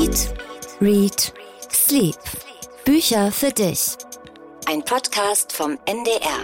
Eat, 0.00 0.32
Read, 0.80 1.34
Sleep. 1.70 2.16
Bücher 2.86 3.30
für 3.30 3.50
dich. 3.50 3.98
Ein 4.66 4.82
Podcast 4.82 5.52
vom 5.52 5.76
NDR. 5.84 6.40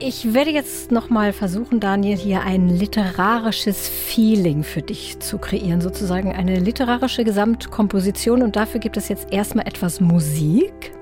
Ich 0.00 0.34
werde 0.34 0.50
jetzt 0.50 0.90
noch 0.90 1.08
mal 1.08 1.32
versuchen, 1.32 1.80
Daniel, 1.80 2.18
hier 2.18 2.42
ein 2.42 2.68
literarisches 2.68 3.88
Feeling 3.88 4.62
für 4.62 4.82
dich 4.82 5.20
zu 5.20 5.38
kreieren, 5.38 5.80
sozusagen 5.80 6.34
eine 6.34 6.60
literarische 6.60 7.24
Gesamtkomposition. 7.24 8.42
Und 8.42 8.56
dafür 8.56 8.80
gibt 8.80 8.98
es 8.98 9.08
jetzt 9.08 9.32
erstmal 9.32 9.66
etwas 9.66 10.00
Musik. 10.00 10.92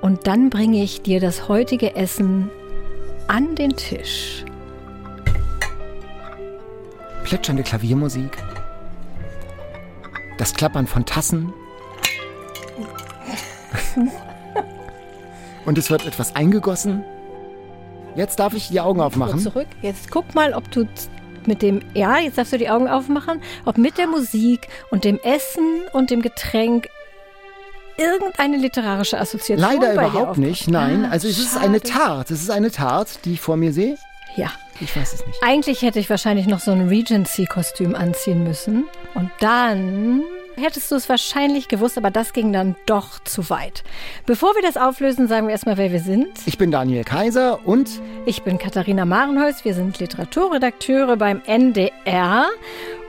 Und 0.00 0.26
dann 0.26 0.50
bringe 0.50 0.82
ich 0.82 1.02
dir 1.02 1.20
das 1.20 1.46
heutige 1.46 1.94
Essen 1.94 2.50
an 3.28 3.54
den 3.54 3.76
Tisch. 3.76 4.44
Plätschernde 7.34 7.64
Klaviermusik. 7.64 8.30
Das 10.38 10.54
Klappern 10.54 10.86
von 10.86 11.04
Tassen. 11.04 11.52
Und 15.66 15.76
es 15.76 15.90
wird 15.90 16.06
etwas 16.06 16.36
eingegossen. 16.36 17.02
Jetzt 18.14 18.38
darf 18.38 18.54
ich 18.54 18.68
die 18.68 18.80
Augen 18.80 19.00
aufmachen. 19.00 19.40
Zurück. 19.40 19.66
Jetzt 19.82 20.12
guck 20.12 20.32
mal, 20.36 20.54
ob 20.54 20.70
du 20.70 20.86
mit 21.44 21.60
dem, 21.60 21.80
ja, 21.92 22.18
jetzt 22.18 22.38
darfst 22.38 22.52
du 22.52 22.58
die 22.58 22.70
Augen 22.70 22.86
aufmachen, 22.86 23.42
ob 23.64 23.78
mit 23.78 23.98
der 23.98 24.06
Musik 24.06 24.68
und 24.92 25.02
dem 25.02 25.18
Essen 25.18 25.82
und 25.92 26.10
dem 26.12 26.22
Getränk 26.22 26.86
irgendeine 27.96 28.58
literarische 28.58 29.18
Assoziation 29.18 29.58
Leider 29.58 29.94
überhaupt 29.94 30.38
nicht, 30.38 30.68
nein. 30.68 31.04
Ah, 31.04 31.10
also 31.10 31.26
es 31.26 31.38
ist 31.38 31.54
schade. 31.54 31.64
eine 31.64 31.80
Tart. 31.80 32.30
Es 32.30 32.42
ist 32.42 32.50
eine 32.50 32.70
Tart, 32.70 33.24
die 33.24 33.32
ich 33.32 33.40
vor 33.40 33.56
mir 33.56 33.72
sehe. 33.72 33.98
Ja. 34.36 34.52
Ich 34.80 34.96
weiß 34.96 35.14
es 35.14 35.26
nicht. 35.26 35.42
Eigentlich 35.42 35.82
hätte 35.82 35.98
ich 35.98 36.10
wahrscheinlich 36.10 36.46
noch 36.46 36.60
so 36.60 36.72
ein 36.72 36.88
Regency-Kostüm 36.88 37.94
anziehen 37.94 38.44
müssen. 38.44 38.84
Und 39.14 39.30
dann 39.40 40.22
hättest 40.56 40.90
du 40.90 40.96
es 40.96 41.08
wahrscheinlich 41.08 41.68
gewusst, 41.68 41.98
aber 41.98 42.10
das 42.10 42.32
ging 42.32 42.52
dann 42.52 42.76
doch 42.86 43.18
zu 43.24 43.50
weit. 43.50 43.84
Bevor 44.26 44.54
wir 44.54 44.62
das 44.62 44.76
auflösen, 44.76 45.28
sagen 45.28 45.46
wir 45.46 45.52
erstmal, 45.52 45.76
wer 45.76 45.92
wir 45.92 46.00
sind. 46.00 46.28
Ich 46.46 46.58
bin 46.58 46.70
Daniel 46.70 47.04
Kaiser 47.04 47.66
und 47.66 48.00
Ich 48.26 48.42
bin 48.42 48.58
Katharina 48.58 49.04
Marenholz. 49.04 49.64
Wir 49.64 49.74
sind 49.74 49.98
Literaturredakteure 49.98 51.16
beim 51.16 51.42
NDR. 51.46 52.46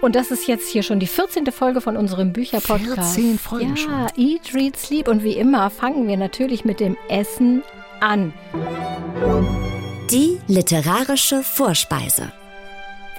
Und 0.02 0.16
das 0.16 0.30
ist 0.30 0.48
jetzt 0.48 0.70
hier 0.70 0.84
schon 0.84 1.00
die 1.00 1.08
14. 1.08 1.52
Folge 1.52 1.82
von 1.82 1.98
unserem 1.98 2.34
Bücherpodcast. 2.34 3.16
14 3.16 3.40
Folgen 3.40 3.70
ja, 3.70 3.78
schon. 3.78 4.08
Eat, 4.18 4.54
Read, 4.54 4.78
Sleep. 4.78 5.08
Und 5.08 5.24
wie 5.24 5.34
immer 5.34 5.70
fangen 5.70 6.08
wir 6.08 6.18
natürlich 6.18 6.66
mit 6.66 6.80
dem 6.80 6.98
Essen 7.10 7.64
an. 8.02 8.34
Die 10.12 10.38
literarische 10.48 11.42
Vorspeise. 11.42 12.32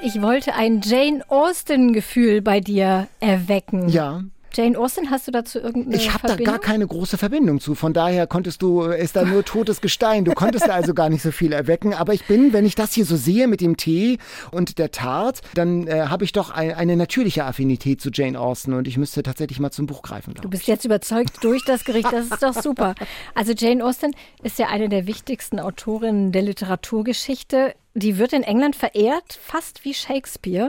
Ich 0.03 0.23
wollte 0.23 0.55
ein 0.55 0.83
Jane 0.83 1.25
Austen-Gefühl 1.29 2.43
bei 2.43 2.61
dir 2.61 3.09
erwecken. 3.19 3.89
ja, 3.89 4.23
Jane 4.55 4.79
Austen, 4.79 5.11
hast 5.11 5.27
du 5.27 5.33
dazu 5.33 5.59
irgendeine 5.59 5.97
ich 5.97 6.13
habe 6.13 6.29
da 6.29 6.37
gar 6.37 6.59
keine 6.59 6.87
große 6.87 7.19
Verbindung 7.19 7.61
zu. 7.61 7.75
Von 7.75 7.93
daher 7.93 8.27
konntest 8.27 8.63
du, 8.63 8.83
äh, 8.83 9.03
ist 9.03 9.17
da 9.17 9.25
nur 9.25 9.45
totes 9.45 9.81
Gestein. 9.81 10.25
Du 10.25 10.33
konntest 10.33 10.67
da 10.67 10.73
also 10.73 10.95
gar 10.95 11.11
nicht 11.11 11.23
so 11.23 11.31
viel 11.31 11.53
erwecken. 11.53 11.93
Aber 11.93 12.15
ich 12.15 12.25
bin, 12.25 12.53
wenn 12.53 12.65
ich 12.65 12.75
das 12.75 12.93
hier 12.93 13.05
so 13.05 13.17
sehe 13.17 13.49
mit 13.49 13.61
dem 13.61 13.77
Tee 13.77 14.19
und 14.51 14.79
der 14.79 14.91
Tart, 14.91 15.43
dann 15.55 15.87
äh, 15.87 16.07
habe 16.09 16.25
ich 16.25 16.33
doch 16.33 16.51
ein, 16.51 16.73
eine 16.73 16.97
natürliche 16.97 17.45
Affinität 17.45 18.01
zu 18.01 18.11
Jane 18.13 18.39
Austen 18.41 18.73
und 18.73 18.89
ich 18.89 18.97
müsste 18.97 19.23
tatsächlich 19.23 19.61
mal 19.61 19.71
zum 19.71 19.87
Buch 19.87 20.03
greifen. 20.03 20.35
Du 20.41 20.49
bist 20.49 20.67
jetzt 20.67 20.85
überzeugt 20.85 21.43
durch 21.43 21.65
das 21.65 21.85
Gericht, 21.85 22.13
das 22.13 22.27
ist 22.27 22.43
doch 22.43 22.55
super. 22.55 22.95
Also 23.35 23.53
Jane 23.53 23.85
Austen 23.85 24.13
ist 24.43 24.59
ja 24.59 24.69
eine 24.69 24.89
der 24.89 25.07
wichtigsten 25.07 25.61
Autorinnen 25.61 26.33
der 26.33 26.43
Literaturgeschichte. 26.43 27.75
Die 27.95 28.19
wird 28.19 28.33
in 28.33 28.43
England 28.43 28.77
verehrt, 28.77 29.39
fast 29.43 29.85
wie 29.85 29.95
Shakespeare. 29.95 30.69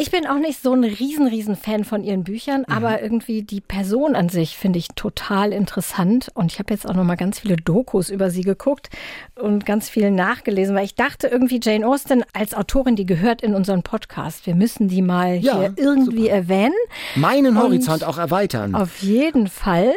Ich 0.00 0.12
bin 0.12 0.28
auch 0.28 0.38
nicht 0.38 0.62
so 0.62 0.72
ein 0.74 0.84
riesen, 0.84 1.26
riesen 1.26 1.56
Fan 1.56 1.82
von 1.82 2.04
ihren 2.04 2.22
Büchern, 2.22 2.64
aber 2.66 3.02
irgendwie 3.02 3.42
die 3.42 3.60
Person 3.60 4.14
an 4.14 4.28
sich 4.28 4.56
finde 4.56 4.78
ich 4.78 4.86
total 4.94 5.52
interessant. 5.52 6.28
Und 6.34 6.52
ich 6.52 6.60
habe 6.60 6.72
jetzt 6.72 6.88
auch 6.88 6.94
noch 6.94 7.02
mal 7.02 7.16
ganz 7.16 7.40
viele 7.40 7.56
Dokus 7.56 8.08
über 8.08 8.30
sie 8.30 8.42
geguckt 8.42 8.90
und 9.34 9.66
ganz 9.66 9.90
viel 9.90 10.12
nachgelesen, 10.12 10.76
weil 10.76 10.84
ich 10.84 10.94
dachte 10.94 11.26
irgendwie 11.26 11.58
Jane 11.60 11.84
Austen 11.84 12.22
als 12.32 12.54
Autorin, 12.54 12.94
die 12.94 13.06
gehört 13.06 13.42
in 13.42 13.56
unseren 13.56 13.82
Podcast. 13.82 14.46
Wir 14.46 14.54
müssen 14.54 14.86
die 14.86 15.02
mal 15.02 15.34
Ja, 15.34 15.58
hier 15.58 15.72
irgendwie 15.76 16.28
erwähnen. 16.28 16.74
ich. 17.16 17.20
Meinen 17.20 17.56
Und 17.56 17.62
Horizont 17.64 18.04
auch 18.04 18.18
erweitern. 18.18 18.76
Auf 18.76 18.98
jeden 19.02 19.48
Fall. 19.48 19.94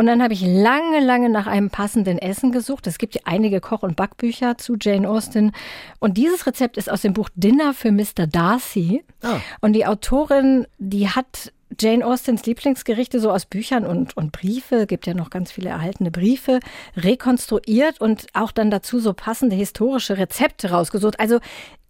Und 0.00 0.06
dann 0.06 0.22
habe 0.22 0.32
ich 0.32 0.40
lange, 0.40 1.00
lange 1.00 1.28
nach 1.28 1.46
einem 1.46 1.68
passenden 1.68 2.16
Essen 2.16 2.52
gesucht. 2.52 2.86
Es 2.86 2.96
gibt 2.96 3.16
ja 3.16 3.20
einige 3.26 3.60
Koch- 3.60 3.82
und 3.82 3.96
Backbücher 3.96 4.56
zu 4.56 4.76
Jane 4.80 5.06
Austen. 5.06 5.52
Und 5.98 6.16
dieses 6.16 6.46
Rezept 6.46 6.78
ist 6.78 6.90
aus 6.90 7.02
dem 7.02 7.12
Buch 7.12 7.28
Dinner 7.34 7.74
für 7.74 7.92
Mr. 7.92 8.26
Darcy. 8.26 9.04
Ah. 9.22 9.40
Und 9.60 9.74
die 9.74 9.84
Autorin, 9.84 10.66
die 10.78 11.10
hat 11.10 11.52
Jane 11.78 12.06
Austens 12.06 12.46
Lieblingsgerichte 12.46 13.20
so 13.20 13.30
aus 13.30 13.44
Büchern 13.44 13.84
und, 13.84 14.16
und 14.16 14.32
Briefe, 14.32 14.86
gibt 14.86 15.06
ja 15.06 15.12
noch 15.12 15.28
ganz 15.28 15.52
viele 15.52 15.68
erhaltene 15.68 16.10
Briefe, 16.10 16.60
rekonstruiert 16.96 18.00
und 18.00 18.26
auch 18.32 18.52
dann 18.52 18.70
dazu 18.70 19.00
so 19.00 19.12
passende 19.12 19.54
historische 19.54 20.16
Rezepte 20.16 20.70
rausgesucht. 20.70 21.20
Also 21.20 21.40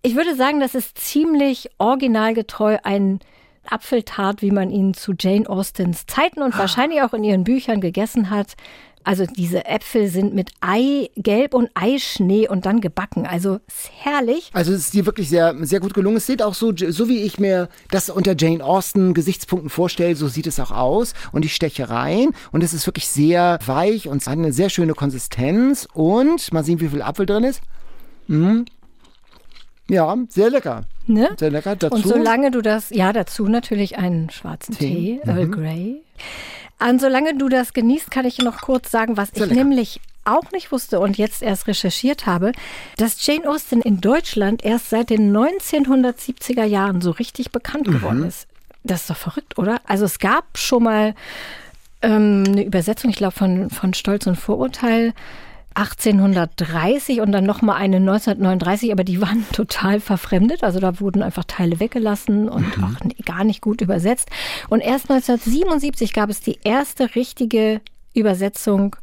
ich 0.03 0.16
würde 0.16 0.34
sagen, 0.34 0.59
das 0.59 0.75
ist 0.75 0.98
ziemlich 0.98 1.71
originalgetreu 1.78 2.78
ein 2.82 3.21
Apfeltart, 3.71 4.43
wie 4.43 4.51
man 4.51 4.71
ihn 4.71 4.95
zu 4.95 5.15
Jane 5.19 5.49
Austens 5.49 6.07
Zeiten 6.07 6.43
und 6.43 6.57
wahrscheinlich 6.59 7.03
auch 7.03 7.15
in 7.15 7.25
ihren 7.25 7.45
Büchern 7.45 7.81
gegessen 7.81 8.31
hat. 8.31 8.57
Also 9.03 9.25
diese 9.25 9.65
Äpfel 9.65 10.09
sind 10.09 10.35
mit 10.35 10.51
Eigelb 10.61 11.55
und 11.55 11.71
Eischnee 11.75 12.47
und 12.49 12.67
dann 12.67 12.83
gebacken. 12.83 13.27
Also 13.27 13.59
ist 13.67 13.91
herrlich. 13.97 14.51
Also 14.53 14.73
es 14.73 14.81
ist 14.81 14.95
dir 14.95 15.07
wirklich 15.07 15.31
sehr, 15.31 15.57
sehr 15.63 15.81
gut 15.81 15.95
gelungen. 15.95 16.19
Es 16.19 16.27
sieht 16.27 16.43
auch 16.43 16.55
so, 16.55 16.75
so 16.77 17.09
wie 17.09 17.23
ich 17.23 17.39
mir 17.39 17.69
das 17.91 18.11
unter 18.11 18.35
Jane 18.37 18.63
Austen 18.63 19.15
Gesichtspunkten 19.15 19.71
vorstelle, 19.71 20.17
so 20.17 20.29
sieht 20.29 20.47
es 20.47 20.61
auch 20.61 20.71
aus. 20.71 21.15
Und 21.33 21.45
ich 21.45 21.55
steche 21.55 21.89
rein 21.89 22.33
und 22.53 22.63
es 22.63 22.75
ist 22.75 22.87
wirklich 22.87 23.09
sehr 23.09 23.59
weich 23.65 24.07
und 24.07 24.19
es 24.19 24.27
hat 24.27 24.35
eine 24.35 24.53
sehr 24.53 24.69
schöne 24.69 24.93
Konsistenz. 24.93 25.89
Und 25.95 26.53
mal 26.53 26.65
sehen, 26.65 26.81
wie 26.81 26.89
viel 26.89 27.03
Apfel 27.03 27.25
drin 27.25 27.45
ist. 27.45 27.63
Mm. 28.27 28.65
Ja, 29.91 30.17
sehr 30.28 30.51
lecker. 30.51 30.83
Ne? 31.06 31.31
Sehr 31.39 31.51
lecker. 31.51 31.77
Dazu 31.77 31.95
Und 31.95 32.06
solange 32.06 32.51
du 32.51 32.62
das, 32.62 32.91
ja, 32.91 33.12
dazu 33.12 33.47
natürlich 33.49 33.99
einen 33.99 34.31
schwarzen 34.31 34.77
Tee, 34.77 35.21
Tee, 35.25 35.28
Earl 35.28 35.47
mhm. 35.47 35.53
Grey. 35.53 36.03
Und 36.78 37.01
solange 37.01 37.37
du 37.37 37.49
das 37.49 37.73
genießt, 37.73 38.11
kann 38.11 38.25
ich 38.25 38.39
noch 38.39 38.62
kurz 38.62 38.91
sagen, 38.91 39.17
was 39.17 39.31
Sehr 39.31 39.45
ich 39.45 39.51
lecker. 39.51 39.65
nämlich 39.65 40.01
auch 40.25 40.53
nicht 40.53 40.71
wusste 40.71 41.01
und 41.01 41.19
jetzt 41.19 41.43
erst 41.43 41.67
recherchiert 41.67 42.27
habe, 42.27 42.53
dass 42.97 43.25
Jane 43.27 43.49
Austen 43.49 43.81
in 43.83 44.01
Deutschland 44.01 44.65
erst 44.65 44.91
seit 44.91 45.11
den 45.11 45.34
1970er 45.37 46.65
Jahren 46.65 47.01
so 47.01 47.11
richtig 47.11 47.51
bekannt 47.53 47.87
Mhm. 47.89 47.93
geworden 47.93 48.25
ist. 48.25 48.47
Das 48.84 49.03
ist 49.03 49.11
doch 49.11 49.17
verrückt, 49.17 49.59
oder? 49.59 49.81
Also 49.87 50.05
es 50.05 50.19
gab 50.19 50.45
schon 50.57 50.84
mal 50.84 51.15
ähm, 52.03 52.45
eine 52.47 52.65
Übersetzung, 52.65 53.11
ich 53.11 53.17
glaube, 53.17 53.34
von, 53.34 53.69
von 53.71 53.93
Stolz 53.93 54.27
und 54.27 54.37
Vorurteil 54.37 55.12
1830 55.75 57.21
und 57.21 57.33
dann 57.33 57.45
nochmal 57.45 57.77
eine 57.77 57.97
1939, 57.97 58.93
aber 58.93 59.05
die 59.05 59.21
waren 59.21 59.45
total 59.53 60.01
verfremdet. 60.01 60.63
Also 60.65 60.81
da 60.81 61.01
wurden 61.01 61.23
einfach 61.23 61.45
Teile 61.45 61.81
weggelassen 61.81 62.49
und 62.49 62.77
Mhm. 62.77 62.85
auch 62.85 63.25
gar 63.25 63.45
nicht 63.45 63.61
gut 63.61 63.81
übersetzt. 63.81 64.29
Und 64.69 64.81
erst 64.81 65.11
1977 65.11 66.13
gab 66.13 66.31
es 66.31 66.41
die 66.41 66.59
erste 66.65 67.15
richtige 67.15 67.81
Übersetzung 68.15 68.97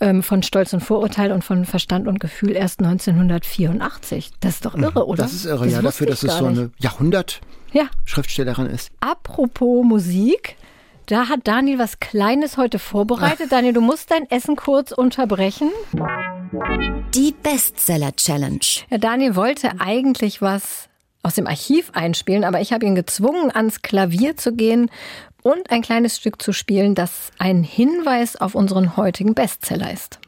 ähm, 0.00 0.22
von 0.22 0.42
Stolz 0.42 0.72
und 0.72 0.80
Vorurteil 0.80 1.30
und 1.32 1.44
von 1.44 1.64
Verstand 1.66 2.08
und 2.08 2.20
Gefühl 2.20 2.52
erst 2.52 2.80
1984. 2.80 4.30
Das 4.40 4.54
ist 4.54 4.64
doch 4.64 4.74
irre, 4.74 5.06
oder? 5.06 5.24
Mhm. 5.24 5.26
Das 5.26 5.32
ist 5.34 5.44
irre, 5.44 5.64
Das 5.64 5.72
ja, 5.74 5.82
dafür, 5.82 6.06
dass 6.06 6.22
es 6.22 6.36
so 6.38 6.46
eine 6.46 6.70
Jahrhundert-Schriftstellerin 6.78 8.66
Ja, 8.66 8.72
ist. 8.72 8.90
Apropos 9.00 9.84
Musik, 9.84 10.56
da 11.10 11.28
hat 11.28 11.40
Daniel 11.44 11.78
was 11.78 11.98
Kleines 11.98 12.56
heute 12.56 12.78
vorbereitet. 12.78 13.50
Daniel, 13.50 13.72
du 13.72 13.80
musst 13.80 14.12
dein 14.12 14.30
Essen 14.30 14.54
kurz 14.54 14.92
unterbrechen. 14.92 15.70
Die 17.14 17.34
Bestseller 17.42 18.14
Challenge. 18.14 18.60
Ja, 18.90 18.98
Daniel 18.98 19.34
wollte 19.34 19.72
eigentlich 19.80 20.40
was 20.40 20.88
aus 21.22 21.34
dem 21.34 21.48
Archiv 21.48 21.90
einspielen, 21.94 22.44
aber 22.44 22.60
ich 22.60 22.72
habe 22.72 22.86
ihn 22.86 22.94
gezwungen, 22.94 23.50
ans 23.54 23.82
Klavier 23.82 24.36
zu 24.36 24.54
gehen 24.54 24.88
und 25.42 25.70
ein 25.70 25.82
kleines 25.82 26.16
Stück 26.16 26.40
zu 26.40 26.52
spielen, 26.52 26.94
das 26.94 27.32
ein 27.38 27.64
Hinweis 27.64 28.36
auf 28.36 28.54
unseren 28.54 28.96
heutigen 28.96 29.34
Bestseller 29.34 29.92
ist. 29.92 30.19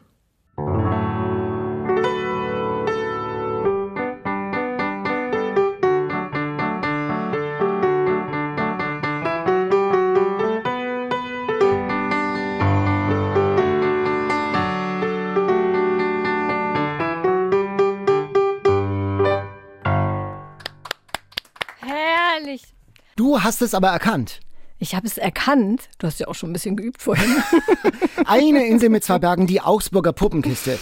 Du 23.17 23.43
hast 23.43 23.61
es 23.63 23.75
aber 23.75 23.89
erkannt. 23.89 24.41
Ich 24.79 24.95
habe 24.95 25.07
es 25.07 25.19
erkannt. 25.19 25.89
Du 25.99 26.07
hast 26.07 26.19
ja 26.19 26.29
auch 26.29 26.35
schon 26.35 26.51
ein 26.51 26.53
bisschen 26.55 26.77
geübt 26.77 27.03
vorhin. 27.03 27.31
Eine 28.27 28.67
Insel 28.67 28.89
mit 28.89 29.05
zwei 29.05 29.19
Bergen, 29.19 29.47
die 29.47 29.61
Augsburger 29.61 30.13
Puppenkiste. 30.13 30.79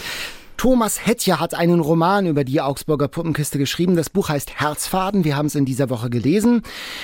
Thomas 0.61 1.07
Hetja 1.07 1.39
hat 1.39 1.55
einen 1.55 1.79
Roman 1.79 2.27
über 2.27 2.43
die 2.43 2.61
Augsburger 2.61 3.07
Puppenkiste 3.07 3.57
geschrieben. 3.57 3.95
Das 3.95 4.11
Buch 4.11 4.29
heißt 4.29 4.59
Herzfaden. 4.59 5.23
Wir 5.23 5.35
haben 5.35 5.47
es 5.47 5.55
in 5.55 5.65
dieser 5.65 5.89
Woche 5.89 6.11
gelesen. 6.11 6.61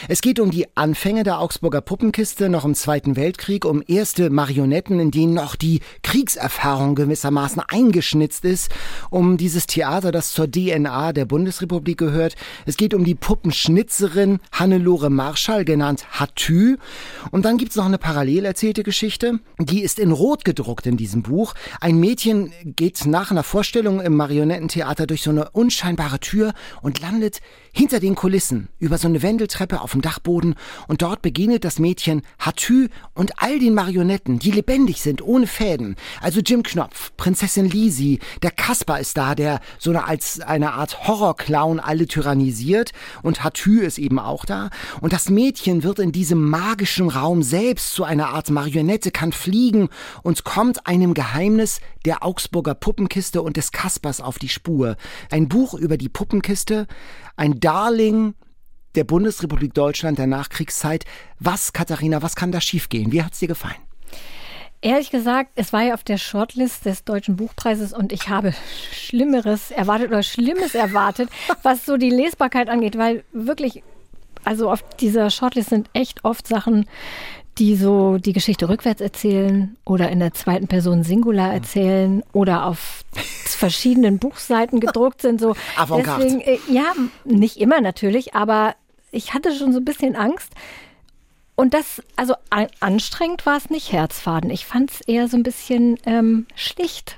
Es 0.08 0.22
geht 0.22 0.40
um 0.40 0.52
die 0.52 0.68
Anfänge 0.78 1.24
der 1.24 1.40
Augsburger 1.40 1.82
Puppenkiste 1.82 2.50
noch 2.50 2.66
im 2.66 2.76
Zweiten 2.76 3.16
Weltkrieg, 3.16 3.66
um 3.66 3.82
erste 3.88 4.30
Marionetten, 4.30 5.00
in 5.00 5.10
denen 5.10 5.34
noch 5.34 5.56
die 5.56 5.80
Kriegserfahrung 6.04 6.94
gewissermaßen 6.94 7.64
eingeschnitzt 7.68 8.46
ist, 8.46 8.70
um 9.10 9.38
dieses 9.38 9.66
Theater, 9.66 10.12
das 10.12 10.34
zur 10.34 10.46
DNA 10.52 11.14
der 11.14 11.26
Bundesrepublik 11.26 11.98
gehört. 11.98 12.36
Es 12.68 12.78
geht 12.78 12.94
um 12.94 13.06
die 13.06 13.16
Puppenschnitzerin 13.16 14.38
Hannelore 14.52 15.10
Marschall, 15.10 15.66
genannt 15.66 16.06
Hatü. 16.12 16.78
Und 17.32 17.44
dann 17.44 17.58
gibt's 17.58 17.76
noch 17.76 17.86
eine 17.88 17.98
parallel 17.98 18.46
erzählte 18.46 18.84
Geschichte. 18.84 19.40
Die 19.58 19.82
ist 19.82 19.98
in 19.98 20.12
Rot 20.12 20.46
gedruckt 20.46 20.86
in 20.86 20.96
diesem 20.96 21.24
Buch. 21.24 21.56
Ein 21.82 22.00
Mädchen 22.00 22.54
geht 22.64 23.08
nach 23.08 23.32
einer 23.32 23.47
Vorstellung 23.48 24.02
im 24.02 24.14
Marionettentheater 24.14 25.08
durch 25.08 25.22
so 25.22 25.30
eine 25.30 25.50
unscheinbare 25.52 26.20
Tür 26.20 26.54
und 26.82 27.00
landet 27.00 27.40
hinter 27.78 28.00
den 28.00 28.16
Kulissen 28.16 28.70
über 28.80 28.98
so 28.98 29.08
eine 29.08 29.22
Wendeltreppe 29.22 29.82
auf 29.82 29.92
dem 29.92 30.02
Dachboden 30.02 30.56
und 30.88 31.04
dort 31.04 31.22
begegnet 31.22 31.64
das 31.64 31.78
Mädchen 31.78 32.24
Hatü 32.40 32.88
und 33.14 33.34
all 33.38 33.60
den 33.60 33.76
Marionetten, 33.76 34.40
die 34.40 34.50
lebendig 34.50 35.04
sind, 35.04 35.22
ohne 35.22 35.46
Fäden. 35.46 35.96
Also 36.20 36.40
Jim 36.40 36.64
Knopf, 36.64 37.12
Prinzessin 37.18 37.70
Lisi, 37.70 38.18
der 38.42 38.50
Kasper 38.50 39.00
ist 39.00 39.16
da, 39.16 39.36
der 39.36 39.60
so 39.78 39.92
eine, 39.92 40.06
als 40.06 40.40
eine 40.40 40.74
Art 40.74 41.08
Horrorclown 41.08 41.80
alle 41.80 42.08
tyrannisiert 42.08 42.94
und 43.22 43.44
Hatü 43.44 43.82
ist 43.82 44.00
eben 44.00 44.18
auch 44.18 44.46
da. 44.46 44.72
Und 45.00 45.14
das 45.14 45.30
Mädchen 45.30 45.84
wird 45.84 46.00
in 46.00 46.12
diesem 46.12 46.50
magischen 46.50 47.10
Raum 47.10 47.44
selbst 47.44 47.94
zu 47.94 48.04
einer 48.04 48.30
Art 48.30 48.50
Marionette, 48.50 49.12
kann 49.12 49.34
fliegen 49.34 49.90
und 50.24 50.44
kommt 50.44 50.88
einem 50.88 51.14
Geheimnis 51.14 51.80
der 52.06 52.26
Augsburger 52.26 52.74
Puppenkiste 52.74 53.44
und 53.44 53.56
des 53.56 53.72
Kaspers 53.72 54.20
auf 54.20 54.40
die 54.40 54.50
Spur. 54.50 54.96
Ein 55.30 55.48
Buch 55.48 55.76
über 55.76 55.98
die 55.98 56.10
Puppenkiste, 56.10 56.88
ein 57.38 57.60
Darling 57.60 58.34
der 58.96 59.04
Bundesrepublik 59.04 59.74
Deutschland 59.74 60.18
der 60.18 60.28
Nachkriegszeit. 60.28 61.06
Was, 61.40 61.72
Katharina, 61.72 62.22
was 62.22 62.36
kann 62.36 62.52
da 62.52 62.60
schiefgehen? 62.60 63.12
Wie 63.12 63.24
hat's 63.24 63.40
dir 63.40 63.48
gefallen? 63.48 63.78
Ehrlich 64.82 65.10
gesagt, 65.10 65.52
es 65.56 65.74
war 65.74 65.82
ja 65.82 65.94
auf 65.96 66.04
der 66.04 66.18
Shortlist 66.18 66.86
des 66.86 67.04
Deutschen 67.04 67.36
Buchpreises 67.36 67.94
und 67.94 68.12
ich 68.12 68.30
habe 68.30 68.54
Schlimmeres 68.92 69.72
erwartet 69.72 70.10
oder 70.10 70.22
Schlimmes 70.22 70.76
erwartet, 70.76 71.30
was 71.64 71.86
so 71.86 71.98
die 71.98 72.12
Lesbarkeit 72.12 72.70
angeht, 72.70 72.98
weil 72.98 73.24
wirklich, 73.32 73.84
also 74.44 74.70
auf 74.70 74.84
dieser 74.98 75.32
Shortlist 75.32 75.70
sind 75.70 75.90
echt 75.94 76.26
oft 76.26 76.48
Sachen, 76.48 76.86
die 77.60 77.76
so 77.76 78.18
die 78.18 78.34
Geschichte 78.34 78.70
rückwärts 78.70 79.02
erzählen 79.02 79.78
oder 79.86 80.10
in 80.10 80.20
der 80.20 80.34
zweiten 80.34 80.68
Person 80.68 81.04
Singular 81.04 81.54
erzählen 81.54 82.24
oder 82.32 82.66
auf 82.66 83.04
verschiedenen 83.46 84.20
Buchseiten 84.20 84.80
gedruckt 84.80 85.22
sind. 85.22 85.40
So. 85.40 85.56
Deswegen, 86.20 86.42
äh, 86.42 86.60
ja, 86.70 86.94
nicht 87.26 87.58
immer 87.58 87.82
natürlich, 87.82 88.36
aber 88.36 88.76
ich 89.12 89.34
hatte 89.34 89.54
schon 89.54 89.74
so 89.74 89.80
ein 89.80 89.86
bisschen 89.86 90.16
Angst. 90.16 90.54
Und 91.56 91.74
das, 91.74 92.04
also 92.16 92.36
anstrengend 92.80 93.48
war 93.48 93.58
es 93.58 93.72
nicht, 93.72 93.92
Herzfaden. 93.92 94.52
Ich 94.52 94.66
fand 94.68 94.92
es 94.92 95.02
eher 95.02 95.28
so 95.28 95.38
ein 95.38 95.44
bisschen 95.44 95.98
ähm, 96.06 96.46
schlicht. 96.56 97.18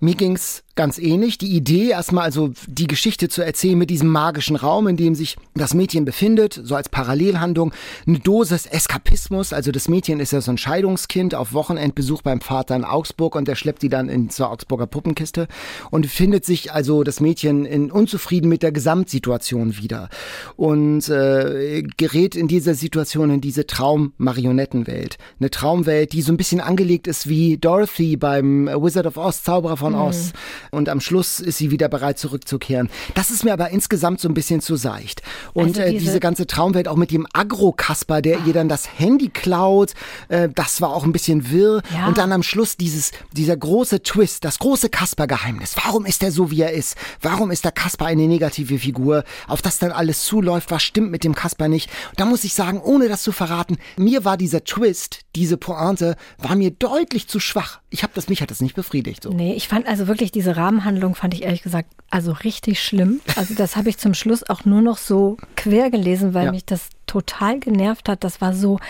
Mir 0.00 0.16
ging's 0.16 0.64
ganz 0.76 0.98
ähnlich. 0.98 1.38
Die 1.38 1.56
Idee, 1.56 1.88
erstmal 1.88 2.24
also 2.24 2.52
die 2.68 2.86
Geschichte 2.86 3.28
zu 3.28 3.42
erzählen 3.42 3.76
mit 3.76 3.90
diesem 3.90 4.08
magischen 4.08 4.56
Raum, 4.56 4.86
in 4.86 4.96
dem 4.96 5.14
sich 5.14 5.36
das 5.54 5.74
Mädchen 5.74 6.04
befindet, 6.04 6.60
so 6.62 6.76
als 6.76 6.88
Parallelhandlung, 6.88 7.72
eine 8.06 8.18
Dosis 8.18 8.66
Eskapismus. 8.66 9.52
Also 9.52 9.72
das 9.72 9.88
Mädchen 9.88 10.20
ist 10.20 10.32
ja 10.32 10.40
so 10.40 10.50
ein 10.50 10.58
Scheidungskind 10.58 11.34
auf 11.34 11.52
Wochenendbesuch 11.52 12.22
beim 12.22 12.40
Vater 12.40 12.76
in 12.76 12.84
Augsburg 12.84 13.34
und 13.34 13.48
der 13.48 13.56
schleppt 13.56 13.82
die 13.82 13.88
dann 13.88 14.08
in 14.08 14.30
zur 14.30 14.50
Augsburger 14.50 14.86
Puppenkiste 14.86 15.48
und 15.90 16.06
findet 16.06 16.44
sich 16.44 16.72
also 16.72 17.02
das 17.02 17.20
Mädchen 17.20 17.64
in 17.64 17.90
unzufrieden 17.90 18.48
mit 18.48 18.62
der 18.62 18.72
Gesamtsituation 18.72 19.78
wieder 19.78 20.10
und 20.56 21.08
äh, 21.08 21.82
gerät 21.96 22.36
in 22.36 22.48
dieser 22.48 22.74
Situation 22.74 23.30
in 23.30 23.40
diese 23.40 23.66
Traummarionettenwelt. 23.66 25.16
Eine 25.40 25.50
Traumwelt, 25.50 26.12
die 26.12 26.22
so 26.22 26.32
ein 26.32 26.36
bisschen 26.36 26.60
angelegt 26.60 27.06
ist 27.06 27.28
wie 27.28 27.56
Dorothy 27.56 28.16
beim 28.16 28.66
Wizard 28.66 29.06
of 29.06 29.16
Oz, 29.16 29.42
Zauberer 29.42 29.78
von 29.78 29.94
mhm. 29.94 30.00
Oz 30.00 30.32
und 30.70 30.88
am 30.88 31.00
Schluss 31.00 31.40
ist 31.40 31.58
sie 31.58 31.70
wieder 31.70 31.88
bereit 31.88 32.18
zurückzukehren. 32.18 32.90
Das 33.14 33.30
ist 33.30 33.44
mir 33.44 33.52
aber 33.52 33.70
insgesamt 33.70 34.20
so 34.20 34.28
ein 34.28 34.34
bisschen 34.34 34.60
zu 34.60 34.76
seicht. 34.76 35.22
Und 35.52 35.78
also 35.78 35.80
diese, 35.80 35.84
äh, 35.84 35.98
diese, 35.98 36.20
ganze 36.20 36.46
Traumwelt 36.46 36.88
auch 36.88 36.96
mit 36.96 37.10
dem 37.10 37.26
Agro-Kasper, 37.32 38.22
der 38.22 38.40
ihr 38.46 38.52
dann 38.52 38.68
das 38.68 38.98
Handy 38.98 39.28
klaut, 39.28 39.92
äh, 40.28 40.48
das 40.54 40.80
war 40.80 40.94
auch 40.94 41.04
ein 41.04 41.12
bisschen 41.12 41.50
wirr. 41.50 41.82
Ja. 41.94 42.08
Und 42.08 42.18
dann 42.18 42.32
am 42.32 42.42
Schluss 42.42 42.76
dieses, 42.76 43.12
dieser 43.32 43.56
große 43.56 44.02
Twist, 44.02 44.44
das 44.44 44.58
große 44.58 44.88
Kasper-Geheimnis. 44.88 45.76
Warum 45.84 46.06
ist 46.06 46.22
er 46.22 46.32
so, 46.32 46.50
wie 46.50 46.62
er 46.62 46.72
ist? 46.72 46.96
Warum 47.20 47.50
ist 47.50 47.64
der 47.64 47.72
Kasper 47.72 48.06
eine 48.06 48.26
negative 48.26 48.78
Figur? 48.78 49.24
Auf 49.46 49.62
das 49.62 49.78
dann 49.78 49.92
alles 49.92 50.24
zuläuft, 50.24 50.70
was 50.70 50.82
stimmt 50.82 51.10
mit 51.10 51.24
dem 51.24 51.34
Kasper 51.34 51.68
nicht? 51.68 51.90
Und 52.10 52.20
da 52.20 52.24
muss 52.24 52.44
ich 52.44 52.54
sagen, 52.54 52.80
ohne 52.80 53.08
das 53.08 53.22
zu 53.22 53.32
verraten, 53.32 53.76
mir 53.96 54.24
war 54.24 54.36
dieser 54.36 54.64
Twist, 54.64 55.20
diese 55.34 55.56
Pointe, 55.56 56.16
war 56.38 56.56
mir 56.56 56.70
deutlich 56.70 57.28
zu 57.28 57.40
schwach. 57.40 57.80
Ich 57.96 58.02
habe 58.02 58.12
das, 58.14 58.28
mich 58.28 58.42
hat 58.42 58.50
das 58.50 58.60
nicht 58.60 58.74
befriedigt. 58.74 59.22
So. 59.22 59.30
Nee, 59.30 59.54
ich 59.54 59.68
fand 59.68 59.86
also 59.88 60.06
wirklich 60.06 60.30
diese 60.30 60.54
Rahmenhandlung 60.54 61.14
fand 61.14 61.32
ich 61.32 61.44
ehrlich 61.44 61.62
gesagt 61.62 61.88
also 62.10 62.32
richtig 62.32 62.82
schlimm. 62.82 63.22
Also 63.36 63.54
das 63.54 63.74
habe 63.74 63.88
ich 63.88 63.96
zum 63.96 64.12
Schluss 64.12 64.46
auch 64.50 64.66
nur 64.66 64.82
noch 64.82 64.98
so 64.98 65.38
quer 65.56 65.90
gelesen, 65.90 66.34
weil 66.34 66.44
ja. 66.44 66.52
mich 66.52 66.66
das 66.66 66.90
total 67.06 67.58
genervt 67.58 68.10
hat. 68.10 68.22
Das 68.22 68.42
war 68.42 68.52
so 68.52 68.80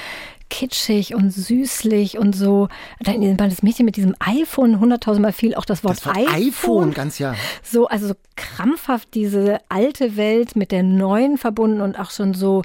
kitschig 0.50 1.14
und 1.14 1.30
süßlich 1.30 2.18
und 2.18 2.34
so. 2.34 2.66
Dann 2.98 3.36
das 3.36 3.62
Mädchen 3.62 3.84
mit 3.84 3.94
diesem 3.94 4.16
iPhone 4.18 4.80
hunderttausendmal 4.80 5.32
viel, 5.32 5.54
auch 5.54 5.64
das 5.64 5.84
Wort, 5.84 5.98
das 5.98 6.06
Wort 6.06 6.16
iPhone. 6.16 6.34
iPhone. 6.34 6.92
ganz 6.92 7.20
ja. 7.20 7.36
So, 7.62 7.86
also 7.86 8.08
so 8.08 8.14
krampfhaft 8.34 9.14
diese 9.14 9.60
alte 9.68 10.16
Welt 10.16 10.56
mit 10.56 10.72
der 10.72 10.82
neuen 10.82 11.38
verbunden 11.38 11.80
und 11.80 11.96
auch 11.96 12.10
schon 12.10 12.34
so 12.34 12.62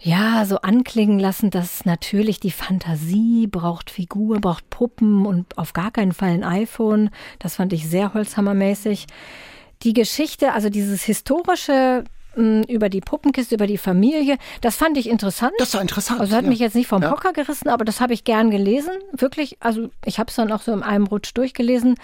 ja, 0.00 0.44
so 0.44 0.58
anklingen 0.58 1.18
lassen, 1.18 1.50
dass 1.50 1.84
natürlich 1.84 2.40
die 2.40 2.50
Fantasie 2.50 3.46
braucht 3.46 3.90
Figur, 3.90 4.40
braucht 4.40 4.68
Puppen 4.70 5.26
und 5.26 5.56
auf 5.58 5.72
gar 5.72 5.90
keinen 5.90 6.12
Fall 6.12 6.30
ein 6.30 6.44
iPhone. 6.44 7.10
Das 7.38 7.56
fand 7.56 7.72
ich 7.72 7.88
sehr 7.88 8.14
holzhammermäßig. 8.14 9.06
Die 9.82 9.92
Geschichte, 9.92 10.52
also 10.52 10.70
dieses 10.70 11.02
historische 11.02 12.04
hm, 12.34 12.64
über 12.68 12.90
die 12.90 13.00
Puppenkiste, 13.00 13.54
über 13.54 13.66
die 13.66 13.78
Familie. 13.78 14.36
Das 14.60 14.76
fand 14.76 14.98
ich 14.98 15.08
interessant. 15.08 15.54
Das 15.58 15.74
war 15.74 15.80
interessant. 15.80 16.20
Also 16.20 16.36
hat 16.36 16.44
ja. 16.44 16.50
mich 16.50 16.58
jetzt 16.58 16.74
nicht 16.74 16.86
vom 16.86 17.02
ja. 17.02 17.10
Hocker 17.10 17.32
gerissen, 17.32 17.68
aber 17.68 17.84
das 17.84 18.00
habe 18.00 18.12
ich 18.12 18.24
gern 18.24 18.50
gelesen. 18.50 18.92
Wirklich, 19.12 19.56
also 19.60 19.88
ich 20.04 20.18
habe 20.18 20.28
es 20.28 20.36
dann 20.36 20.52
auch 20.52 20.60
so 20.60 20.72
in 20.72 20.82
einem 20.82 21.06
Rutsch 21.06 21.32
durchgelesen. 21.34 21.96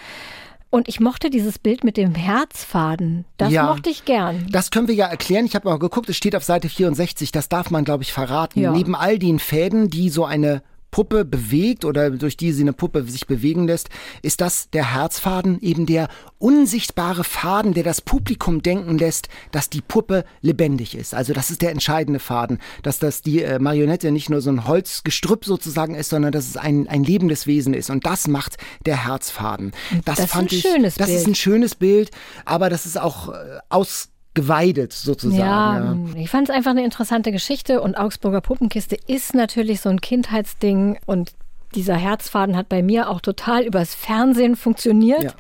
Und 0.73 0.89
ich 0.89 1.01
mochte 1.01 1.29
dieses 1.29 1.59
Bild 1.59 1.85
mit 1.85 1.99
dem 1.99 2.15
Herzfaden. 2.15 3.27
Das 3.37 3.53
ja, 3.53 3.65
mochte 3.65 3.91
ich 3.91 4.07
gern. 4.07 4.47
Das 4.51 4.71
können 4.71 4.89
wir 4.89 4.95
ja 4.95 5.07
erklären. 5.07 5.45
Ich 5.45 5.55
habe 5.55 5.69
mal 5.69 5.79
geguckt, 5.79 6.09
es 6.09 6.17
steht 6.17 6.35
auf 6.35 6.45
Seite 6.45 6.71
64. 6.71 7.31
Das 7.31 7.51
darf 7.51 7.71
man, 7.71 7.85
glaube 7.85 8.05
ich, 8.05 8.13
verraten. 8.15 8.59
Ja. 8.59 8.73
Neben 8.73 8.95
all 8.95 9.19
den 9.19 9.39
Fäden, 9.39 9.91
die 9.91 10.09
so 10.09 10.25
eine 10.25 10.63
Puppe 10.93 11.25
bewegt 11.25 11.85
oder 11.85 12.11
durch 12.11 12.37
die 12.37 12.53
sie 12.53 12.63
eine 12.63 12.75
Puppe 12.75 13.03
sich 13.05 13.27
bewegen 13.27 13.67
lässt, 13.67 13.89
ist 14.21 14.41
das 14.41 14.71
der 14.71 14.95
Herzfaden, 14.95 15.61
eben 15.61 15.87
der 15.87 16.09
unsichtbare 16.39 17.25
Faden, 17.25 17.73
der 17.73 17.83
das 17.83 18.01
Publikum 18.01 18.63
denken 18.63 18.99
lässt, 18.99 19.29
dass 19.51 19.71
die 19.71 19.81
Puppe 19.81 20.25
lebendig 20.43 20.95
ist. 20.95 21.15
Also 21.15 21.33
das 21.33 21.51
ist 21.51 21.63
der 21.63 21.71
entscheidende 21.71 22.21
Faden, 22.21 22.59
dass 22.83 22.99
das 22.99 23.23
die 23.23 23.43
äh, 23.43 23.59
Marionette 23.59 24.13
nicht 24.13 24.29
nur 24.29 24.43
so 24.43 24.51
ein 24.51 24.67
Holzgestrüpp 24.67 25.45
sozusagen 25.45 25.95
ist, 25.95 26.11
sondern 26.11 26.31
dass 26.31 26.47
es 26.47 26.57
ein, 26.59 26.87
ein 26.89 27.03
lebendes 27.03 27.47
Wesen 27.47 27.73
ist. 27.73 27.89
Und 27.89 28.05
das 28.05 28.29
macht 28.29 28.59
der 28.85 29.07
Herzfaden. 29.07 29.73
Das, 30.05 30.19
das 30.19 30.31
fand 30.31 30.53
ist 30.53 30.57
ein 30.57 30.59
ich, 30.59 30.75
schönes 30.75 30.95
das 30.97 31.07
Bild. 31.07 31.19
ist 31.19 31.27
ein 31.27 31.35
schönes 31.35 31.75
Bild, 31.75 32.11
aber 32.45 32.69
das 32.69 32.85
ist 32.85 33.01
auch 33.01 33.31
äh, 33.31 33.59
aus 33.71 34.12
geweidet 34.35 34.93
sozusagen. 34.93 36.07
Ja, 36.09 36.15
ja. 36.15 36.21
ich 36.21 36.31
fand 36.31 36.49
es 36.49 36.55
einfach 36.55 36.71
eine 36.71 36.85
interessante 36.85 37.33
Geschichte 37.33 37.81
und 37.81 37.97
Augsburger 37.97 38.41
Puppenkiste 38.41 38.97
ist 39.07 39.35
natürlich 39.35 39.81
so 39.81 39.91
ein 39.91 40.01
Kindheitsding 40.01 40.99
und 41.07 41.33
dieser 41.75 41.97
Herzfaden 41.97 42.57
hat 42.57 42.69
bei 42.69 42.83
mir 42.83 43.09
auch 43.09 43.21
total 43.21 43.63
übers 43.65 43.95
Fernsehen 43.95 44.57
funktioniert. 44.57 45.23
Ja. 45.23 45.33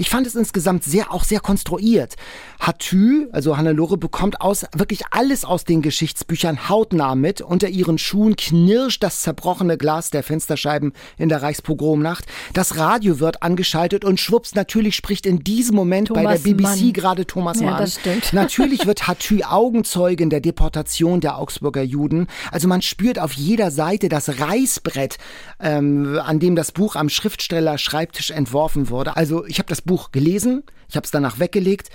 Ich 0.00 0.08
fand 0.08 0.26
es 0.26 0.34
insgesamt 0.34 0.82
sehr, 0.82 1.12
auch 1.12 1.24
sehr 1.24 1.40
konstruiert. 1.40 2.16
Hatü, 2.58 3.28
also 3.32 3.58
Hannelore, 3.58 3.98
bekommt 3.98 4.40
aus, 4.40 4.64
wirklich 4.74 5.02
alles 5.10 5.44
aus 5.44 5.64
den 5.64 5.82
Geschichtsbüchern 5.82 6.70
hautnah 6.70 7.14
mit. 7.14 7.42
Unter 7.42 7.68
ihren 7.68 7.98
Schuhen 7.98 8.34
knirscht 8.34 9.02
das 9.02 9.20
zerbrochene 9.20 9.76
Glas 9.76 10.08
der 10.08 10.22
Fensterscheiben 10.22 10.94
in 11.18 11.28
der 11.28 11.42
Reichspogromnacht. 11.42 12.24
Das 12.54 12.78
Radio 12.78 13.20
wird 13.20 13.42
angeschaltet 13.42 14.06
und 14.06 14.18
schwupps, 14.18 14.54
natürlich 14.54 14.96
spricht 14.96 15.26
in 15.26 15.40
diesem 15.40 15.76
Moment 15.76 16.08
Thomas 16.08 16.24
bei 16.24 16.54
der 16.54 16.54
BBC 16.54 16.94
gerade 16.94 17.26
Thomas 17.26 17.60
ja, 17.60 17.66
Mann. 17.66 17.82
Das 17.82 17.96
stimmt. 17.96 18.32
Natürlich 18.32 18.86
wird 18.86 19.06
Hatü 19.06 19.42
Augenzeugin 19.42 20.30
der 20.30 20.40
Deportation 20.40 21.20
der 21.20 21.36
Augsburger 21.36 21.82
Juden. 21.82 22.26
Also 22.50 22.68
man 22.68 22.80
spürt 22.80 23.18
auf 23.18 23.34
jeder 23.34 23.70
Seite 23.70 24.08
das 24.08 24.40
Reißbrett, 24.40 25.18
ähm, 25.60 26.18
an 26.24 26.38
dem 26.38 26.56
das 26.56 26.72
Buch 26.72 26.96
am 26.96 27.10
Schriftsteller 27.10 27.76
Schreibtisch 27.76 28.30
entworfen 28.30 28.88
wurde. 28.88 29.14
Also 29.14 29.44
ich 29.44 29.58
habe 29.58 29.68
das 29.68 29.82
Buch 29.82 29.89
gelesen, 30.12 30.62
ich 30.88 30.96
habe 30.96 31.04
es 31.04 31.10
danach 31.10 31.38
weggelegt 31.38 31.90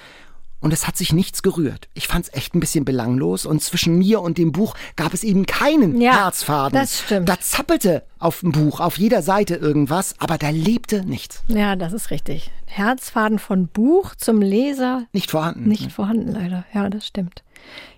und 0.62 0.74
es 0.74 0.88
hat 0.88 0.98
sich 0.98 1.14
nichts 1.14 1.44
gerührt. 1.44 1.90
Ich 1.94 2.08
fand 2.08 2.26
es 2.26 2.34
echt 2.34 2.56
ein 2.56 2.60
bisschen 2.60 2.86
belanglos 2.86 3.46
und 3.46 3.62
zwischen 3.62 3.98
mir 3.98 4.22
und 4.22 4.38
dem 4.38 4.52
Buch 4.52 4.74
gab 4.96 5.14
es 5.14 5.24
eben 5.24 5.46
keinen 5.46 6.00
Ja, 6.02 6.24
Herzfaden. 6.26 6.80
das 6.80 7.00
stimmt. 7.02 7.30
Da 7.30 7.40
zappelte 7.40 8.04
auf 8.20 8.40
dem 8.40 8.52
Buch 8.52 8.80
auf 8.80 8.98
jeder 8.98 9.22
Seite 9.22 9.56
irgendwas, 9.56 10.16
aber 10.20 10.38
da 10.38 10.50
lebte 10.50 11.06
nichts. 11.06 11.44
Ja, 11.48 11.76
das 11.76 11.94
ist 11.94 12.10
richtig. 12.10 12.52
Herzfaden 12.66 13.38
von 13.40 13.68
Buch 13.68 14.16
zum 14.16 14.42
Leser 14.42 15.06
Nicht 15.14 15.30
vorhanden. 15.32 15.68
nicht 15.68 15.92
vorhanden, 15.92 16.32
leider. 16.32 16.66
Ja, 16.74 16.90
das 16.90 17.06
stimmt. 17.06 17.44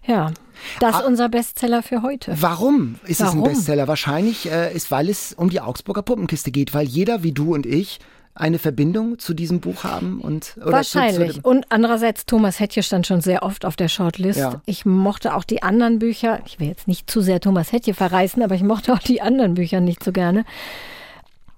Ja, 0.06 0.32
das 0.80 0.96
ist 0.96 1.01
Ah. 1.04 1.08
unser 1.08 1.30
Bestseller 1.30 1.84
für 1.84 2.01
heute. 2.01 2.36
Warum 2.39 2.96
ist 3.04 3.20
es 3.22 3.27
Warum? 3.27 3.44
ein 3.44 3.50
Bestseller? 3.54 3.88
Wahrscheinlich 3.88 4.50
äh, 4.50 4.74
ist, 4.74 4.92
weil 4.92 5.10
es 5.10 5.34
um 5.34 5.50
die 5.50 5.60
Augsburger 5.62 6.01
Puppenkiste 6.01 6.51
geht, 6.51 6.74
weil 6.74 6.88
jeder 6.88 7.24
wie 7.24 7.34
du 7.34 7.54
und 7.54 7.66
ich 7.66 8.00
eine 8.38 8.60
Verbindung 8.60 9.20
zu 9.20 9.34
diesem 9.34 9.60
Buch 9.60 9.84
haben 9.84 10.22
und 10.22 10.56
oder 10.58 10.74
Wahrscheinlich. 10.74 11.36
Zu, 11.36 11.41
zu, 11.41 11.50
Und 11.50 11.65
andererseits, 11.70 12.25
Thomas 12.25 12.60
Hettche 12.60 12.84
stand 12.84 13.08
schon 13.08 13.22
sehr 13.22 13.44
oft 13.44 13.65
auf 13.65 13.75
der 13.75 13.88
Shortlist. 13.88 14.39
Ja. 14.39 14.62
Ich 14.65 14.86
mochte 14.86 15.36
auch 15.36 15.44
die 15.44 15.63
anderen 15.63 16.00
Bücher. 16.00 16.39
Ich 16.46 16.60
will 16.60 16.67
jetzt 16.67 16.88
nicht 16.88 17.10
zu 17.10 17.22
sehr 17.22 17.39
Thomas 17.39 17.72
Hettche 17.72 17.94
verreißen, 17.94 18.41
aber 18.44 18.56
ich 18.56 18.63
mochte 18.63 18.94
auch 18.94 19.00
die 19.00 19.22
anderen 19.22 19.56
Bücher 19.56 19.79
nicht 19.79 20.03
so 20.03 20.12
gerne. 20.12 20.46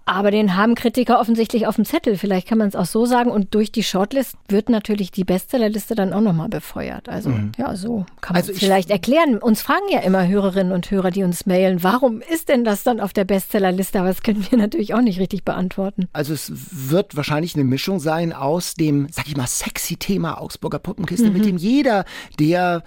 Aber 0.10 0.32
den 0.32 0.56
haben 0.56 0.74
Kritiker 0.76 1.20
offensichtlich 1.20 1.68
auf 1.68 1.76
dem 1.76 1.86
Zettel. 1.86 2.18
Vielleicht 2.18 2.48
kann 2.48 2.58
man 2.58 2.68
es 2.68 2.76
auch 2.76 2.86
so 2.88 3.06
sagen. 3.06 3.30
Und 3.30 3.54
durch 3.54 3.72
die 3.72 3.84
Shortlist 3.84 4.36
wird 4.48 4.70
natürlich 4.70 5.12
die 5.12 5.24
Bestsellerliste 5.24 5.94
dann 5.94 6.14
auch 6.14 6.22
nochmal 6.22 6.50
befeuert. 6.50 7.08
Also, 7.10 7.32
ja, 7.58 7.76
so 7.76 8.06
kann 8.22 8.34
man 8.34 8.42
Also 8.42 8.52
es 8.52 8.58
ich- 8.58 8.64
vielleicht 8.64 8.90
erklären. 8.90 9.38
Uns 9.38 9.62
fragen 9.62 9.86
ja 9.92 10.00
immer 10.00 10.28
Hörerinnen 10.28 10.74
und 10.74 10.90
Hörer, 10.90 11.12
die 11.12 11.24
uns 11.24 11.46
mailen, 11.46 11.84
warum 11.84 12.22
ist 12.22 12.50
denn 12.50 12.64
das 12.64 12.82
dann 12.84 13.00
auf 13.00 13.14
der 13.14 13.24
Bestsellerliste? 13.26 14.00
Aber 14.00 14.08
das 14.08 14.24
können 14.24 14.46
wir 14.50 14.58
natürlich 14.58 14.94
auch 14.96 15.02
nicht 15.02 15.20
richtig 15.20 15.46
beantworten. 15.46 16.08
Also 16.12 16.34
es 16.34 16.52
wird 16.90 17.16
wahrscheinlich 17.16 17.54
eine 17.54 17.64
Mischung 17.64 18.00
sein 18.00 18.34
aus 18.34 18.74
dem, 18.74 19.08
sag 19.12 19.28
ich 19.28 19.38
mal, 19.38 19.46
sexy 19.48 19.96
Thema 19.98 20.42
Augsburger 20.42 20.80
Puppenkiste, 20.80 21.30
mit 21.30 21.46
dem 21.46 21.58
jeder, 21.58 22.04
der 22.40 22.84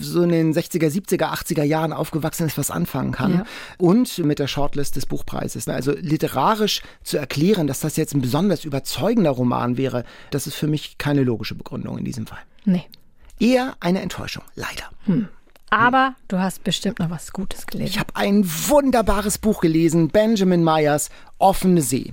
so 0.00 0.22
in 0.22 0.28
den 0.28 0.52
60er, 0.52 0.90
70er, 0.90 1.32
80er 1.32 1.62
Jahren 1.62 1.92
aufgewachsen 1.94 2.46
ist, 2.46 2.58
was 2.58 2.70
anfangen 2.70 3.12
kann. 3.12 3.32
Ja. 3.34 3.44
Und 3.78 4.18
mit 4.18 4.38
der 4.38 4.46
Shortlist 4.46 4.96
des 4.96 5.06
Buchpreises. 5.06 5.66
Also 5.68 5.92
literarisch 5.92 6.65
zu 7.02 7.18
erklären, 7.18 7.66
dass 7.66 7.80
das 7.80 7.96
jetzt 7.96 8.14
ein 8.14 8.20
besonders 8.20 8.64
überzeugender 8.64 9.30
Roman 9.30 9.76
wäre, 9.76 10.04
das 10.30 10.46
ist 10.46 10.54
für 10.54 10.66
mich 10.66 10.98
keine 10.98 11.22
logische 11.22 11.54
Begründung 11.54 11.98
in 11.98 12.04
diesem 12.04 12.26
Fall. 12.26 12.42
Nee. 12.64 12.84
Eher 13.38 13.76
eine 13.80 14.00
Enttäuschung, 14.00 14.44
leider. 14.54 14.84
Aber 15.70 16.14
du 16.28 16.38
hast 16.38 16.62
bestimmt 16.64 17.00
noch 17.00 17.10
was 17.10 17.32
Gutes 17.32 17.66
gelesen. 17.66 17.90
Ich 17.90 17.98
habe 17.98 18.14
ein 18.14 18.44
wunderbares 18.44 19.38
Buch 19.38 19.60
gelesen, 19.60 20.08
Benjamin 20.08 20.62
Meyers 20.62 21.10
Offene 21.38 21.82
See. 21.82 22.12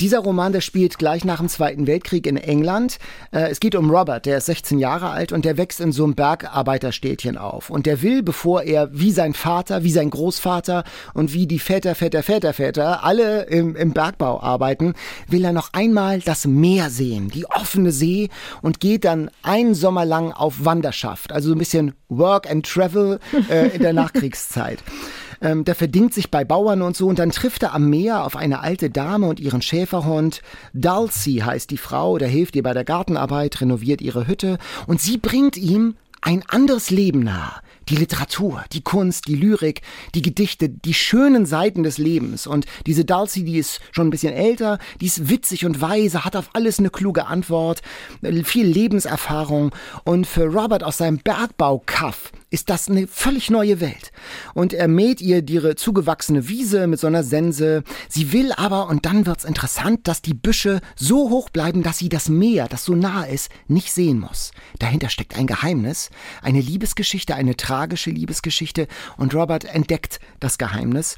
Dieser 0.00 0.18
Roman, 0.18 0.52
der 0.52 0.60
spielt 0.60 0.98
gleich 0.98 1.24
nach 1.24 1.38
dem 1.38 1.48
Zweiten 1.48 1.86
Weltkrieg 1.86 2.26
in 2.26 2.36
England. 2.36 2.98
Äh, 3.30 3.50
Es 3.50 3.60
geht 3.60 3.74
um 3.76 3.90
Robert, 3.90 4.26
der 4.26 4.38
ist 4.38 4.46
16 4.46 4.78
Jahre 4.78 5.10
alt 5.10 5.30
und 5.32 5.44
der 5.44 5.56
wächst 5.56 5.80
in 5.80 5.92
so 5.92 6.02
einem 6.04 6.14
Bergarbeiterstädtchen 6.14 7.38
auf. 7.38 7.70
Und 7.70 7.86
der 7.86 8.02
will, 8.02 8.22
bevor 8.22 8.62
er 8.62 8.88
wie 8.92 9.12
sein 9.12 9.34
Vater, 9.34 9.84
wie 9.84 9.90
sein 9.92 10.10
Großvater 10.10 10.84
und 11.14 11.32
wie 11.32 11.46
die 11.46 11.58
Väter, 11.60 11.94
Väter, 11.94 12.22
Väter, 12.22 12.52
Väter 12.52 13.04
alle 13.04 13.44
im, 13.44 13.76
im 13.76 13.92
Bergbau 13.92 14.40
arbeiten, 14.42 14.94
will 15.28 15.44
er 15.44 15.52
noch 15.52 15.72
einmal 15.72 16.20
das 16.20 16.46
Meer 16.46 16.90
sehen, 16.90 17.28
die 17.30 17.46
offene 17.46 17.92
See 17.92 18.30
und 18.62 18.80
geht 18.80 19.04
dann 19.04 19.30
einen 19.42 19.74
Sommer 19.74 20.04
lang 20.04 20.32
auf 20.32 20.64
Wanderschaft. 20.64 21.32
Also 21.32 21.50
so 21.50 21.54
ein 21.54 21.58
bisschen 21.58 21.94
Work 22.08 22.50
and 22.50 22.66
Travel 22.66 23.20
äh, 23.48 23.68
in 23.68 23.82
der 23.82 23.92
Nachkriegszeit. 24.04 24.80
Ähm, 25.40 25.64
der 25.64 25.74
verdingt 25.74 26.14
sich 26.14 26.30
bei 26.30 26.44
Bauern 26.44 26.82
und 26.82 26.96
so 26.96 27.06
und 27.06 27.18
dann 27.18 27.30
trifft 27.30 27.62
er 27.62 27.74
am 27.74 27.90
Meer 27.90 28.24
auf 28.24 28.36
eine 28.36 28.60
alte 28.60 28.90
Dame 28.90 29.26
und 29.26 29.40
ihren 29.40 29.62
Schäferhund. 29.62 30.42
Dulcie 30.72 31.42
heißt 31.42 31.70
die 31.70 31.78
Frau, 31.78 32.18
der 32.18 32.28
hilft 32.28 32.56
ihr 32.56 32.62
bei 32.62 32.74
der 32.74 32.84
Gartenarbeit, 32.84 33.60
renoviert 33.60 34.00
ihre 34.00 34.26
Hütte 34.26 34.58
und 34.86 35.00
sie 35.00 35.18
bringt 35.18 35.56
ihm 35.56 35.96
ein 36.24 36.42
anderes 36.48 36.90
Leben 36.90 37.20
nahe. 37.20 37.52
Die 37.90 37.96
Literatur, 37.96 38.64
die 38.72 38.80
Kunst, 38.80 39.28
die 39.28 39.34
Lyrik, 39.34 39.82
die 40.14 40.22
Gedichte, 40.22 40.70
die 40.70 40.94
schönen 40.94 41.44
Seiten 41.44 41.82
des 41.82 41.98
Lebens. 41.98 42.46
Und 42.46 42.64
diese 42.86 43.04
Dulcie, 43.04 43.44
die 43.44 43.58
ist 43.58 43.80
schon 43.92 44.06
ein 44.06 44.10
bisschen 44.10 44.32
älter, 44.32 44.78
die 45.02 45.06
ist 45.06 45.28
witzig 45.28 45.66
und 45.66 45.82
weise, 45.82 46.24
hat 46.24 46.34
auf 46.34 46.48
alles 46.54 46.78
eine 46.78 46.88
kluge 46.88 47.26
Antwort, 47.26 47.82
äh, 48.22 48.42
viel 48.42 48.66
Lebenserfahrung. 48.66 49.74
Und 50.04 50.26
für 50.26 50.46
Robert 50.46 50.82
aus 50.82 50.96
seinem 50.96 51.18
Bergbaukaff 51.18 52.32
ist 52.50 52.70
das 52.70 52.88
eine 52.88 53.06
völlig 53.06 53.50
neue 53.50 53.80
Welt. 53.80 54.12
Und 54.54 54.72
er 54.72 54.88
mäht 54.88 55.20
ihr 55.20 55.46
ihre 55.48 55.74
zugewachsene 55.74 56.48
Wiese 56.48 56.86
mit 56.86 57.00
so 57.00 57.06
einer 57.06 57.24
Sense. 57.24 57.82
Sie 58.08 58.32
will 58.32 58.52
aber, 58.52 58.88
und 58.88 59.06
dann 59.06 59.26
wird's 59.26 59.44
interessant, 59.44 60.06
dass 60.08 60.22
die 60.22 60.34
Büsche 60.34 60.80
so 60.96 61.30
hoch 61.30 61.50
bleiben, 61.50 61.82
dass 61.82 61.98
sie 61.98 62.08
das 62.08 62.28
Meer, 62.28 62.68
das 62.68 62.84
so 62.84 62.94
nah 62.94 63.24
ist, 63.24 63.50
nicht 63.68 63.92
sehen 63.92 64.20
muss. 64.20 64.52
Dahinter 64.78 65.08
steckt 65.08 65.36
ein 65.36 65.46
Geheimnis, 65.46 66.10
eine 66.42 66.60
Liebesgeschichte, 66.60 67.34
eine 67.34 67.56
tragische 67.56 68.10
Liebesgeschichte. 68.10 68.88
Und 69.16 69.34
Robert 69.34 69.64
entdeckt 69.64 70.20
das 70.40 70.58
Geheimnis. 70.58 71.16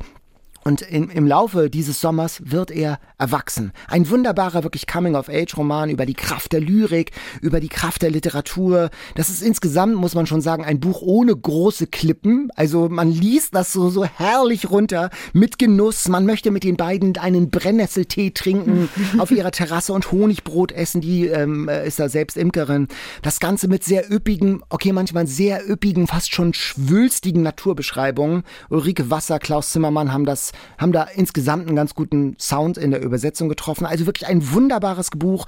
Und 0.67 0.83
in, 0.83 1.11
im 1.11 1.29
Laufe 1.29 1.71
dieses 1.71 2.01
Sommers 2.01 2.43
wird 2.45 2.73
er 2.73 2.99
erwachsen. 3.19 3.71
Ein 3.87 4.11
wunderbarer, 4.11 4.65
wirklich 4.65 4.89
Coming-of-Age-Roman 4.89 5.91
über 5.91 6.07
die 6.07 6.15
Kraft 6.15 6.53
der 6.53 6.61
Lyrik, 6.61 7.13
über 7.41 7.61
die 7.61 7.69
Kraft 7.69 8.03
der 8.03 8.11
Literatur. 8.11 8.91
Das 9.15 9.29
ist 9.29 9.43
insgesamt, 9.43 9.95
muss 9.95 10.17
man 10.17 10.27
schon 10.27 10.41
sagen, 10.41 10.65
ein 10.65 10.81
Buch 10.81 11.03
ohne 11.03 11.37
große 11.37 11.87
Klippen. 11.87 12.51
Also 12.57 12.89
man 12.89 13.13
liest 13.13 13.55
das 13.55 13.73
so, 13.73 13.91
so 13.91 14.05
herrlich 14.05 14.69
runter, 14.69 15.11
mit 15.33 15.61
Genuss. 15.61 16.09
Man 16.09 16.27
möchte 16.27 16.51
mit 16.51 16.65
den 16.65 16.77
beiden 16.77 17.17
einen 17.17 17.49
Brennnesseltee 17.49 18.33
trinken, 18.33 18.89
auf 19.19 19.31
ihrer 19.31 19.53
Terrasse 19.53 19.93
und 19.93 20.11
Honigbrot 20.11 20.73
essen. 20.73 21.01
Die 21.01 21.29
ähm, 21.29 21.69
äh, 21.69 21.87
ist 21.87 22.01
da 22.01 22.09
selbst 22.09 22.37
Imkerin. 22.37 22.89
Das 23.23 23.39
Ganze 23.39 23.69
mit 23.69 23.85
sehr 23.85 24.11
üppigen, 24.13 24.65
okay, 24.69 24.91
manchmal 24.91 25.29
sehr 25.29 25.71
üppigen, 25.71 26.09
fast 26.09 26.35
schon 26.35 26.55
schwülstigen 26.55 27.43
Naturbeschreibungen. 27.43 28.43
Ulrike 28.69 29.11
Wasser, 29.13 29.39
Klaus 29.39 29.71
Zimmermann 29.71 30.13
haben 30.13 30.27
das 30.27 30.51
haben 30.79 30.93
da 30.93 31.05
insgesamt 31.05 31.67
einen 31.67 31.77
ganz 31.77 31.95
guten 31.95 32.37
Sound 32.39 32.79
in 32.79 32.91
der 32.91 33.03
Übersetzung 33.03 33.49
getroffen. 33.49 33.87
Also 33.87 34.07
wirklich 34.07 34.29
ein 34.29 34.53
wunderbares 34.53 35.11
Buch. 35.11 35.47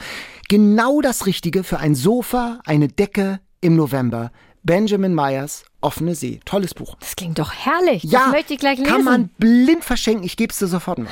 Genau 0.48 1.00
das 1.00 1.26
Richtige 1.26 1.64
für 1.64 1.78
ein 1.78 1.94
Sofa, 1.94 2.60
eine 2.64 2.88
Decke 2.88 3.40
im 3.60 3.76
November. 3.76 4.30
Benjamin 4.62 5.14
Meyers 5.14 5.64
Offene 5.80 6.16
See. 6.16 6.40
Tolles 6.44 6.74
Buch. 6.74 6.96
Das 6.98 7.14
klingt 7.14 7.38
doch 7.38 7.52
herrlich. 7.52 8.02
Ja, 8.02 8.24
das 8.24 8.32
möchte 8.32 8.54
ich 8.54 8.58
gleich 8.58 8.78
lesen. 8.78 8.90
kann 8.90 9.04
man 9.04 9.28
blind 9.38 9.84
verschenken. 9.84 10.24
Ich 10.24 10.36
gebe 10.36 10.52
es 10.52 10.58
dir 10.58 10.66
sofort 10.66 10.98
mit. 10.98 11.08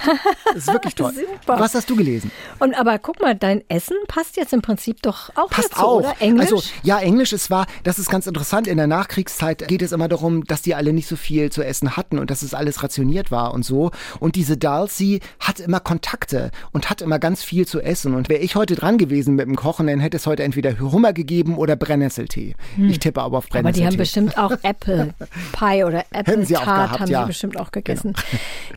Das 0.46 0.56
ist 0.56 0.72
wirklich 0.72 0.96
toll. 0.96 1.12
Super. 1.42 1.60
Was 1.60 1.74
hast 1.74 1.88
du 1.88 1.94
gelesen? 1.94 2.32
Und 2.58 2.74
aber 2.74 2.98
guck 2.98 3.20
mal, 3.20 3.36
dein 3.36 3.62
Essen 3.68 3.96
passt 4.08 4.36
jetzt 4.36 4.52
im 4.52 4.62
Prinzip 4.62 5.02
doch 5.02 5.30
auch 5.36 5.50
Passt 5.50 5.72
dazu, 5.72 5.82
auch. 5.82 5.96
oder? 5.98 6.14
Englisch? 6.18 6.50
Also 6.50 6.62
ja, 6.82 6.98
Englisch 6.98 7.32
ist 7.32 7.48
wahr. 7.48 7.66
Das 7.84 8.00
ist 8.00 8.10
ganz 8.10 8.26
interessant. 8.26 8.66
In 8.66 8.76
der 8.76 8.88
Nachkriegszeit 8.88 9.68
geht 9.68 9.82
es 9.82 9.92
immer 9.92 10.08
darum, 10.08 10.42
dass 10.44 10.62
die 10.62 10.74
alle 10.74 10.92
nicht 10.92 11.06
so 11.06 11.14
viel 11.14 11.50
zu 11.52 11.62
essen 11.62 11.96
hatten 11.96 12.18
und 12.18 12.30
dass 12.32 12.42
es 12.42 12.52
alles 12.52 12.82
rationiert 12.82 13.30
war 13.30 13.54
und 13.54 13.64
so. 13.64 13.92
Und 14.18 14.34
diese 14.34 14.56
Dulcie 14.56 15.20
hat 15.38 15.60
immer 15.60 15.78
Kontakte 15.78 16.50
und 16.72 16.90
hat 16.90 17.02
immer 17.02 17.20
ganz 17.20 17.44
viel 17.44 17.68
zu 17.68 17.80
essen. 17.80 18.14
Und 18.16 18.28
wäre 18.28 18.40
ich 18.42 18.56
heute 18.56 18.74
dran 18.74 18.98
gewesen 18.98 19.36
mit 19.36 19.46
dem 19.46 19.54
Kochen, 19.54 19.86
dann 19.86 20.00
hätte 20.00 20.16
es 20.16 20.26
heute 20.26 20.42
entweder 20.42 20.76
Hummer 20.80 21.12
gegeben 21.12 21.56
oder 21.56 21.76
Brennnesseltee. 21.76 22.56
Ich 22.76 22.98
tippe 22.98 23.22
aber 23.22 23.38
auf 23.38 23.44
Hm. 23.44 23.50
aber 23.52 23.62
Brennnesseltee. 23.62 23.80
die 23.80 23.86
haben 23.86 23.96
bestimmt 23.96 24.38
auch 24.38 24.55
Apple 24.62 25.14
Pie 25.52 25.84
oder 25.84 26.04
Apple 26.12 26.42
auch 26.42 26.64
Tart 26.64 26.64
gehabt, 26.90 27.00
haben 27.00 27.10
ja. 27.10 27.20
sie 27.22 27.26
bestimmt 27.26 27.58
auch 27.58 27.70
gegessen. 27.72 28.14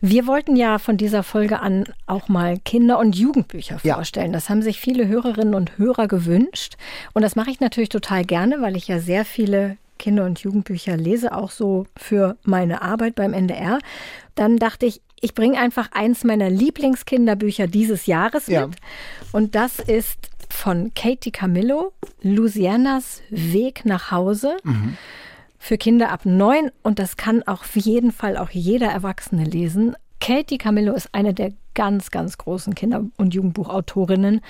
Wir 0.00 0.26
wollten 0.26 0.56
ja 0.56 0.78
von 0.78 0.96
dieser 0.96 1.22
Folge 1.22 1.60
an 1.60 1.84
auch 2.06 2.28
mal 2.28 2.58
Kinder- 2.58 2.98
und 2.98 3.16
Jugendbücher 3.16 3.78
Ja. 3.82 3.94
vorstellen. 3.94 4.32
Das 4.32 4.48
haben 4.48 4.62
sich 4.62 4.80
viele 4.80 5.06
Hörerinnen 5.08 5.54
und 5.54 5.78
Hörer 5.78 6.08
gewünscht. 6.08 6.76
Und 7.12 7.22
das 7.22 7.36
mache 7.36 7.50
ich 7.50 7.60
natürlich 7.60 7.88
total 7.90 8.24
gerne, 8.24 8.60
weil 8.60 8.76
ich 8.76 8.88
ja 8.88 8.98
sehr 9.00 9.24
viele 9.24 9.76
Kinder- 9.98 10.24
und 10.24 10.40
Jugendbücher 10.40 10.96
lese, 10.96 11.34
auch 11.36 11.50
so 11.50 11.86
für 11.96 12.36
meine 12.42 12.80
Arbeit 12.82 13.14
beim 13.16 13.34
NDR. 13.34 13.78
Dann 14.34 14.56
dachte 14.56 14.86
ich, 14.86 15.02
ich 15.20 15.34
bringe 15.34 15.58
einfach 15.58 15.90
eins 15.92 16.24
meiner 16.24 16.48
Lieblingskinderbücher 16.48 17.66
dieses 17.66 18.06
Jahres 18.06 18.46
Ja. 18.46 18.66
mit. 18.66 18.76
Und 19.32 19.54
das 19.54 19.78
ist 19.78 20.16
von 20.48 20.92
Katie 20.94 21.30
Camillo, 21.30 21.92
Louisianas 22.22 23.20
Weg 23.28 23.84
nach 23.84 24.10
Hause. 24.10 24.56
Für 25.62 25.76
Kinder 25.76 26.10
ab 26.10 26.22
neun 26.24 26.72
und 26.82 26.98
das 26.98 27.18
kann 27.18 27.42
auch 27.42 27.60
auf 27.60 27.76
jeden 27.76 28.12
Fall 28.12 28.38
auch 28.38 28.48
jeder 28.48 28.88
Erwachsene 28.88 29.44
lesen. 29.44 29.94
Katie 30.18 30.58
Camillo 30.58 30.94
ist 30.94 31.10
eine 31.12 31.34
der 31.34 31.52
ganz, 31.74 32.10
ganz 32.10 32.38
großen 32.38 32.74
Kinder- 32.74 33.04
und 33.18 33.34
Jugendbuchautorinnen. 33.34 34.40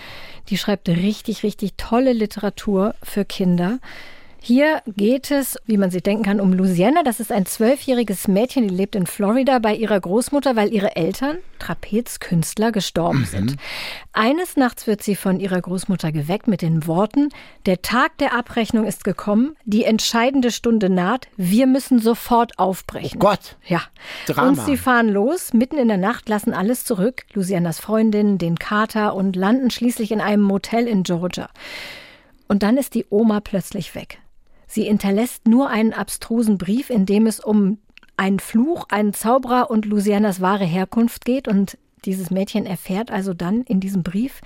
Die 0.48 0.56
schreibt 0.56 0.88
richtig, 0.88 1.42
richtig 1.42 1.74
tolle 1.76 2.12
Literatur 2.12 2.94
für 3.02 3.24
Kinder. 3.24 3.80
Hier 4.42 4.82
geht 4.87 5.30
es, 5.30 5.59
wie 5.66 5.76
man 5.76 5.90
sich 5.90 6.02
denken 6.02 6.23
kann, 6.23 6.40
um 6.40 6.54
Louisiana. 6.54 7.02
Das 7.02 7.20
ist 7.20 7.30
ein 7.30 7.44
zwölfjähriges 7.44 8.26
Mädchen, 8.26 8.68
die 8.68 8.75
lebt 8.75 8.97
in 8.97 9.06
Florida 9.06 9.59
bei 9.59 9.75
ihrer 9.75 10.00
Großmutter, 10.00 10.56
weil 10.56 10.73
ihre 10.73 10.97
Eltern, 10.97 11.37
Trapezkünstler, 11.59 12.73
gestorben 12.73 13.26
sind. 13.26 13.56
Eines 14.14 14.56
Nachts 14.56 14.87
wird 14.87 15.02
sie 15.02 15.14
von 15.14 15.40
ihrer 15.40 15.61
Großmutter 15.61 16.11
geweckt 16.11 16.49
mit 16.49 16.62
den 16.62 16.87
Worten, 16.87 17.28
der 17.66 17.82
Tag 17.82 18.16
der 18.16 18.35
Abrechnung 18.35 18.87
ist 18.87 19.04
gekommen, 19.04 19.56
die 19.64 19.85
entscheidende 19.85 20.50
Stunde 20.50 20.88
naht, 20.88 21.28
wir 21.37 21.66
müssen 21.66 21.99
sofort 21.99 22.59
aufbrechen. 22.59 23.18
Oh 23.18 23.26
Gott. 23.26 23.56
Ja. 23.66 23.82
Drama. 24.26 24.49
Und 24.49 24.61
sie 24.64 24.78
fahren 24.78 25.11
los, 25.11 25.52
mitten 25.52 25.76
in 25.76 25.88
der 25.88 25.99
Nacht, 25.99 26.30
lassen 26.30 26.54
alles 26.54 26.87
zurück, 26.87 27.25
Lucianas 27.35 27.78
Freundin, 27.78 28.38
den 28.38 28.59
Kater 28.59 29.14
und 29.14 29.37
landen 29.37 29.70
schließlich 29.70 30.12
in 30.12 30.23
einem 30.23 30.42
Motel 30.42 30.88
in 30.88 31.02
Georgia. 31.02 31.50
Und 32.49 32.62
dann 32.62 32.78
ist 32.78 32.94
die 32.94 33.06
Oma 33.11 33.40
plötzlich 33.40 33.94
weg. 33.94 34.18
Sie 34.70 34.84
hinterlässt 34.84 35.48
nur 35.48 35.68
einen 35.68 35.92
abstrusen 35.92 36.56
Brief, 36.56 36.90
in 36.90 37.04
dem 37.04 37.26
es 37.26 37.40
um 37.40 37.78
einen 38.16 38.38
Fluch, 38.38 38.86
einen 38.88 39.12
Zauberer 39.12 39.68
und 39.68 39.84
Lucianas 39.84 40.40
wahre 40.40 40.64
Herkunft 40.64 41.24
geht. 41.24 41.48
Und 41.48 41.76
dieses 42.04 42.30
Mädchen 42.30 42.66
erfährt 42.66 43.10
also 43.10 43.34
dann 43.34 43.62
in 43.62 43.80
diesem 43.80 44.04
Brief, 44.04 44.40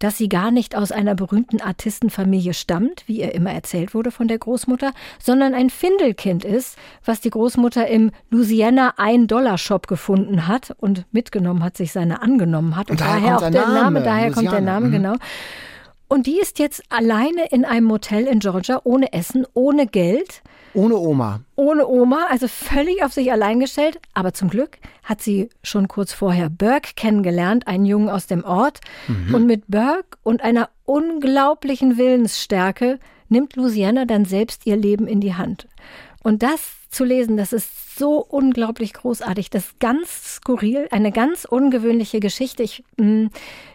dass 0.00 0.18
sie 0.18 0.28
gar 0.28 0.50
nicht 0.50 0.76
aus 0.76 0.92
einer 0.92 1.14
berühmten 1.14 1.62
Artistenfamilie 1.62 2.52
stammt, 2.52 3.04
wie 3.06 3.20
ihr 3.20 3.34
immer 3.34 3.52
erzählt 3.52 3.94
wurde 3.94 4.10
von 4.10 4.28
der 4.28 4.36
Großmutter, 4.36 4.92
sondern 5.18 5.54
ein 5.54 5.70
Findelkind 5.70 6.44
ist, 6.44 6.76
was 7.02 7.22
die 7.22 7.30
Großmutter 7.30 7.86
im 7.86 8.10
Louisiana 8.28 8.94
Ein-Dollar-Shop 8.98 9.86
gefunden 9.86 10.46
hat 10.46 10.74
und 10.76 11.06
mitgenommen 11.10 11.64
hat, 11.64 11.78
sich 11.78 11.92
seine 11.92 12.20
angenommen 12.20 12.76
hat. 12.76 12.90
Und, 12.90 13.00
und 13.00 13.08
daher, 13.08 13.36
auch 13.36 13.40
der 13.40 13.50
Name, 13.50 13.74
Name 13.74 14.02
daher 14.02 14.28
Louisiana. 14.28 14.34
kommt 14.34 14.52
der 14.52 14.60
Name, 14.60 14.86
mhm. 14.88 14.92
genau. 14.92 15.14
Und 16.08 16.26
die 16.26 16.38
ist 16.38 16.58
jetzt 16.58 16.82
alleine 16.90 17.46
in 17.50 17.64
einem 17.64 17.86
Motel 17.86 18.26
in 18.26 18.38
Georgia, 18.38 18.80
ohne 18.84 19.12
Essen, 19.12 19.46
ohne 19.54 19.86
Geld. 19.86 20.42
Ohne 20.74 20.96
Oma. 20.96 21.40
Ohne 21.56 21.86
Oma, 21.86 22.26
also 22.30 22.48
völlig 22.48 23.02
auf 23.04 23.12
sich 23.12 23.30
allein 23.32 23.60
gestellt. 23.60 24.00
Aber 24.12 24.32
zum 24.32 24.48
Glück 24.50 24.78
hat 25.02 25.22
sie 25.22 25.48
schon 25.62 25.88
kurz 25.88 26.12
vorher 26.12 26.50
Burke 26.50 26.90
kennengelernt, 26.96 27.66
einen 27.66 27.86
Jungen 27.86 28.10
aus 28.10 28.26
dem 28.26 28.44
Ort. 28.44 28.80
Mhm. 29.08 29.34
Und 29.34 29.46
mit 29.46 29.64
Burke 29.68 30.18
und 30.22 30.42
einer 30.42 30.68
unglaublichen 30.84 31.96
Willensstärke 31.96 32.98
nimmt 33.28 33.56
Louisiana 33.56 34.04
dann 34.04 34.24
selbst 34.24 34.66
ihr 34.66 34.76
Leben 34.76 35.06
in 35.06 35.20
die 35.20 35.34
Hand. 35.34 35.68
Und 36.22 36.42
das 36.42 36.60
zu 36.94 37.04
lesen, 37.04 37.36
das 37.36 37.52
ist 37.52 37.98
so 37.98 38.18
unglaublich 38.18 38.92
großartig. 38.94 39.50
Das 39.50 39.66
ist 39.66 39.80
ganz 39.80 40.36
skurril, 40.36 40.88
eine 40.90 41.12
ganz 41.12 41.44
ungewöhnliche 41.44 42.20
Geschichte. 42.20 42.62
Ich, 42.62 42.84
hm, 42.98 43.30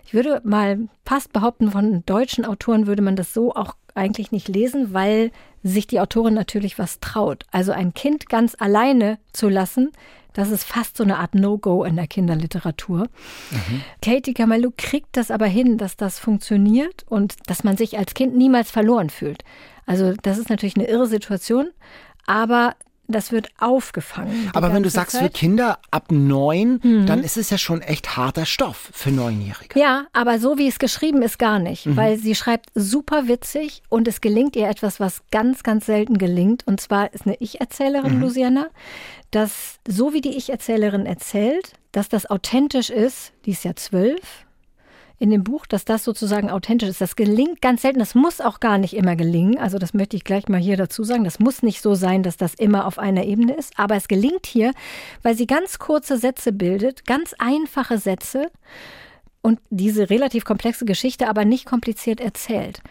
ich 0.05 0.13
würde 0.13 0.41
mal 0.43 0.89
fast 1.05 1.31
behaupten, 1.33 1.71
von 1.71 2.03
deutschen 2.05 2.45
Autoren 2.45 2.87
würde 2.87 3.01
man 3.01 3.15
das 3.15 3.33
so 3.33 3.53
auch 3.53 3.75
eigentlich 3.95 4.31
nicht 4.31 4.47
lesen, 4.47 4.93
weil 4.93 5.31
sich 5.63 5.87
die 5.87 5.99
Autorin 5.99 6.33
natürlich 6.33 6.79
was 6.79 6.99
traut. 6.99 7.45
Also 7.51 7.71
ein 7.71 7.93
Kind 7.93 8.29
ganz 8.29 8.55
alleine 8.57 9.19
zu 9.33 9.49
lassen, 9.49 9.91
das 10.33 10.51
ist 10.51 10.63
fast 10.63 10.95
so 10.95 11.03
eine 11.03 11.17
Art 11.17 11.35
No-Go 11.35 11.83
in 11.83 11.95
der 11.95 12.07
Kinderliteratur. 12.07 13.07
Mhm. 13.51 13.81
Katie 14.01 14.33
Camello 14.33 14.71
kriegt 14.77 15.17
das 15.17 15.31
aber 15.31 15.47
hin, 15.47 15.77
dass 15.77 15.97
das 15.97 16.19
funktioniert 16.19 17.03
und 17.09 17.35
dass 17.47 17.63
man 17.63 17.77
sich 17.77 17.97
als 17.97 18.13
Kind 18.13 18.37
niemals 18.37 18.71
verloren 18.71 19.09
fühlt. 19.09 19.43
Also 19.85 20.13
das 20.21 20.37
ist 20.37 20.49
natürlich 20.49 20.77
eine 20.77 20.87
irre 20.87 21.07
Situation, 21.07 21.69
aber 22.27 22.75
das 23.13 23.31
wird 23.31 23.49
aufgefangen. 23.59 24.49
Aber 24.53 24.73
wenn 24.73 24.83
du 24.83 24.89
sagst 24.89 25.13
Zeit. 25.15 25.23
für 25.23 25.29
Kinder 25.29 25.79
ab 25.91 26.11
neun, 26.11 26.79
mhm. 26.83 27.05
dann 27.05 27.23
ist 27.23 27.37
es 27.37 27.49
ja 27.49 27.57
schon 27.57 27.81
echt 27.81 28.15
harter 28.15 28.45
Stoff 28.45 28.89
für 28.93 29.11
Neunjährige. 29.11 29.79
Ja, 29.79 30.05
aber 30.13 30.39
so 30.39 30.57
wie 30.57 30.67
es 30.67 30.79
geschrieben 30.79 31.21
ist, 31.21 31.39
gar 31.39 31.59
nicht. 31.59 31.85
Mhm. 31.85 31.97
Weil 31.97 32.17
sie 32.17 32.35
schreibt 32.35 32.69
super 32.75 33.27
witzig 33.27 33.81
und 33.89 34.07
es 34.07 34.21
gelingt 34.21 34.55
ihr 34.55 34.69
etwas, 34.69 34.99
was 34.99 35.21
ganz, 35.31 35.63
ganz 35.63 35.85
selten 35.85 36.17
gelingt. 36.17 36.65
Und 36.67 36.79
zwar 36.79 37.13
ist 37.13 37.25
eine 37.25 37.35
Ich-Erzählerin, 37.39 38.15
mhm. 38.15 38.21
Luciana, 38.21 38.67
dass 39.31 39.79
so 39.87 40.13
wie 40.13 40.21
die 40.21 40.37
Ich-Erzählerin 40.37 41.05
erzählt, 41.05 41.73
dass 41.91 42.09
das 42.09 42.29
authentisch 42.29 42.89
ist, 42.89 43.33
die 43.45 43.51
ist 43.51 43.63
ja 43.63 43.75
zwölf, 43.75 44.45
in 45.19 45.29
dem 45.29 45.43
Buch, 45.43 45.65
dass 45.65 45.83
das 45.83 46.05
sozusagen 46.05 46.49
authentisch 46.49 46.89
ist. 46.89 47.01
Das 47.01 47.17
gelingt 47.17 47.61
ganz 47.61 47.81
selten. 47.81 47.99
Das 47.99 48.15
muss 48.15 48.39
auch 48.39 48.61
gar 48.61 48.77
nicht 48.77 48.95
immer 48.95 49.17
gelingen. 49.17 49.57
Also 49.57 49.77
das 49.77 49.93
möchte 49.93 50.15
ich 50.15 50.23
gleich 50.23 50.47
mal 50.47 50.59
hier 50.59 50.77
dazu 50.77 51.03
sagen. 51.03 51.25
Das 51.25 51.39
muss 51.39 51.61
nicht 51.61 51.81
so 51.81 51.93
sein, 51.93 52.23
dass 52.23 52.37
das 52.37 52.53
immer 52.53 52.87
auf 52.87 52.97
einer 52.97 53.25
Ebene 53.25 53.53
ist. 53.53 53.77
Aber 53.77 53.95
es 53.95 54.07
gelingt 54.07 54.45
hier, 54.45 54.73
weil 55.21 55.35
sie 55.35 55.45
ganz 55.45 55.77
kurze 55.77 56.17
Sätze 56.17 56.53
bildet, 56.53 57.05
ganz 57.05 57.35
einfache 57.37 57.97
Sätze 57.97 58.49
und 59.41 59.59
diese 59.69 60.09
relativ 60.09 60.45
komplexe 60.45 60.85
Geschichte 60.85 61.27
aber 61.27 61.43
nicht 61.43 61.65
kompliziert 61.65 62.21
erzählt. 62.21 62.81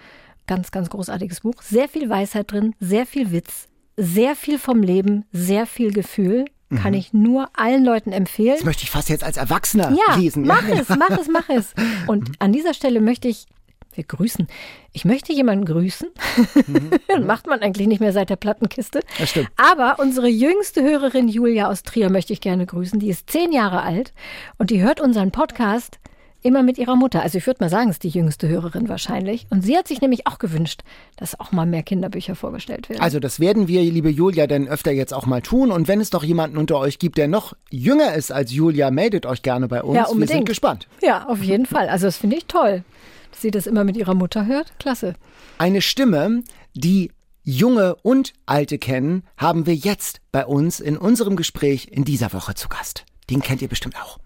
Ganz, 0.47 0.71
ganz 0.71 0.91
großartiges 0.91 1.41
Buch. 1.41 1.63
Sehr 1.63 1.89
viel 1.89 2.09
Weisheit 2.11 2.53
drin, 2.53 2.75
sehr 2.79 3.07
viel 3.07 3.33
Witz, 3.33 3.69
sehr 3.97 4.37
viel 4.37 4.59
vom 4.59 4.83
Leben, 4.83 5.25
sehr 5.33 5.67
viel 5.67 5.93
Gefühl. 5.93 6.45
Kann 6.77 6.93
mhm. 6.93 6.99
ich 6.99 7.13
nur 7.15 7.49
allen 7.55 7.85
Leuten 7.85 8.13
empfehlen. 8.13 8.57
Das 8.57 8.65
möchte 8.65 8.85
ich 8.85 8.91
fast 8.91 9.09
jetzt 9.09 9.25
als 9.25 9.39
Erwachsener 9.39 9.91
ja, 9.91 10.17
lesen. 10.17 10.47
Mach 10.47 10.69
es, 10.69 10.89
mach 10.91 11.11
es, 11.11 11.29
mach 11.29 11.49
es. 11.49 11.75
Und 12.07 12.29
mhm. 12.29 12.35
an 12.41 12.53
dieser 12.53 12.75
Stelle 12.75 13.01
möchte 13.01 13.29
ich, 13.29 13.47
wir 13.95 14.05
grüßen. 14.05 14.47
Ich 14.93 15.05
möchte 15.05 15.33
jemanden 15.33 15.65
grüßen. 15.65 16.09
Mhm. 16.67 17.27
Macht 17.27 17.47
man 17.47 17.61
eigentlich 17.61 17.89
nicht 17.89 18.01
mehr 18.01 18.13
seit 18.13 18.31
der 18.31 18.37
Plattenkiste. 18.37 19.01
Das 19.19 19.31
stimmt. 19.31 19.49
Aber 19.57 19.99
unsere 19.99 20.29
jüngste 20.29 20.83
Hörerin 20.83 21.29
Julia 21.29 21.69
aus 21.69 21.83
Trier 21.83 22.11
möchte 22.11 22.35
ich 22.35 22.41
gerne 22.41 22.67
grüßen. 22.67 23.01
Die 23.01 23.09
ist 23.09 23.31
zehn 23.31 23.51
Jahre 23.51 23.83
alt 23.83 24.13
und 24.59 24.71
die 24.71 24.83
hört 24.83 25.01
unseren 25.01 25.31
Podcast 25.31 25.99
Immer 26.41 26.63
mit 26.63 26.79
ihrer 26.79 26.95
Mutter. 26.95 27.23
Also 27.23 27.39
ich 27.39 27.47
würde 27.47 27.65
mal 27.65 27.69
sagen, 27.69 27.91
ist 27.91 28.05
die 28.05 28.09
jüngste 28.09 28.49
Hörerin 28.49 28.89
wahrscheinlich. 28.89 29.47
Und 29.51 29.63
sie 29.63 29.77
hat 29.77 29.89
sich 29.89 30.01
nämlich 30.01 30.29
auch 30.29 30.39
gewünscht, 30.39 30.83
dass 31.17 31.39
auch 31.41 31.51
mal 31.51 31.67
mehr 31.67 31.83
Kinderbücher 31.83 32.37
vorgestellt 32.37 32.89
werden. 32.89 33.01
Also 33.01 33.19
das 33.19 33.41
werden 33.41 33.67
wir, 33.67 33.83
liebe 33.83 34.09
Julia, 34.09 34.47
dann 34.47 34.69
öfter 34.69 34.93
jetzt 34.93 35.13
auch 35.13 35.27
mal 35.27 35.43
tun. 35.43 35.73
Und 35.73 35.89
wenn 35.89 36.01
es 36.01 36.11
doch 36.11 36.23
jemanden 36.23 36.57
unter 36.57 36.79
euch 36.79 37.01
gibt, 37.01 37.19
der 37.19 37.27
noch 37.27 37.55
jünger 37.71 38.15
ist 38.15 38.31
als 38.31 38.53
Julia, 38.53 38.93
meldet 38.93 39.27
euch 39.27 39.43
gerne 39.43 39.67
bei 39.67 39.83
uns. 39.83 39.97
Ja, 39.97 40.05
unbedingt. 40.05 40.31
Wir 40.31 40.37
sind 40.37 40.47
gespannt. 40.47 40.87
Ja, 41.03 41.27
auf 41.27 41.43
jeden 41.43 41.67
Fall. 41.67 41.89
Also 41.89 42.07
das 42.07 42.17
finde 42.17 42.37
ich 42.37 42.47
toll, 42.47 42.85
dass 43.33 43.43
sie 43.43 43.51
das 43.51 43.67
immer 43.67 43.83
mit 43.83 43.97
ihrer 43.97 44.15
Mutter 44.15 44.47
hört. 44.47 44.79
Klasse. 44.79 45.15
Eine 45.59 45.83
Stimme, 45.83 46.45
die 46.75 47.11
Junge 47.43 47.97
und 47.97 48.33
Alte 48.47 48.79
kennen, 48.79 49.25
haben 49.37 49.67
wir 49.67 49.75
jetzt 49.75 50.21
bei 50.31 50.47
uns 50.47 50.79
in 50.79 50.97
unserem 50.97 51.35
Gespräch 51.35 51.89
in 51.91 52.05
dieser 52.05 52.33
Woche 52.33 52.55
zu 52.55 52.69
Gast. 52.69 53.07
Den 53.29 53.43
kennt 53.43 53.61
ihr 53.61 53.69
bestimmt 53.69 53.97
auch. 54.01 54.19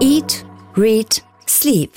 Eat 0.00 0.46
Read, 0.76 1.22
Sleep. 1.48 1.92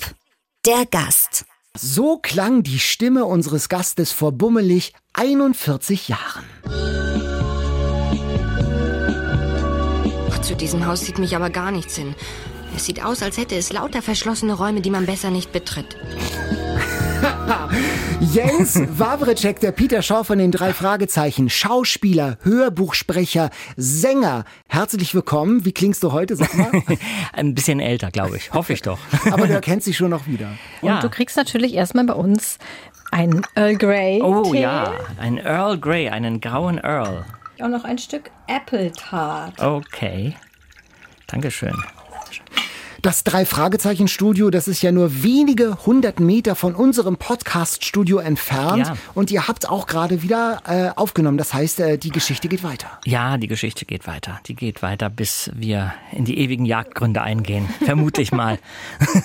Der 0.64 0.86
Gast. 0.86 1.46
So 1.76 2.18
klang 2.18 2.62
die 2.62 2.78
Stimme 2.78 3.24
unseres 3.24 3.68
Gastes 3.68 4.12
vor 4.12 4.30
bummelig 4.30 4.92
41 5.14 6.06
Jahren. 6.06 6.44
Zu 10.42 10.54
diesem 10.54 10.86
Haus 10.86 11.00
sieht 11.00 11.18
mich 11.18 11.34
aber 11.34 11.50
gar 11.50 11.72
nichts 11.72 11.96
hin. 11.96 12.14
Es 12.76 12.84
sieht 12.84 13.04
aus, 13.04 13.20
als 13.20 13.36
hätte 13.36 13.56
es 13.56 13.72
lauter 13.72 14.00
verschlossene 14.00 14.54
Räume, 14.54 14.80
die 14.80 14.90
man 14.90 15.06
besser 15.06 15.30
nicht 15.30 15.50
betritt. 15.50 15.96
Jens 18.20 18.80
Wawritschek, 18.98 19.60
der 19.60 19.70
Peter 19.70 20.02
Shaw 20.02 20.24
von 20.24 20.38
den 20.38 20.50
drei 20.50 20.72
Fragezeichen, 20.72 21.48
Schauspieler, 21.48 22.36
Hörbuchsprecher, 22.42 23.50
Sänger. 23.76 24.44
Herzlich 24.66 25.14
willkommen. 25.14 25.64
Wie 25.64 25.70
klingst 25.70 26.02
du 26.02 26.10
heute, 26.10 26.34
sag 26.34 26.52
mal? 26.56 26.70
Ein 27.32 27.54
bisschen 27.54 27.78
älter, 27.78 28.10
glaube 28.10 28.36
ich. 28.36 28.52
Hoffe 28.52 28.72
ich 28.72 28.82
doch. 28.82 28.98
Aber 29.30 29.46
du 29.46 29.52
erkennst 29.52 29.86
dich 29.86 29.96
schon 29.96 30.10
noch 30.10 30.26
wieder. 30.26 30.48
Und 30.80 30.88
ja. 30.88 31.00
du 31.00 31.08
kriegst 31.08 31.36
natürlich 31.36 31.74
erstmal 31.74 32.04
bei 32.06 32.14
uns 32.14 32.58
ein 33.12 33.42
Earl 33.54 33.76
Grey. 33.76 34.20
Oh 34.20 34.50
Tee. 34.50 34.62
ja, 34.62 34.94
ein 35.20 35.38
Earl 35.38 35.78
Grey, 35.78 36.08
einen 36.08 36.40
grauen 36.40 36.78
Earl. 36.78 37.24
Und 37.60 37.70
noch 37.70 37.84
ein 37.84 37.98
Stück 37.98 38.32
Apple 38.48 38.90
Tart. 38.92 39.60
Okay. 39.60 40.34
Dankeschön. 41.28 41.74
Das 43.00 43.22
Drei-Fragezeichen-Studio, 43.22 44.50
das 44.50 44.66
ist 44.66 44.82
ja 44.82 44.90
nur 44.90 45.22
wenige 45.22 45.86
hundert 45.86 46.18
Meter 46.18 46.56
von 46.56 46.74
unserem 46.74 47.16
Podcast-Studio 47.16 48.18
entfernt. 48.18 48.88
Ja. 48.88 48.96
Und 49.14 49.30
ihr 49.30 49.46
habt 49.46 49.68
auch 49.68 49.86
gerade 49.86 50.22
wieder 50.22 50.62
äh, 50.66 50.90
aufgenommen. 50.98 51.38
Das 51.38 51.54
heißt, 51.54 51.78
äh, 51.78 51.96
die 51.96 52.10
Geschichte 52.10 52.48
geht 52.48 52.64
weiter. 52.64 52.88
Ja, 53.04 53.36
die 53.36 53.46
Geschichte 53.46 53.84
geht 53.84 54.08
weiter. 54.08 54.40
Die 54.46 54.56
geht 54.56 54.82
weiter, 54.82 55.10
bis 55.10 55.48
wir 55.54 55.94
in 56.10 56.24
die 56.24 56.38
ewigen 56.40 56.64
Jagdgründe 56.64 57.22
eingehen. 57.22 57.68
Vermutlich 57.84 58.32
mal. 58.32 58.58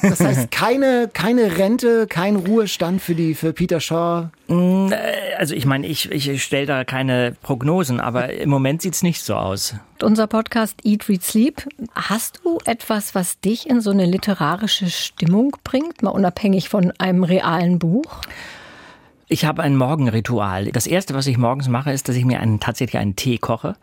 Das 0.01 0.19
heißt, 0.19 0.51
keine, 0.51 1.09
keine 1.11 1.57
Rente, 1.57 2.07
kein 2.07 2.35
Ruhestand 2.35 3.01
für, 3.01 3.15
die, 3.15 3.33
für 3.33 3.53
Peter 3.53 3.79
Shaw? 3.79 4.29
Äh, 4.49 5.35
also 5.37 5.55
ich 5.55 5.65
meine, 5.65 5.87
ich, 5.87 6.11
ich 6.11 6.43
stelle 6.43 6.65
da 6.65 6.83
keine 6.83 7.35
Prognosen, 7.41 7.99
aber 7.99 8.33
im 8.33 8.49
Moment 8.49 8.81
sieht 8.81 8.93
es 8.93 9.03
nicht 9.03 9.23
so 9.23 9.35
aus. 9.35 9.75
Unser 10.01 10.27
Podcast 10.27 10.85
Eat, 10.85 11.07
Read, 11.07 11.23
Sleep. 11.23 11.67
Hast 11.95 12.41
du 12.43 12.57
etwas, 12.65 13.15
was 13.15 13.39
dich 13.39 13.69
in 13.69 13.81
so 13.81 13.91
eine 13.91 14.05
literarische 14.05 14.89
Stimmung 14.89 15.55
bringt, 15.63 16.03
mal 16.03 16.11
unabhängig 16.11 16.69
von 16.69 16.91
einem 16.97 17.23
realen 17.23 17.79
Buch? 17.79 18.21
Ich 19.33 19.45
habe 19.45 19.63
ein 19.63 19.75
Morgenritual. 19.75 20.65
Das 20.65 20.85
erste, 20.85 21.15
was 21.15 21.25
ich 21.25 21.39
morgens 21.39 21.67
mache, 21.67 21.91
ist, 21.91 22.07
dass 22.07 22.15
ich 22.15 22.23
mir 22.23 22.39
einen, 22.39 22.59
tatsächlich 22.59 23.01
einen 23.01 23.15
Tee 23.15 23.39
koche 23.39 23.75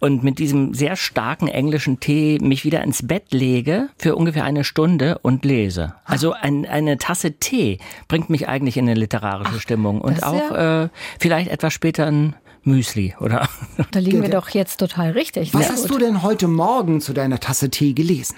und 0.00 0.24
mit 0.24 0.38
diesem 0.38 0.72
sehr 0.72 0.96
starken 0.96 1.48
englischen 1.48 2.00
Tee 2.00 2.38
mich 2.40 2.64
wieder 2.64 2.82
ins 2.82 3.06
Bett 3.06 3.30
lege 3.30 3.90
für 3.98 4.16
ungefähr 4.16 4.44
eine 4.44 4.64
Stunde 4.64 5.18
und 5.18 5.44
lese. 5.44 5.96
Also 6.06 6.32
ein, 6.32 6.64
eine 6.64 6.96
Tasse 6.96 7.32
Tee 7.32 7.78
bringt 8.08 8.30
mich 8.30 8.48
eigentlich 8.48 8.78
in 8.78 8.88
eine 8.88 8.98
literarische 8.98 9.56
Ach, 9.56 9.60
Stimmung 9.60 10.00
und 10.00 10.22
auch 10.22 10.50
ja 10.50 10.84
äh, 10.84 10.88
vielleicht 11.20 11.50
etwas 11.50 11.74
später 11.74 12.06
ein 12.06 12.34
Müsli, 12.66 13.14
oder? 13.20 13.48
Da 13.92 14.00
liegen 14.00 14.22
wir 14.22 14.30
doch 14.30 14.48
jetzt 14.50 14.78
total 14.78 15.12
richtig. 15.12 15.54
Was 15.54 15.70
hast 15.70 15.88
du 15.88 15.98
denn 15.98 16.22
heute 16.22 16.48
Morgen 16.48 17.00
zu 17.00 17.12
deiner 17.12 17.40
Tasse 17.40 17.70
Tee 17.70 17.92
gelesen? 17.92 18.36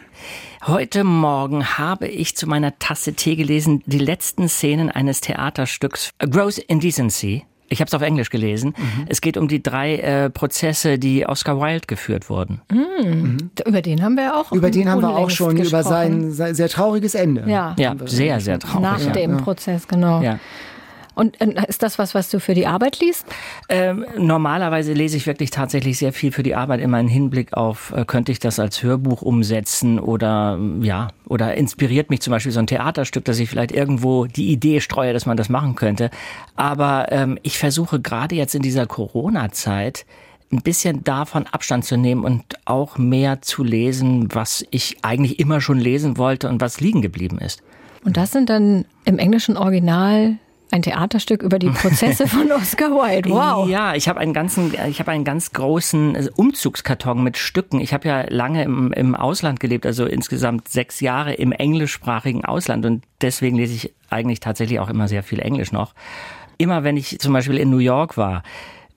Heute 0.66 1.04
Morgen 1.04 1.78
habe 1.78 2.06
ich 2.08 2.36
zu 2.36 2.46
meiner 2.46 2.78
Tasse 2.78 3.14
Tee 3.14 3.36
gelesen 3.36 3.82
die 3.86 3.98
letzten 3.98 4.48
Szenen 4.48 4.90
eines 4.90 5.20
Theaterstücks 5.20 6.10
A 6.18 6.26
Gross 6.26 6.58
Indecency. 6.58 7.44
Ich 7.70 7.80
habe 7.80 7.88
es 7.88 7.94
auf 7.94 8.02
Englisch 8.02 8.30
gelesen. 8.30 8.74
Mhm. 8.76 9.06
Es 9.08 9.20
geht 9.20 9.36
um 9.36 9.46
die 9.46 9.62
drei 9.62 9.96
äh, 9.96 10.30
Prozesse, 10.30 10.98
die 10.98 11.26
Oscar 11.26 11.60
Wilde 11.60 11.86
geführt 11.86 12.30
wurden. 12.30 12.62
Mhm. 12.70 13.50
Über 13.66 13.82
den 13.82 14.02
haben 14.02 14.16
wir 14.16 14.36
auch. 14.36 14.52
Über 14.52 14.70
den 14.70 14.88
haben 14.90 15.02
wir 15.02 15.10
auch 15.10 15.30
schon 15.30 15.56
gesprochen. 15.56 15.68
über 15.68 15.82
sein, 15.82 16.30
sein, 16.32 16.54
sehr 16.54 16.68
trauriges 16.68 17.14
Ende. 17.14 17.44
Ja, 17.46 17.74
ja 17.78 17.94
sehr, 18.06 18.40
sehr 18.40 18.58
traurig. 18.58 18.80
Nach 18.80 19.00
ja. 19.00 19.12
dem 19.12 19.36
Prozess, 19.36 19.86
genau. 19.86 20.22
Ja. 20.22 20.38
Und 21.18 21.40
äh, 21.40 21.52
ist 21.66 21.82
das 21.82 21.98
was, 21.98 22.14
was 22.14 22.30
du 22.30 22.38
für 22.38 22.54
die 22.54 22.68
Arbeit 22.68 23.00
liest? 23.00 23.26
Ähm, 23.68 24.06
normalerweise 24.16 24.92
lese 24.92 25.16
ich 25.16 25.26
wirklich 25.26 25.50
tatsächlich 25.50 25.98
sehr 25.98 26.12
viel 26.12 26.30
für 26.30 26.44
die 26.44 26.54
Arbeit, 26.54 26.80
immer 26.80 27.00
im 27.00 27.08
Hinblick 27.08 27.54
auf, 27.54 27.92
äh, 27.92 28.04
könnte 28.04 28.30
ich 28.30 28.38
das 28.38 28.60
als 28.60 28.84
Hörbuch 28.84 29.22
umsetzen 29.22 29.98
oder 29.98 30.60
ja, 30.80 31.08
oder 31.26 31.54
inspiriert 31.56 32.08
mich 32.08 32.20
zum 32.20 32.30
Beispiel 32.30 32.52
so 32.52 32.60
ein 32.60 32.68
Theaterstück, 32.68 33.24
dass 33.24 33.40
ich 33.40 33.50
vielleicht 33.50 33.72
irgendwo 33.72 34.26
die 34.26 34.52
Idee 34.52 34.80
streue, 34.80 35.12
dass 35.12 35.26
man 35.26 35.36
das 35.36 35.48
machen 35.48 35.74
könnte. 35.74 36.10
Aber 36.54 37.10
ähm, 37.10 37.36
ich 37.42 37.58
versuche 37.58 37.98
gerade 37.98 38.36
jetzt 38.36 38.54
in 38.54 38.62
dieser 38.62 38.86
Corona-Zeit 38.86 40.06
ein 40.52 40.62
bisschen 40.62 41.02
davon 41.02 41.48
Abstand 41.48 41.84
zu 41.84 41.96
nehmen 41.96 42.24
und 42.24 42.44
auch 42.64 42.96
mehr 42.96 43.42
zu 43.42 43.64
lesen, 43.64 44.28
was 44.32 44.64
ich 44.70 44.98
eigentlich 45.02 45.40
immer 45.40 45.60
schon 45.60 45.80
lesen 45.80 46.16
wollte 46.16 46.48
und 46.48 46.60
was 46.60 46.80
liegen 46.80 47.02
geblieben 47.02 47.38
ist. 47.38 47.60
Und 48.04 48.16
das 48.16 48.30
sind 48.30 48.48
dann 48.48 48.84
im 49.04 49.18
englischen 49.18 49.56
Original 49.56 50.38
ein 50.70 50.82
Theaterstück 50.82 51.42
über 51.42 51.58
die 51.58 51.70
Prozesse 51.70 52.26
von 52.28 52.50
Oscar 52.52 52.90
Wilde. 52.90 53.30
Wow. 53.30 53.68
Ja, 53.68 53.94
ich 53.94 54.08
habe 54.08 54.20
einen 54.20 54.32
ganzen, 54.32 54.74
ich 54.88 55.00
habe 55.00 55.10
einen 55.10 55.24
ganz 55.24 55.52
großen 55.52 56.28
Umzugskarton 56.36 57.22
mit 57.22 57.36
Stücken. 57.36 57.80
Ich 57.80 57.92
habe 57.92 58.08
ja 58.08 58.24
lange 58.28 58.62
im, 58.64 58.92
im 58.92 59.14
Ausland 59.14 59.60
gelebt, 59.60 59.86
also 59.86 60.06
insgesamt 60.06 60.68
sechs 60.68 61.00
Jahre 61.00 61.34
im 61.34 61.52
englischsprachigen 61.52 62.44
Ausland 62.44 62.84
und 62.86 63.04
deswegen 63.20 63.56
lese 63.56 63.74
ich 63.74 63.94
eigentlich 64.10 64.40
tatsächlich 64.40 64.80
auch 64.80 64.90
immer 64.90 65.08
sehr 65.08 65.22
viel 65.22 65.40
Englisch 65.40 65.72
noch. 65.72 65.94
Immer 66.58 66.84
wenn 66.84 66.96
ich 66.96 67.18
zum 67.18 67.32
Beispiel 67.32 67.58
in 67.58 67.70
New 67.70 67.78
York 67.78 68.16
war, 68.16 68.42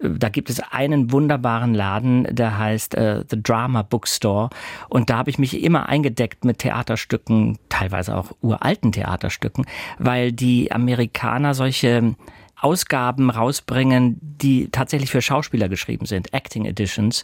da 0.01 0.29
gibt 0.29 0.49
es 0.49 0.59
einen 0.71 1.11
wunderbaren 1.11 1.73
Laden, 1.73 2.27
der 2.29 2.57
heißt 2.57 2.95
äh, 2.95 3.23
The 3.29 3.41
Drama 3.41 3.83
Bookstore. 3.83 4.49
Und 4.89 5.09
da 5.09 5.17
habe 5.17 5.29
ich 5.29 5.37
mich 5.37 5.63
immer 5.63 5.89
eingedeckt 5.89 6.45
mit 6.45 6.59
Theaterstücken, 6.59 7.59
teilweise 7.69 8.15
auch 8.15 8.31
uralten 8.41 8.91
Theaterstücken, 8.91 9.65
weil 9.99 10.31
die 10.31 10.71
Amerikaner 10.71 11.53
solche 11.53 12.15
Ausgaben 12.61 13.31
rausbringen, 13.31 14.17
die 14.21 14.69
tatsächlich 14.69 15.09
für 15.09 15.21
Schauspieler 15.21 15.67
geschrieben 15.67 16.05
sind, 16.05 16.33
Acting 16.33 16.65
Editions. 16.65 17.23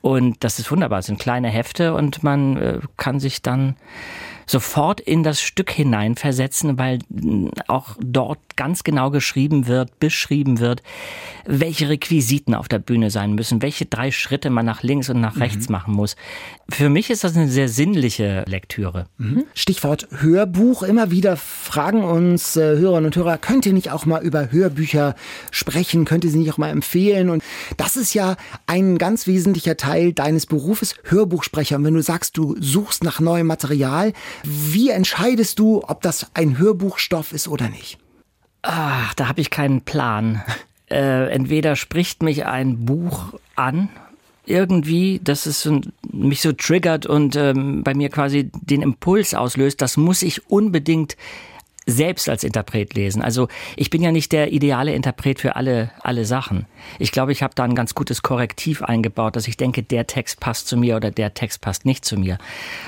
Und 0.00 0.42
das 0.42 0.58
ist 0.58 0.70
wunderbar. 0.70 1.00
Es 1.00 1.06
sind 1.06 1.18
kleine 1.18 1.48
Hefte 1.48 1.94
und 1.94 2.22
man 2.22 2.56
äh, 2.56 2.80
kann 2.96 3.20
sich 3.20 3.42
dann 3.42 3.76
sofort 4.48 5.00
in 5.00 5.22
das 5.22 5.40
Stück 5.40 5.70
hineinversetzen, 5.70 6.78
weil 6.78 6.98
auch 7.68 7.96
dort 8.00 8.40
ganz 8.56 8.82
genau 8.82 9.10
geschrieben 9.10 9.68
wird, 9.68 10.00
beschrieben 10.00 10.58
wird, 10.58 10.82
welche 11.46 11.88
Requisiten 11.88 12.54
auf 12.54 12.66
der 12.66 12.80
Bühne 12.80 13.10
sein 13.10 13.34
müssen, 13.34 13.62
welche 13.62 13.86
drei 13.86 14.10
Schritte 14.10 14.50
man 14.50 14.66
nach 14.66 14.82
links 14.82 15.08
und 15.10 15.20
nach 15.20 15.36
mhm. 15.36 15.42
rechts 15.42 15.68
machen 15.68 15.94
muss. 15.94 16.16
Für 16.68 16.88
mich 16.88 17.10
ist 17.10 17.24
das 17.24 17.36
eine 17.36 17.48
sehr 17.48 17.68
sinnliche 17.68 18.44
Lektüre. 18.46 19.06
Mhm. 19.18 19.44
Stichwort 19.54 20.08
Hörbuch. 20.10 20.82
Immer 20.82 21.10
wieder 21.10 21.36
fragen 21.36 22.02
uns 22.02 22.56
äh, 22.56 22.76
Hörerinnen 22.76 23.06
und 23.06 23.16
Hörer, 23.16 23.38
könnt 23.38 23.64
ihr 23.66 23.72
nicht 23.72 23.90
auch 23.90 24.06
mal 24.06 24.22
über 24.22 24.50
Hörbücher 24.50 25.14
sprechen? 25.50 26.04
Könnt 26.04 26.24
ihr 26.24 26.30
sie 26.30 26.38
nicht 26.38 26.52
auch 26.52 26.58
mal 26.58 26.70
empfehlen? 26.70 27.30
Und 27.30 27.42
das 27.76 27.96
ist 27.96 28.14
ja 28.14 28.36
ein 28.66 28.98
ganz 28.98 29.26
wesentlicher 29.26 29.76
Teil 29.76 30.12
deines 30.12 30.46
Berufes, 30.46 30.94
Hörbuchsprecher. 31.04 31.76
Und 31.76 31.84
wenn 31.84 31.94
du 31.94 32.02
sagst, 32.02 32.36
du 32.36 32.56
suchst 32.60 33.04
nach 33.04 33.20
neuem 33.20 33.46
Material, 33.46 34.12
wie 34.44 34.90
entscheidest 34.90 35.58
du, 35.58 35.82
ob 35.86 36.02
das 36.02 36.26
ein 36.34 36.58
Hörbuchstoff 36.58 37.32
ist 37.32 37.48
oder 37.48 37.68
nicht? 37.68 37.98
Ach, 38.62 39.14
da 39.14 39.28
habe 39.28 39.40
ich 39.40 39.50
keinen 39.50 39.82
Plan. 39.82 40.42
Äh, 40.90 41.28
entweder 41.28 41.76
spricht 41.76 42.22
mich 42.22 42.46
ein 42.46 42.86
Buch 42.86 43.34
an, 43.56 43.90
irgendwie, 44.46 45.20
dass 45.22 45.44
es 45.44 45.70
mich 46.10 46.40
so 46.40 46.52
triggert 46.52 47.04
und 47.04 47.36
ähm, 47.36 47.82
bei 47.84 47.92
mir 47.92 48.08
quasi 48.08 48.50
den 48.62 48.80
Impuls 48.80 49.34
auslöst, 49.34 49.82
das 49.82 49.98
muss 49.98 50.22
ich 50.22 50.50
unbedingt 50.50 51.18
selbst 51.88 52.28
als 52.28 52.44
Interpret 52.44 52.92
lesen. 52.94 53.22
Also 53.22 53.48
ich 53.74 53.88
bin 53.88 54.02
ja 54.02 54.12
nicht 54.12 54.32
der 54.32 54.52
ideale 54.52 54.92
Interpret 54.92 55.40
für 55.40 55.56
alle, 55.56 55.90
alle 56.02 56.26
Sachen. 56.26 56.66
Ich 56.98 57.12
glaube, 57.12 57.32
ich 57.32 57.42
habe 57.42 57.54
da 57.54 57.64
ein 57.64 57.74
ganz 57.74 57.94
gutes 57.94 58.22
Korrektiv 58.22 58.82
eingebaut, 58.82 59.36
dass 59.36 59.48
ich 59.48 59.56
denke, 59.56 59.82
der 59.82 60.06
Text 60.06 60.38
passt 60.38 60.68
zu 60.68 60.76
mir 60.76 60.96
oder 60.96 61.10
der 61.10 61.32
Text 61.32 61.62
passt 61.62 61.86
nicht 61.86 62.04
zu 62.04 62.18
mir. 62.18 62.36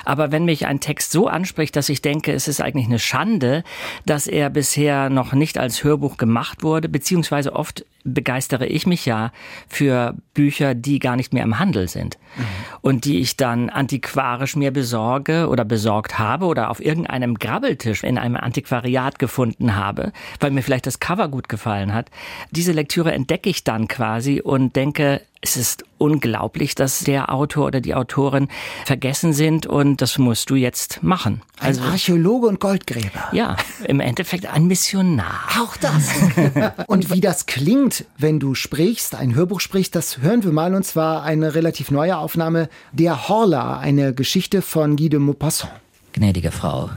Aber 0.05 0.33
wenn 0.33 0.45
mich 0.45 0.67
ein 0.67 0.81
Text 0.81 1.13
so 1.13 1.29
anspricht, 1.29 1.77
dass 1.77 1.89
ich 1.89 2.03
denke, 2.03 2.33
es 2.33 2.47
ist 2.47 2.61
eigentlich 2.61 2.87
eine 2.87 2.99
Schande, 2.99 3.65
dass 4.05 4.27
er 4.27 4.51
bisher 4.51 5.09
noch 5.09 5.33
nicht 5.33 5.57
als 5.57 5.83
Hörbuch 5.83 6.19
gemacht 6.19 6.63
wurde, 6.63 6.91
beziehungsweise 6.91 7.55
oft 7.55 7.87
begeistere 8.05 8.67
ich 8.67 8.87
mich 8.87 9.07
ja 9.07 9.33
für 9.69 10.15
Bücher, 10.35 10.75
die 10.75 10.99
gar 10.99 11.17
nicht 11.17 11.33
mehr 11.33 11.43
im 11.43 11.59
Handel 11.59 11.89
sind 11.89 12.19
mhm. 12.37 12.45
und 12.81 13.05
die 13.05 13.21
ich 13.21 13.37
dann 13.37 13.71
antiquarisch 13.71 14.57
mir 14.57 14.71
besorge 14.71 15.49
oder 15.49 15.65
besorgt 15.65 16.19
habe 16.19 16.47
oder 16.47 16.71
auf 16.71 16.85
irgendeinem 16.85 17.35
Grabbeltisch 17.35 18.05
in 18.05 18.19
einem 18.19 18.37
Antiquariat 18.37 19.19
gefunden 19.19 19.77
habe, 19.77 20.13
weil 20.39 20.51
mir 20.51 20.63
vielleicht 20.63 20.87
das 20.87 21.01
Cover 21.01 21.29
gut 21.29 21.49
gefallen 21.49 21.95
hat. 21.95 22.11
Diese 22.51 22.73
Lektüre 22.73 23.13
entdecke 23.13 23.51
ich 23.51 23.65
dann 23.65 23.89
quasi 23.89 24.41
und 24.41 24.77
denke, 24.77 25.21
es 25.43 25.57
ist 25.57 25.85
unglaublich, 25.97 26.75
dass 26.75 27.01
der 27.01 27.33
Autor 27.33 27.67
oder 27.67 27.81
die 27.81 27.95
Autorin 27.95 28.49
vergessen 28.85 29.33
sind 29.33 29.67
und 29.67 30.03
das 30.03 30.19
musst 30.19 30.51
du 30.51 30.55
jetzt 30.55 31.03
machen. 31.03 31.41
Also, 31.59 31.81
ein 31.83 31.89
Archäologe 31.89 32.47
und 32.47 32.61
Goldgräber. 32.61 33.31
Ja, 33.33 33.57
im 33.87 34.01
Endeffekt 34.01 34.47
ein 34.47 34.67
Missionar. 34.67 35.41
Auch 35.59 35.77
das. 35.79 36.11
und 36.89 37.11
wie 37.11 37.23
das 37.23 37.47
klingt, 37.47 38.05
wenn 38.19 38.39
du 38.39 38.55
sprichst, 38.55 39.15
ein 39.15 39.35
Hörbuch 39.35 39.61
sprichst, 39.61 39.95
das 39.95 40.19
hören 40.19 40.45
wir 40.45 40.53
mal 40.53 40.75
und 40.75 40.85
zwar 40.85 41.23
eine 41.23 41.55
relativ 41.55 41.91
neue 41.91 42.19
Aufnahme 42.19 42.69
Der 42.93 43.29
Horla, 43.29 43.79
eine 43.79 44.13
Geschichte 44.13 44.61
von 44.61 44.97
Guy 44.97 45.09
de 45.09 45.21
Maupassant. 45.21 45.73
Gnädige 46.13 46.51
Frau, 46.51 46.91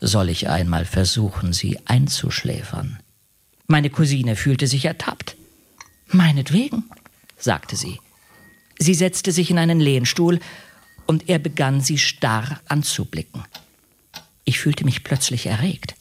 soll 0.00 0.30
ich 0.30 0.48
einmal 0.48 0.84
versuchen, 0.84 1.52
Sie 1.52 1.78
einzuschläfern? 1.84 2.98
Meine 3.68 3.90
Cousine 3.90 4.34
fühlte 4.34 4.66
sich 4.66 4.84
ertappt. 4.84 5.36
Meinetwegen 6.08 6.84
sagte 7.40 7.76
sie. 7.76 7.98
Sie 8.78 8.94
setzte 8.94 9.32
sich 9.32 9.50
in 9.50 9.58
einen 9.58 9.80
Lehnstuhl 9.80 10.40
und 11.06 11.28
er 11.28 11.38
begann 11.38 11.80
sie 11.80 11.98
starr 11.98 12.60
anzublicken. 12.66 13.42
Ich 14.44 14.58
fühlte 14.60 14.84
mich 14.84 15.04
plötzlich 15.04 15.46
erregt. 15.46 15.94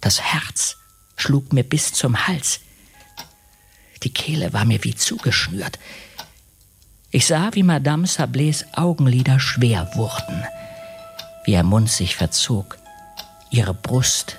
Das 0.00 0.20
Herz 0.20 0.76
schlug 1.16 1.52
mir 1.52 1.64
bis 1.64 1.92
zum 1.92 2.26
Hals. 2.26 2.60
Die 4.02 4.12
Kehle 4.12 4.52
war 4.52 4.64
mir 4.64 4.84
wie 4.84 4.94
zugeschnürt. 4.94 5.78
Ich 7.10 7.26
sah, 7.26 7.50
wie 7.54 7.62
Madame 7.62 8.06
Sablés 8.06 8.64
Augenlider 8.74 9.40
schwer 9.40 9.90
wurden, 9.94 10.44
wie 11.44 11.52
ihr 11.52 11.62
Mund 11.62 11.90
sich 11.90 12.14
verzog, 12.14 12.78
ihre 13.50 13.74
Brust 13.74 14.36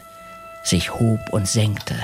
sich 0.64 0.94
hob 0.94 1.20
und 1.32 1.48
senkte. 1.48 1.96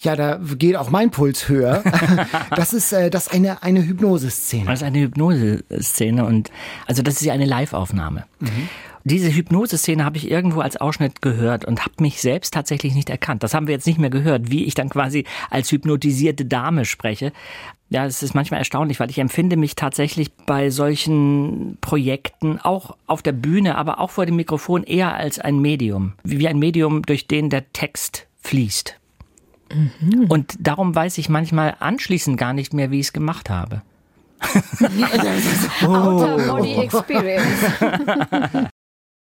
Ja, 0.00 0.14
da 0.14 0.38
geht 0.56 0.76
auch 0.76 0.90
mein 0.90 1.10
Puls 1.10 1.48
höher. 1.48 1.82
das 2.56 2.72
ist 2.72 2.92
äh, 2.92 3.10
das 3.10 3.26
ist 3.26 3.34
eine, 3.34 3.62
eine 3.62 3.84
Hypnoseszene. 3.84 4.66
Das 4.66 4.80
ist 4.80 4.86
eine 4.86 5.00
Hypnoseszene 5.00 6.24
und 6.24 6.50
also 6.86 7.02
das 7.02 7.14
ist 7.14 7.22
ja 7.22 7.32
eine 7.32 7.46
Live-Aufnahme. 7.46 8.24
Mhm. 8.38 8.68
Diese 9.04 9.32
Hypnoseszene 9.34 10.04
habe 10.04 10.18
ich 10.18 10.30
irgendwo 10.30 10.60
als 10.60 10.76
Ausschnitt 10.76 11.22
gehört 11.22 11.64
und 11.64 11.80
habe 11.80 11.94
mich 12.00 12.20
selbst 12.20 12.52
tatsächlich 12.52 12.94
nicht 12.94 13.08
erkannt. 13.08 13.42
Das 13.42 13.54
haben 13.54 13.66
wir 13.66 13.74
jetzt 13.74 13.86
nicht 13.86 13.98
mehr 13.98 14.10
gehört, 14.10 14.50
wie 14.50 14.64
ich 14.64 14.74
dann 14.74 14.90
quasi 14.90 15.24
als 15.50 15.72
hypnotisierte 15.72 16.44
Dame 16.44 16.84
spreche. 16.84 17.32
Ja, 17.90 18.04
es 18.04 18.22
ist 18.22 18.34
manchmal 18.34 18.58
erstaunlich, 18.58 19.00
weil 19.00 19.08
ich 19.08 19.18
empfinde 19.18 19.56
mich 19.56 19.76
tatsächlich 19.76 20.30
bei 20.32 20.68
solchen 20.68 21.78
Projekten 21.80 22.58
auch 22.58 22.96
auf 23.06 23.22
der 23.22 23.32
Bühne, 23.32 23.78
aber 23.78 23.98
auch 23.98 24.10
vor 24.10 24.26
dem 24.26 24.36
Mikrofon 24.36 24.82
eher 24.82 25.14
als 25.14 25.38
ein 25.38 25.58
Medium. 25.58 26.12
Wie 26.22 26.46
ein 26.46 26.58
Medium, 26.58 27.02
durch 27.02 27.26
den 27.26 27.48
der 27.48 27.72
Text 27.72 28.26
fließt. 28.42 28.98
Mhm. 29.72 30.26
Und 30.28 30.56
darum 30.60 30.94
weiß 30.94 31.18
ich 31.18 31.28
manchmal 31.28 31.76
anschließend 31.78 32.38
gar 32.38 32.52
nicht 32.52 32.72
mehr, 32.72 32.90
wie 32.90 33.00
ich 33.00 33.06
es 33.06 33.12
gemacht 33.12 33.50
habe. 33.50 33.82
Outer 35.82 36.38
Body 36.46 36.74
Experience. 36.74 38.68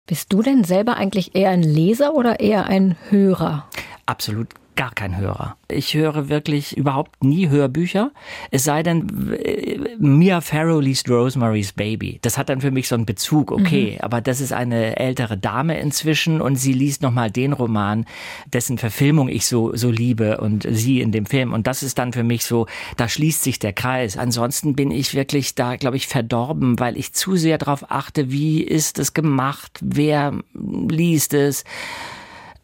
Bist 0.07 0.33
du 0.33 0.43
denn 0.43 0.65
selber 0.65 0.97
eigentlich 0.97 1.35
eher 1.35 1.51
ein 1.51 1.63
Leser 1.63 2.15
oder 2.15 2.41
eher 2.41 2.67
ein 2.67 2.97
Hörer? 3.11 3.69
Absolut 4.07 4.49
gar 4.77 4.95
kein 4.95 5.17
Hörer. 5.17 5.57
Ich 5.69 5.95
höre 5.95 6.29
wirklich 6.29 6.77
überhaupt 6.77 7.25
nie 7.25 7.49
Hörbücher. 7.49 8.13
Es 8.51 8.65
sei 8.65 8.83
denn, 8.83 9.33
äh, 9.33 9.97
Mia 9.99 10.41
Farrow 10.41 10.81
liest 10.81 11.09
Rosemary's 11.09 11.73
Baby. 11.73 12.19
Das 12.23 12.39
hat 12.39 12.49
dann 12.49 12.61
für 12.61 12.71
mich 12.71 12.87
so 12.87 12.95
einen 12.95 13.07
Bezug, 13.07 13.51
okay. 13.51 13.95
Mhm. 13.95 14.01
Aber 14.03 14.21
das 14.21 14.41
ist 14.41 14.53
eine 14.53 14.97
ältere 14.97 15.37
Dame 15.37 15.81
inzwischen 15.81 16.41
und 16.41 16.57
sie 16.57 16.73
liest 16.73 17.03
nochmal 17.03 17.31
den 17.31 17.53
Roman, 17.53 18.05
dessen 18.53 18.79
Verfilmung 18.79 19.29
ich 19.29 19.47
so, 19.47 19.75
so 19.75 19.91
liebe 19.91 20.39
und 20.39 20.67
sie 20.71 21.01
in 21.01 21.11
dem 21.11 21.27
Film. 21.27 21.53
Und 21.53 21.67
das 21.67 21.83
ist 21.83 21.99
dann 21.99 22.13
für 22.13 22.23
mich 22.23 22.45
so, 22.45 22.67
da 22.97 23.09
schließt 23.09 23.43
sich 23.43 23.59
der 23.59 23.73
Kreis. 23.73 24.17
Ansonsten 24.17 24.77
bin 24.77 24.91
ich 24.91 25.15
wirklich 25.15 25.55
da, 25.55 25.77
glaube 25.77 25.97
ich, 25.97 26.07
verdorben, 26.07 26.79
weil 26.79 26.97
ich 26.97 27.13
zu 27.13 27.37
sehr 27.37 27.59
darauf 27.59 27.91
achte, 27.91 28.31
wie 28.31 28.61
ist 28.61 28.99
es 28.99 29.15
gemacht, 29.15 29.81
wer 29.83 30.35
liest 30.53 31.35
es 31.35 31.65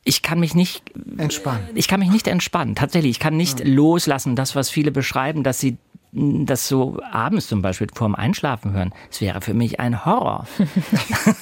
ich 0.04 0.22
kann 0.22 0.40
mich 0.40 0.54
nicht 0.54 0.82
entspannen. 1.16 1.68
Ich 1.74 1.86
kann 1.86 2.00
mich 2.00 2.10
nicht 2.10 2.26
entspannen. 2.26 2.74
Tatsächlich, 2.74 3.12
ich 3.12 3.20
kann 3.20 3.36
nicht 3.36 3.60
ja. 3.60 3.66
loslassen, 3.66 4.34
das, 4.34 4.56
was 4.56 4.68
viele 4.68 4.90
beschreiben, 4.90 5.44
dass 5.44 5.60
sie 5.60 5.76
das 6.14 6.68
so 6.68 6.98
abends 7.10 7.46
zum 7.46 7.62
Beispiel 7.62 7.88
vorm 7.94 8.14
Einschlafen 8.14 8.74
hören, 8.74 8.92
es 9.10 9.22
wäre 9.22 9.40
für 9.40 9.54
mich 9.54 9.80
ein 9.80 10.04
Horror. 10.04 10.46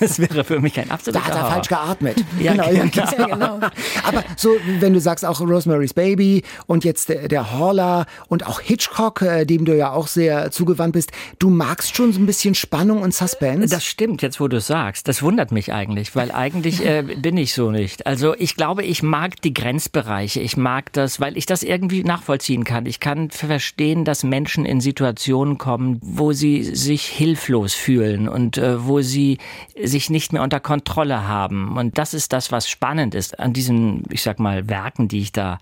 Es 0.00 0.18
wäre 0.18 0.44
für 0.44 0.61
mich 0.61 0.78
ein 0.78 0.90
absoluter 0.90 1.24
Da 1.24 1.26
hat 1.26 1.35
er 1.35 1.42
Horror. 1.42 1.52
falsch 1.54 1.68
geatmet. 1.68 2.24
Ja, 2.38 2.54
ja, 2.54 2.85
genau. 2.85 3.26
genau. 3.26 3.61
Aber 4.04 4.24
so, 4.37 4.50
wenn 4.78 4.92
du 4.92 5.00
sagst 5.00 5.24
auch 5.24 5.40
Rosemary's 5.40 5.92
Baby 5.92 6.42
und 6.66 6.85
jetzt 6.85 7.09
der, 7.09 7.28
der 7.28 7.52
Horler 7.52 8.06
und 8.28 8.46
auch 8.46 8.61
Hitchcock, 8.61 9.22
äh, 9.22 9.44
dem 9.44 9.64
du 9.64 9.76
ja 9.76 9.92
auch 9.92 10.06
sehr 10.06 10.50
zugewandt 10.50 10.92
bist, 10.92 11.11
du 11.38 11.50
magst 11.50 11.96
schon 11.96 12.12
so 12.12 12.20
ein 12.20 12.26
bisschen 12.26 12.54
Spannung 12.54 13.02
und 13.02 13.12
Suspense. 13.12 13.68
Das 13.68 13.85
stimmt, 13.85 14.22
jetzt 14.22 14.40
wo 14.40 14.48
du 14.48 14.59
es 14.59 14.66
sagst. 14.68 15.09
Das 15.09 15.22
wundert 15.22 15.52
mich 15.52 15.72
eigentlich, 15.72 16.14
weil 16.14 16.30
eigentlich 16.30 16.85
äh, 16.85 17.02
bin 17.20 17.37
ich 17.37 17.52
so 17.54 17.70
nicht. 17.70 18.06
Also 18.06 18.35
ich 18.37 18.56
glaube, 18.56 18.85
ich 18.85 19.02
mag 19.02 19.40
die 19.42 19.52
Grenzbereiche. 19.52 20.40
Ich 20.40 20.56
mag 20.56 20.92
das, 20.92 21.20
weil 21.20 21.37
ich 21.37 21.46
das 21.46 21.62
irgendwie 21.62 22.04
nachvollziehen 22.04 22.64
kann. 22.64 22.87
Ich 22.87 23.00
kann 23.00 23.30
verstehen, 23.30 24.04
dass 24.04 24.22
Menschen 24.22 24.60
in 24.64 24.81
Situationen 24.81 25.59
kommen, 25.59 25.99
wo 26.03 26.33
sie 26.33 26.62
sich 26.62 27.07
hilflos 27.07 27.75
fühlen 27.75 28.29
und 28.29 28.59
äh, 28.59 28.87
wo 28.87 29.01
sie 29.01 29.38
sich 29.83 30.11
nicht 30.11 30.33
mehr 30.33 30.42
unter 30.42 30.61
Kontrolle 30.61 31.27
haben. 31.27 31.77
Und 31.77 31.99
das 31.99 32.14
ist 32.14 32.33
das, 32.33 32.53
was 32.53 32.68
spannend 32.68 33.14
ist 33.14 33.38
an 33.38 33.53
diesen, 33.53 34.05
ich 34.11 34.23
sag 34.23 34.38
mal, 34.38 34.68
Werken, 34.68 35.09
die 35.09 35.20
ich 35.20 35.33
da 35.33 35.59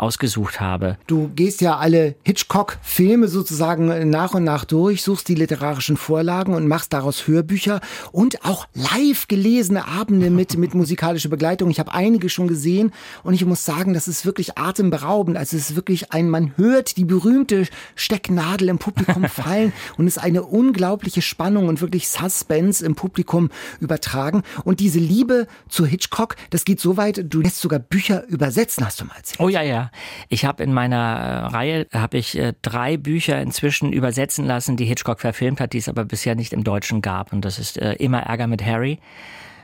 ausgesucht 0.00 0.60
habe. 0.60 0.96
Du 1.06 1.30
gehst 1.34 1.60
ja 1.60 1.76
alle 1.76 2.14
Hitchcock-Filme 2.22 3.28
sozusagen 3.28 4.10
nach 4.10 4.34
und 4.34 4.44
nach 4.44 4.64
durch, 4.64 5.02
suchst 5.02 5.28
die 5.28 5.34
literarischen 5.34 5.96
Vorlagen 5.96 6.54
und 6.54 6.66
machst 6.66 6.92
daraus 6.92 7.26
Hörbücher 7.26 7.80
und 8.12 8.44
auch 8.44 8.66
live 8.74 9.28
gelesene 9.28 9.86
Abende 9.86 10.30
mit, 10.30 10.56
mit 10.56 10.74
musikalischer 10.74 11.28
Begleitung. 11.28 11.70
Ich 11.70 11.78
habe 11.78 11.92
einige 11.92 12.28
schon 12.28 12.48
gesehen 12.48 12.92
und 13.22 13.34
ich 13.34 13.44
muss 13.44 13.64
sagen, 13.64 13.94
das 13.94 14.08
ist 14.08 14.26
wirklich 14.26 14.58
atemberaubend. 14.58 15.36
Also 15.36 15.56
es 15.56 15.70
ist 15.70 15.76
wirklich 15.76 16.12
ein, 16.12 16.30
man 16.30 16.56
hört 16.56 16.96
die 16.96 17.04
berühmte 17.04 17.66
Stecknadel 17.94 18.68
im 18.68 18.78
Publikum 18.78 19.24
fallen 19.28 19.72
und 19.96 20.06
es 20.06 20.16
ist 20.16 20.22
eine 20.22 20.42
unglaubliche 20.44 21.22
Spannung 21.22 21.68
und 21.68 21.80
wirklich 21.80 22.08
Suspense 22.08 22.84
im 22.84 22.94
Publikum 22.94 23.50
übertragen. 23.80 24.42
Und 24.64 24.80
diese 24.80 24.98
Liebe 24.98 25.46
zu 25.68 25.86
Hitchcock, 25.86 26.36
das 26.50 26.64
geht 26.64 26.80
so 26.80 26.96
weit, 26.96 27.24
du 27.28 27.40
lässt 27.40 27.60
sogar 27.60 27.78
Bücher 27.78 28.26
übersetzen, 28.28 28.84
hast 28.84 29.00
du 29.00 29.04
mal 29.04 29.16
erzählt. 29.16 29.40
Oh 29.40 29.48
ja, 29.48 29.62
ja. 29.62 29.89
Ich 30.28 30.44
habe 30.44 30.62
in 30.62 30.72
meiner 30.72 30.96
äh, 30.96 31.46
Reihe 31.46 31.86
habe 31.92 32.18
ich 32.18 32.38
äh, 32.38 32.54
drei 32.62 32.96
Bücher 32.96 33.40
inzwischen 33.40 33.92
übersetzen 33.92 34.44
lassen, 34.44 34.76
die 34.76 34.84
Hitchcock 34.84 35.20
verfilmt 35.20 35.60
hat, 35.60 35.72
die 35.72 35.78
es 35.78 35.88
aber 35.88 36.04
bisher 36.04 36.34
nicht 36.34 36.52
im 36.52 36.64
Deutschen 36.64 37.02
gab. 37.02 37.32
Und 37.32 37.44
das 37.44 37.58
ist 37.58 37.78
äh, 37.78 37.94
immer 37.94 38.20
Ärger 38.20 38.46
mit 38.46 38.64
Harry. 38.64 38.98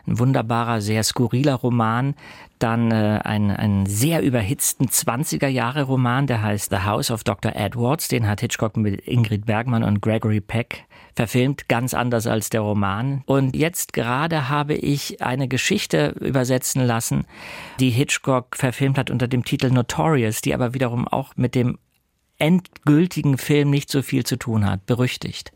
Ein 0.07 0.19
wunderbarer, 0.19 0.81
sehr 0.81 1.03
skurriler 1.03 1.55
Roman. 1.55 2.15
Dann 2.59 2.91
äh, 2.91 3.21
ein, 3.23 3.51
einen 3.51 3.87
sehr 3.87 4.23
überhitzten 4.23 4.87
20er 4.87 5.49
Jahre 5.49 5.83
Roman, 5.83 6.27
der 6.27 6.43
heißt 6.43 6.71
The 6.71 6.85
House 6.85 7.11
of 7.11 7.25
Dr. 7.25 7.55
Edwards. 7.55 8.09
Den 8.09 8.27
hat 8.27 8.41
Hitchcock 8.41 8.77
mit 8.77 9.07
Ingrid 9.07 9.45
Bergmann 9.47 9.83
und 9.83 10.01
Gregory 10.01 10.41
Peck 10.41 10.86
verfilmt, 11.17 11.69
ganz 11.69 11.95
anders 11.95 12.27
als 12.27 12.51
der 12.51 12.61
Roman. 12.61 13.23
Und 13.27 13.57
jetzt 13.57 13.95
gerade 13.95 14.49
habe 14.49 14.75
ich 14.75 15.23
eine 15.23 15.49
Geschichte 15.49 16.15
übersetzen 16.21 16.85
lassen, 16.85 17.25
die 17.81 17.91
Hitchcock 17.91 18.55
verfilmt 18.55 18.99
hat 18.99 19.11
unter 19.11 19.27
dem 19.27 19.45
Titel 19.45 19.71
Notorious, 19.71 20.43
die 20.43 20.55
aber 20.55 20.75
wiederum 20.75 21.09
auch 21.09 21.33
mit 21.37 21.55
dem 21.55 21.79
endgültigen 22.39 23.39
Film 23.39 23.71
nicht 23.71 23.91
so 23.91 24.03
viel 24.03 24.25
zu 24.25 24.37
tun 24.37 24.69
hat, 24.69 24.85
berüchtigt. 24.85 25.53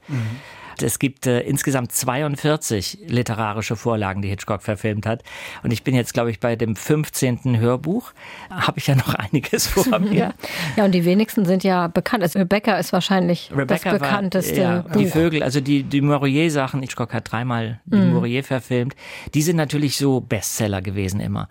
Es 0.82 0.98
gibt 0.98 1.26
äh, 1.26 1.40
insgesamt 1.40 1.92
42 1.92 2.98
literarische 3.06 3.76
Vorlagen, 3.76 4.22
die 4.22 4.28
Hitchcock 4.28 4.62
verfilmt 4.62 5.06
hat. 5.06 5.22
Und 5.62 5.72
ich 5.72 5.84
bin 5.84 5.94
jetzt, 5.94 6.14
glaube 6.14 6.30
ich, 6.30 6.40
bei 6.40 6.56
dem 6.56 6.76
15. 6.76 7.58
Hörbuch. 7.58 8.12
Habe 8.50 8.78
ich 8.78 8.86
ja 8.86 8.94
noch 8.94 9.14
einiges 9.14 9.66
vor 9.66 9.98
mir. 9.98 10.34
Ja, 10.76 10.84
und 10.84 10.92
die 10.92 11.04
wenigsten 11.04 11.44
sind 11.44 11.64
ja 11.64 11.88
bekannt. 11.88 12.22
Also 12.22 12.38
Rebecca 12.38 12.76
ist 12.76 12.92
wahrscheinlich 12.92 13.50
Rebecca 13.54 13.90
das 13.92 14.00
bekannteste 14.00 14.56
war, 14.56 14.62
ja, 14.62 14.82
Buch. 14.82 15.00
Die 15.00 15.06
Vögel, 15.06 15.42
also 15.42 15.60
die, 15.60 15.82
die 15.82 16.00
Maurier-Sachen, 16.00 16.80
Hitchcock 16.80 17.12
hat 17.12 17.30
dreimal 17.30 17.80
die 17.84 17.96
Mhm. 17.96 18.12
Maurier 18.14 18.44
verfilmt. 18.44 18.94
Die 19.34 19.42
sind 19.42 19.56
natürlich 19.56 19.96
so 19.96 20.20
Bestseller 20.20 20.80
gewesen 20.82 21.20
immer. 21.20 21.48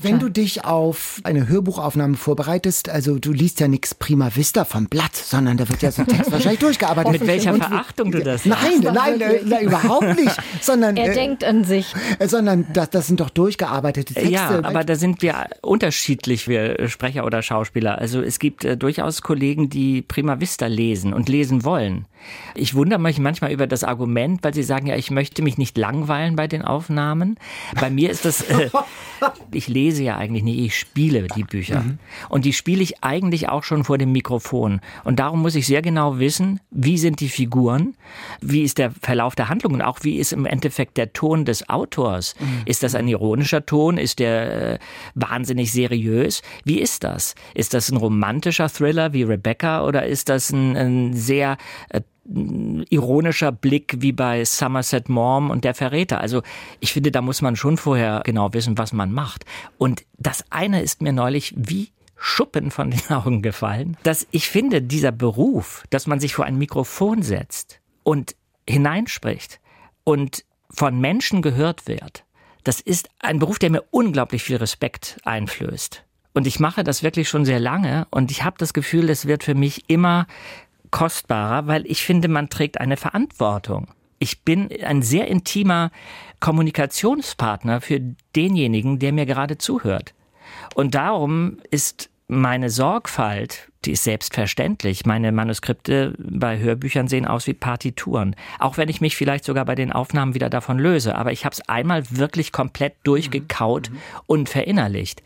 Wenn 0.00 0.18
du 0.20 0.28
dich 0.28 0.64
auf 0.64 1.20
eine 1.24 1.48
Hörbuchaufnahme 1.48 2.16
vorbereitest, 2.16 2.88
also 2.88 3.18
du 3.18 3.32
liest 3.32 3.58
ja 3.60 3.66
nichts 3.68 3.94
prima 3.94 4.30
vista 4.34 4.64
vom 4.64 4.86
Blatt, 4.86 5.16
sondern 5.16 5.56
da 5.56 5.68
wird 5.68 5.82
ja 5.82 5.90
so 5.90 6.02
ein 6.02 6.08
Text 6.08 6.30
wahrscheinlich 6.32 6.60
durchgearbeitet. 6.60 7.12
Mit 7.12 7.26
welcher 7.26 7.52
Und- 7.52 7.64
Verachtung 7.64 8.12
du 8.12 8.20
das 8.22 8.44
Nein, 8.44 8.58
nein, 8.82 9.20
äh, 9.20 9.40
nein, 9.44 9.64
überhaupt 9.64 10.14
nicht, 10.16 10.36
sondern 10.60 10.96
er 10.98 11.10
äh, 11.10 11.14
denkt 11.14 11.42
an 11.44 11.64
sich. 11.64 11.94
äh, 12.18 12.28
sondern 12.28 12.66
das, 12.72 12.90
das 12.90 13.06
sind 13.08 13.20
doch 13.20 13.30
durchgearbeitete 13.30 14.14
Texte. 14.14 14.30
Ja, 14.32 14.62
aber 14.62 14.84
da 14.84 14.94
sind 14.94 15.20
wir 15.22 15.46
unterschiedlich, 15.62 16.48
wir 16.48 16.88
Sprecher 16.88 17.24
oder 17.26 17.42
Schauspieler. 17.42 17.98
Also 17.98 18.22
es 18.22 18.38
gibt 18.38 18.64
äh, 18.64 18.76
durchaus 18.76 19.22
Kollegen, 19.22 19.68
die 19.68 20.02
Prima 20.02 20.40
Vista 20.40 20.66
lesen 20.66 21.12
und 21.12 21.28
lesen 21.28 21.64
wollen. 21.64 22.06
Ich 22.54 22.74
wundere 22.74 22.98
mich 22.98 23.18
manchmal 23.18 23.52
über 23.52 23.66
das 23.66 23.84
Argument, 23.84 24.42
weil 24.42 24.54
sie 24.54 24.62
sagen, 24.62 24.86
ja, 24.86 24.96
ich 24.96 25.10
möchte 25.10 25.42
mich 25.42 25.58
nicht 25.58 25.76
langweilen 25.76 26.36
bei 26.36 26.46
den 26.46 26.62
Aufnahmen. 26.62 27.38
Bei 27.80 27.90
mir 27.90 28.10
ist 28.10 28.24
das, 28.24 28.42
äh, 28.42 28.70
ich 29.52 29.68
lese 29.68 30.02
ja 30.02 30.16
eigentlich 30.16 30.42
nicht, 30.42 30.58
ich 30.58 30.78
spiele 30.78 31.26
die 31.34 31.44
Bücher. 31.44 31.84
Und 32.28 32.44
die 32.44 32.52
spiele 32.52 32.82
ich 32.82 33.02
eigentlich 33.02 33.48
auch 33.48 33.64
schon 33.64 33.84
vor 33.84 33.98
dem 33.98 34.12
Mikrofon. 34.12 34.80
Und 35.04 35.18
darum 35.18 35.42
muss 35.42 35.54
ich 35.54 35.66
sehr 35.66 35.82
genau 35.82 36.18
wissen, 36.18 36.60
wie 36.70 36.98
sind 36.98 37.20
die 37.20 37.28
Figuren, 37.28 37.94
wie 38.40 38.62
ist 38.62 38.78
der 38.78 38.90
Verlauf 38.90 39.34
der 39.34 39.48
Handlung 39.48 39.74
und 39.74 39.82
auch 39.82 40.00
wie 40.02 40.16
ist 40.16 40.32
im 40.32 40.46
Endeffekt 40.46 40.96
der 40.96 41.12
Ton 41.12 41.44
des 41.44 41.68
Autors. 41.68 42.34
Ist 42.64 42.82
das 42.82 42.94
ein 42.94 43.08
ironischer 43.08 43.64
Ton? 43.64 43.98
Ist 43.98 44.18
der 44.18 44.74
äh, 44.74 44.78
wahnsinnig 45.14 45.72
seriös? 45.72 46.42
Wie 46.64 46.80
ist 46.80 47.04
das? 47.04 47.34
Ist 47.54 47.74
das 47.74 47.90
ein 47.90 47.96
romantischer 47.96 48.68
Thriller 48.68 49.12
wie 49.12 49.22
Rebecca 49.22 49.84
oder 49.84 50.06
ist 50.06 50.28
das 50.28 50.50
ein, 50.50 50.76
ein 50.76 51.14
sehr 51.14 51.56
äh, 51.88 52.00
ironischer 52.28 53.52
Blick 53.52 53.96
wie 53.98 54.12
bei 54.12 54.44
Somerset 54.44 55.08
Maugham 55.08 55.50
und 55.50 55.64
der 55.64 55.74
Verräter. 55.74 56.20
Also 56.20 56.42
ich 56.80 56.92
finde, 56.92 57.10
da 57.10 57.22
muss 57.22 57.40
man 57.40 57.56
schon 57.56 57.76
vorher 57.76 58.22
genau 58.24 58.52
wissen, 58.52 58.76
was 58.76 58.92
man 58.92 59.12
macht. 59.12 59.44
Und 59.78 60.04
das 60.18 60.44
eine 60.50 60.82
ist 60.82 61.00
mir 61.00 61.12
neulich 61.12 61.54
wie 61.56 61.88
Schuppen 62.16 62.70
von 62.70 62.90
den 62.90 63.00
Augen 63.10 63.42
gefallen, 63.42 63.96
dass 64.02 64.26
ich 64.30 64.48
finde, 64.48 64.82
dieser 64.82 65.12
Beruf, 65.12 65.84
dass 65.90 66.06
man 66.06 66.20
sich 66.20 66.34
vor 66.34 66.44
ein 66.44 66.58
Mikrofon 66.58 67.22
setzt 67.22 67.80
und 68.02 68.34
hineinspricht 68.68 69.60
und 70.04 70.44
von 70.70 71.00
Menschen 71.00 71.40
gehört 71.40 71.88
wird, 71.88 72.24
das 72.64 72.80
ist 72.80 73.08
ein 73.20 73.38
Beruf, 73.38 73.58
der 73.58 73.70
mir 73.70 73.84
unglaublich 73.90 74.42
viel 74.42 74.56
Respekt 74.56 75.18
einflößt. 75.24 76.04
Und 76.34 76.46
ich 76.46 76.60
mache 76.60 76.84
das 76.84 77.02
wirklich 77.02 77.28
schon 77.28 77.44
sehr 77.44 77.58
lange 77.58 78.06
und 78.10 78.30
ich 78.30 78.44
habe 78.44 78.58
das 78.58 78.74
Gefühl, 78.74 79.08
es 79.08 79.26
wird 79.26 79.44
für 79.44 79.54
mich 79.54 79.88
immer 79.88 80.26
kostbarer, 80.90 81.66
weil 81.66 81.86
ich 81.86 82.02
finde, 82.02 82.28
man 82.28 82.48
trägt 82.48 82.80
eine 82.80 82.96
Verantwortung. 82.96 83.88
Ich 84.18 84.42
bin 84.42 84.68
ein 84.84 85.02
sehr 85.02 85.28
intimer 85.28 85.90
Kommunikationspartner 86.40 87.80
für 87.80 88.00
denjenigen, 88.34 88.98
der 88.98 89.12
mir 89.12 89.26
gerade 89.26 89.58
zuhört. 89.58 90.14
Und 90.74 90.94
darum 90.94 91.58
ist 91.70 92.10
meine 92.28 92.68
Sorgfalt, 92.68 93.68
die 93.84 93.92
ist 93.92 94.04
selbstverständlich. 94.04 95.06
Meine 95.06 95.32
Manuskripte 95.32 96.14
bei 96.18 96.58
Hörbüchern 96.58 97.08
sehen 97.08 97.26
aus 97.26 97.46
wie 97.46 97.54
Partituren. 97.54 98.36
Auch 98.58 98.76
wenn 98.76 98.88
ich 98.88 99.00
mich 99.00 99.16
vielleicht 99.16 99.44
sogar 99.44 99.64
bei 99.64 99.74
den 99.74 99.92
Aufnahmen 99.92 100.34
wieder 100.34 100.50
davon 100.50 100.78
löse. 100.78 101.14
Aber 101.14 101.32
ich 101.32 101.44
habe 101.44 101.54
es 101.54 101.68
einmal 101.68 102.04
wirklich 102.10 102.52
komplett 102.52 102.94
durchgekaut 103.04 103.90
und 104.26 104.48
verinnerlicht. 104.48 105.22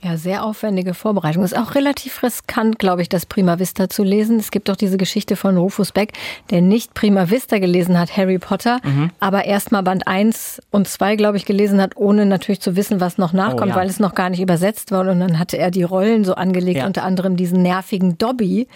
Ja, 0.00 0.16
sehr 0.16 0.44
aufwendige 0.44 0.94
Vorbereitung. 0.94 1.42
Ist 1.42 1.58
auch 1.58 1.74
relativ 1.74 2.22
riskant, 2.22 2.78
glaube 2.78 3.02
ich, 3.02 3.08
das 3.08 3.26
Prima 3.26 3.58
Vista 3.58 3.88
zu 3.90 4.04
lesen. 4.04 4.38
Es 4.38 4.52
gibt 4.52 4.68
doch 4.68 4.76
diese 4.76 4.96
Geschichte 4.96 5.34
von 5.34 5.56
Rufus 5.56 5.90
Beck, 5.90 6.12
der 6.50 6.62
nicht 6.62 6.94
Prima 6.94 7.30
Vista 7.30 7.58
gelesen 7.58 7.98
hat, 7.98 8.16
Harry 8.16 8.38
Potter, 8.38 8.78
Mhm. 8.84 9.10
aber 9.18 9.44
erst 9.46 9.72
mal 9.72 9.82
Band 9.82 10.06
1 10.06 10.62
und 10.70 10.86
2, 10.86 11.16
glaube 11.16 11.36
ich, 11.36 11.46
gelesen 11.46 11.80
hat, 11.82 11.96
ohne 11.96 12.26
natürlich 12.26 12.60
zu 12.60 12.76
wissen, 12.76 13.00
was 13.00 13.18
noch 13.18 13.32
nachkommt, 13.32 13.62
Oh 13.62 13.66
ja. 13.70 13.74
weil 13.74 13.88
es 13.88 13.98
noch 13.98 14.14
gar 14.14 14.30
nicht 14.30 14.40
übersetzt 14.40 14.92
war. 14.92 15.00
Und 15.00 15.18
dann 15.18 15.36
hatte 15.40 15.58
er 15.58 15.72
die 15.72 15.82
Rollen 15.82 16.24
so 16.24 16.34
angelegt, 16.36 16.76
Ja. 16.76 16.84
Mhm. 16.84 16.88
unter 16.88 17.02
anderem 17.02 17.36
diesen 17.36 17.62
nervigen 17.62 18.16
Dobby, 18.18 18.68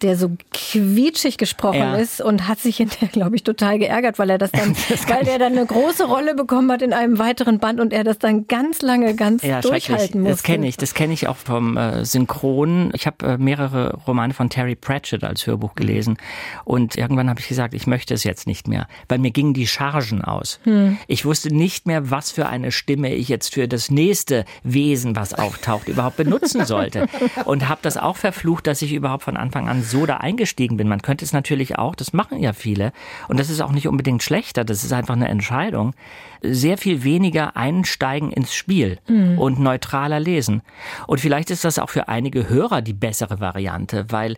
der 0.00 0.16
so 0.16 0.30
quietschig 0.54 1.36
gesprochen 1.36 1.78
Ja. 1.80 1.96
ist 1.96 2.22
und 2.22 2.48
hat 2.48 2.58
sich 2.60 2.78
hinterher, 2.78 3.08
glaube 3.08 3.36
ich, 3.36 3.44
total 3.44 3.78
geärgert, 3.78 4.18
weil 4.18 4.30
er 4.30 4.38
das 4.38 4.50
dann, 4.52 4.74
weil 5.08 5.24
der 5.26 5.38
dann 5.38 5.52
eine 5.52 5.66
große 5.66 6.04
Rolle 6.06 6.34
bekommen 6.34 6.72
hat 6.72 6.80
in 6.80 6.94
einem 6.94 7.18
weiteren 7.18 7.58
Band 7.58 7.78
und 7.78 7.92
er 7.92 8.04
das 8.04 8.18
dann 8.18 8.46
ganz 8.48 8.80
lange 8.80 9.14
ganz 9.14 9.42
durchhalten 9.60 10.22
musste. 10.22 10.61
Das 10.62 10.64
kenne 10.64 10.68
ich. 10.68 10.76
Das 10.76 10.94
kenne 10.94 11.12
ich 11.14 11.26
auch 11.26 11.36
vom 11.36 11.76
äh, 11.76 12.04
Synchron. 12.04 12.92
Ich 12.94 13.06
habe 13.06 13.26
äh, 13.26 13.38
mehrere 13.38 13.96
Romane 14.06 14.34
von 14.34 14.48
Terry 14.48 14.76
Pratchett 14.76 15.24
als 15.24 15.46
Hörbuch 15.46 15.74
gelesen. 15.74 16.18
Und 16.64 16.96
irgendwann 16.96 17.28
habe 17.28 17.40
ich 17.40 17.48
gesagt, 17.48 17.74
ich 17.74 17.88
möchte 17.88 18.14
es 18.14 18.22
jetzt 18.22 18.46
nicht 18.46 18.68
mehr, 18.68 18.86
weil 19.08 19.18
mir 19.18 19.32
gingen 19.32 19.54
die 19.54 19.66
Chargen 19.66 20.22
aus. 20.22 20.60
Ich 21.08 21.24
wusste 21.24 21.52
nicht 21.52 21.86
mehr, 21.86 22.10
was 22.10 22.30
für 22.30 22.46
eine 22.46 22.70
Stimme 22.70 23.12
ich 23.12 23.28
jetzt 23.28 23.54
für 23.54 23.66
das 23.66 23.90
nächste 23.90 24.44
Wesen, 24.62 25.16
was 25.16 25.34
auftaucht, 25.34 25.88
überhaupt 25.88 26.16
benutzen 26.16 26.64
sollte. 26.64 27.08
Und 27.44 27.68
habe 27.68 27.80
das 27.82 27.96
auch 27.96 28.16
verflucht, 28.16 28.66
dass 28.66 28.82
ich 28.82 28.92
überhaupt 28.92 29.24
von 29.24 29.36
Anfang 29.36 29.68
an 29.68 29.82
so 29.82 30.06
da 30.06 30.18
eingestiegen 30.18 30.76
bin. 30.76 30.88
Man 30.88 31.02
könnte 31.02 31.24
es 31.24 31.32
natürlich 31.32 31.78
auch, 31.78 31.96
das 31.96 32.12
machen 32.12 32.38
ja 32.38 32.52
viele. 32.52 32.92
Und 33.28 33.40
das 33.40 33.50
ist 33.50 33.60
auch 33.60 33.72
nicht 33.72 33.88
unbedingt 33.88 34.22
schlechter, 34.22 34.64
das 34.64 34.84
ist 34.84 34.92
einfach 34.92 35.14
eine 35.14 35.28
Entscheidung. 35.28 35.94
Sehr 36.42 36.76
viel 36.76 37.04
weniger 37.04 37.56
einsteigen 37.56 38.30
ins 38.32 38.54
Spiel 38.54 38.98
und 39.38 39.60
neutraler 39.60 40.20
lesen. 40.20 40.51
Und 41.06 41.20
vielleicht 41.20 41.50
ist 41.50 41.64
das 41.64 41.78
auch 41.78 41.88
für 41.88 42.08
einige 42.08 42.48
Hörer 42.48 42.82
die 42.82 42.92
bessere 42.92 43.40
Variante, 43.40 44.06
weil 44.10 44.36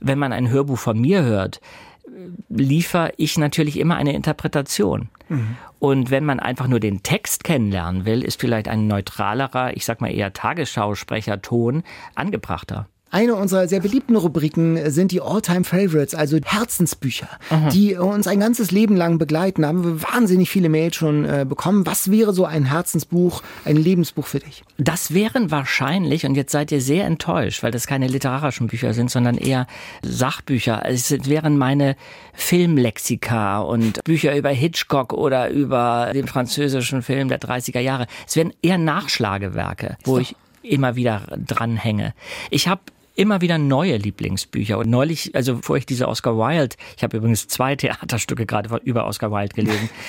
wenn 0.00 0.18
man 0.18 0.32
ein 0.32 0.48
Hörbuch 0.48 0.78
von 0.78 0.98
mir 0.98 1.22
hört, 1.22 1.60
liefere 2.48 3.12
ich 3.16 3.36
natürlich 3.36 3.78
immer 3.78 3.96
eine 3.96 4.14
Interpretation. 4.14 5.10
Mhm. 5.28 5.56
Und 5.78 6.10
wenn 6.10 6.24
man 6.24 6.40
einfach 6.40 6.66
nur 6.66 6.80
den 6.80 7.02
Text 7.02 7.44
kennenlernen 7.44 8.04
will, 8.04 8.22
ist 8.22 8.40
vielleicht 8.40 8.68
ein 8.68 8.86
neutralerer, 8.86 9.76
ich 9.76 9.84
sag 9.84 10.00
mal 10.00 10.12
eher 10.12 10.32
Tagesschausprecherton 10.32 11.82
angebrachter. 12.14 12.86
Eine 13.12 13.34
unserer 13.34 13.66
sehr 13.66 13.80
beliebten 13.80 14.14
Rubriken 14.14 14.90
sind 14.90 15.10
die 15.10 15.20
All-Time 15.20 15.64
Favorites, 15.64 16.14
also 16.14 16.38
Herzensbücher, 16.44 17.28
mhm. 17.50 17.70
die 17.70 17.96
uns 17.96 18.28
ein 18.28 18.38
ganzes 18.38 18.70
Leben 18.70 18.96
lang 18.96 19.18
begleiten. 19.18 19.62
Da 19.62 19.68
haben 19.68 19.84
wir 19.84 20.02
wahnsinnig 20.02 20.48
viele 20.48 20.68
Mails 20.68 20.94
schon 20.94 21.24
äh, 21.24 21.44
bekommen. 21.48 21.86
Was 21.86 22.12
wäre 22.12 22.32
so 22.32 22.44
ein 22.44 22.66
Herzensbuch, 22.66 23.42
ein 23.64 23.76
Lebensbuch 23.76 24.26
für 24.26 24.38
dich? 24.38 24.62
Das 24.78 25.12
wären 25.12 25.50
wahrscheinlich, 25.50 26.24
und 26.24 26.36
jetzt 26.36 26.52
seid 26.52 26.70
ihr 26.70 26.80
sehr 26.80 27.04
enttäuscht, 27.04 27.64
weil 27.64 27.72
das 27.72 27.88
keine 27.88 28.06
literarischen 28.06 28.68
Bücher 28.68 28.94
sind, 28.94 29.10
sondern 29.10 29.36
eher 29.36 29.66
Sachbücher. 30.02 30.82
Es 30.86 31.10
wären 31.28 31.58
meine 31.58 31.96
Filmlexika 32.32 33.58
und 33.58 34.04
Bücher 34.04 34.36
über 34.36 34.50
Hitchcock 34.50 35.12
oder 35.12 35.50
über 35.50 36.12
den 36.14 36.28
französischen 36.28 37.02
Film 37.02 37.28
der 37.28 37.40
30er 37.40 37.80
Jahre. 37.80 38.06
Es 38.28 38.36
wären 38.36 38.52
eher 38.62 38.78
Nachschlagewerke, 38.78 39.96
wo 40.04 40.18
ich 40.18 40.36
immer 40.62 40.94
wieder 40.94 41.22
dranhänge. 41.46 42.14
Ich 42.50 42.68
habe 42.68 42.82
immer 43.14 43.40
wieder 43.40 43.58
neue 43.58 43.96
Lieblingsbücher. 43.96 44.78
Und 44.78 44.90
neulich, 44.90 45.34
also 45.34 45.56
bevor 45.56 45.76
ich 45.76 45.86
diese 45.86 46.08
Oscar 46.08 46.36
Wilde, 46.36 46.76
ich 46.96 47.02
habe 47.02 47.16
übrigens 47.16 47.48
zwei 47.48 47.76
Theaterstücke 47.80 48.46
gerade 48.46 48.80
über 48.84 49.06
Oscar 49.06 49.30
Wilde 49.30 49.54
gelesen, 49.54 49.90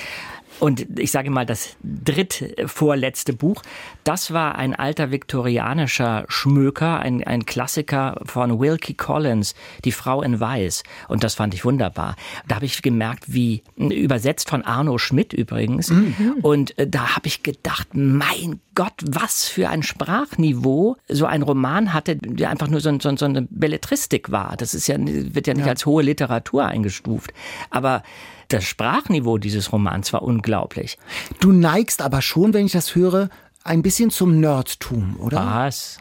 Und 0.62 0.98
ich 1.00 1.10
sage 1.10 1.28
mal, 1.28 1.44
das 1.44 1.76
drittvorletzte 1.82 3.32
Buch, 3.32 3.62
das 4.04 4.32
war 4.32 4.54
ein 4.54 4.76
alter 4.76 5.10
viktorianischer 5.10 6.24
Schmöker, 6.28 7.00
ein, 7.00 7.24
ein 7.24 7.46
Klassiker 7.46 8.20
von 8.24 8.60
Wilkie 8.60 8.94
Collins, 8.94 9.56
Die 9.84 9.90
Frau 9.90 10.22
in 10.22 10.38
Weiß. 10.38 10.84
Und 11.08 11.24
das 11.24 11.34
fand 11.34 11.54
ich 11.54 11.64
wunderbar. 11.64 12.14
Da 12.46 12.54
habe 12.54 12.66
ich 12.66 12.80
gemerkt, 12.80 13.24
wie, 13.26 13.64
übersetzt 13.76 14.48
von 14.48 14.62
Arno 14.62 14.98
Schmidt 14.98 15.32
übrigens. 15.32 15.90
Mhm. 15.90 16.36
Und 16.42 16.78
äh, 16.78 16.86
da 16.86 17.16
habe 17.16 17.26
ich 17.26 17.42
gedacht, 17.42 17.88
mein 17.94 18.60
Gott, 18.74 18.94
was 19.04 19.44
für 19.48 19.68
ein 19.68 19.82
Sprachniveau 19.82 20.96
so 21.08 21.26
ein 21.26 21.42
Roman 21.42 21.92
hatte, 21.92 22.16
der 22.16 22.50
einfach 22.50 22.68
nur 22.68 22.80
so, 22.80 22.98
so, 23.00 23.16
so 23.16 23.24
eine 23.24 23.42
Belletristik 23.42 24.30
war. 24.30 24.56
Das 24.56 24.74
ist 24.74 24.86
ja, 24.86 24.96
wird 24.98 25.46
ja 25.46 25.54
nicht 25.54 25.66
ja. 25.66 25.72
als 25.72 25.86
hohe 25.86 26.02
Literatur 26.02 26.66
eingestuft. 26.66 27.32
Aber 27.70 28.02
das 28.48 28.64
Sprachniveau 28.64 29.38
dieses 29.38 29.72
Romans 29.72 30.12
war 30.12 30.22
unglaublich. 30.22 30.98
Du 31.40 31.52
neigst 31.52 32.02
aber 32.02 32.22
schon, 32.22 32.52
wenn 32.52 32.66
ich 32.66 32.72
das 32.72 32.94
höre, 32.94 33.28
ein 33.64 33.82
bisschen 33.82 34.10
zum 34.10 34.40
Nerdtum, 34.40 35.16
oder? 35.18 35.36
Was? 35.36 35.98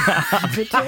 bitte? 0.54 0.78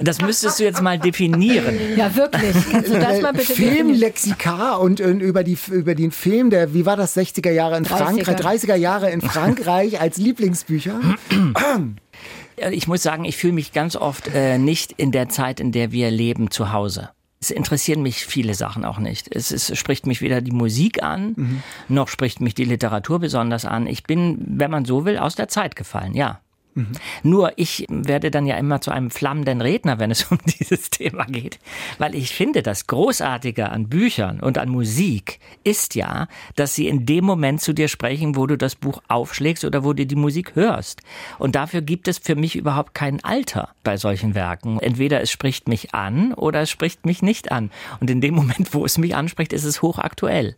Das 0.00 0.20
müsstest 0.20 0.60
du 0.60 0.64
jetzt 0.64 0.82
mal 0.82 0.98
definieren. 0.98 1.78
Ja, 1.96 2.14
wirklich. 2.14 2.54
Kannst 2.70 2.90
du 2.94 2.98
das 2.98 3.20
mal 3.20 3.32
bitte 3.32 3.54
Filmlexika 3.54 4.76
und, 4.76 5.00
und, 5.00 5.20
über, 5.20 5.42
die, 5.44 5.58
über 5.70 5.94
den 5.94 6.10
Film 6.10 6.50
der, 6.50 6.74
wie 6.74 6.86
war 6.86 6.96
das, 6.96 7.16
60er 7.16 7.50
Jahre 7.50 7.76
in 7.76 7.84
30er. 7.84 8.24
Frankreich, 8.24 8.62
30er 8.62 8.76
Jahre 8.76 9.10
in 9.10 9.20
Frankreich 9.20 10.00
als 10.00 10.16
Lieblingsbücher? 10.18 11.00
ich 12.70 12.88
muss 12.88 13.02
sagen, 13.02 13.24
ich 13.24 13.36
fühle 13.36 13.54
mich 13.54 13.72
ganz 13.72 13.96
oft 13.96 14.28
äh, 14.34 14.58
nicht 14.58 14.92
in 14.92 15.12
der 15.12 15.28
Zeit, 15.28 15.60
in 15.60 15.72
der 15.72 15.92
wir 15.92 16.10
leben, 16.10 16.50
zu 16.50 16.72
Hause. 16.72 17.10
Es 17.40 17.50
interessieren 17.50 18.02
mich 18.02 18.26
viele 18.26 18.54
Sachen 18.54 18.84
auch 18.84 18.98
nicht. 18.98 19.34
Es, 19.34 19.50
es 19.52 19.76
spricht 19.78 20.06
mich 20.06 20.20
weder 20.20 20.40
die 20.40 20.50
Musik 20.50 21.02
an, 21.02 21.34
mhm. 21.36 21.62
noch 21.88 22.08
spricht 22.08 22.40
mich 22.40 22.54
die 22.54 22.64
Literatur 22.64 23.20
besonders 23.20 23.64
an. 23.64 23.86
Ich 23.86 24.02
bin, 24.02 24.38
wenn 24.46 24.70
man 24.70 24.84
so 24.84 25.04
will, 25.04 25.18
aus 25.18 25.36
der 25.36 25.48
Zeit 25.48 25.76
gefallen, 25.76 26.14
ja. 26.14 26.40
Mhm. 26.78 26.92
Nur 27.24 27.52
ich 27.56 27.86
werde 27.88 28.30
dann 28.30 28.46
ja 28.46 28.56
immer 28.56 28.80
zu 28.80 28.92
einem 28.92 29.10
flammenden 29.10 29.60
Redner, 29.60 29.98
wenn 29.98 30.10
es 30.10 30.24
um 30.30 30.38
dieses 30.58 30.90
Thema 30.90 31.24
geht. 31.24 31.58
Weil 31.98 32.14
ich 32.14 32.30
finde, 32.30 32.62
das 32.62 32.86
Großartige 32.86 33.70
an 33.70 33.88
Büchern 33.88 34.40
und 34.40 34.58
an 34.58 34.68
Musik 34.68 35.40
ist 35.64 35.94
ja, 35.94 36.28
dass 36.54 36.74
sie 36.74 36.88
in 36.88 37.04
dem 37.04 37.24
Moment 37.24 37.60
zu 37.60 37.72
dir 37.72 37.88
sprechen, 37.88 38.36
wo 38.36 38.46
du 38.46 38.56
das 38.56 38.76
Buch 38.76 39.02
aufschlägst 39.08 39.64
oder 39.64 39.84
wo 39.84 39.92
du 39.92 40.06
die 40.06 40.16
Musik 40.16 40.54
hörst. 40.54 41.02
Und 41.38 41.56
dafür 41.56 41.82
gibt 41.82 42.06
es 42.08 42.18
für 42.18 42.36
mich 42.36 42.54
überhaupt 42.54 42.94
kein 42.94 43.22
Alter 43.24 43.70
bei 43.82 43.96
solchen 43.96 44.34
Werken. 44.34 44.78
Entweder 44.78 45.20
es 45.20 45.30
spricht 45.30 45.68
mich 45.68 45.94
an 45.94 46.32
oder 46.34 46.62
es 46.62 46.70
spricht 46.70 47.06
mich 47.06 47.22
nicht 47.22 47.50
an. 47.50 47.70
Und 48.00 48.10
in 48.10 48.20
dem 48.20 48.34
Moment, 48.38 48.72
wo 48.72 48.84
es 48.84 48.98
mich 48.98 49.16
anspricht, 49.16 49.52
ist 49.52 49.64
es 49.64 49.82
hochaktuell. 49.82 50.56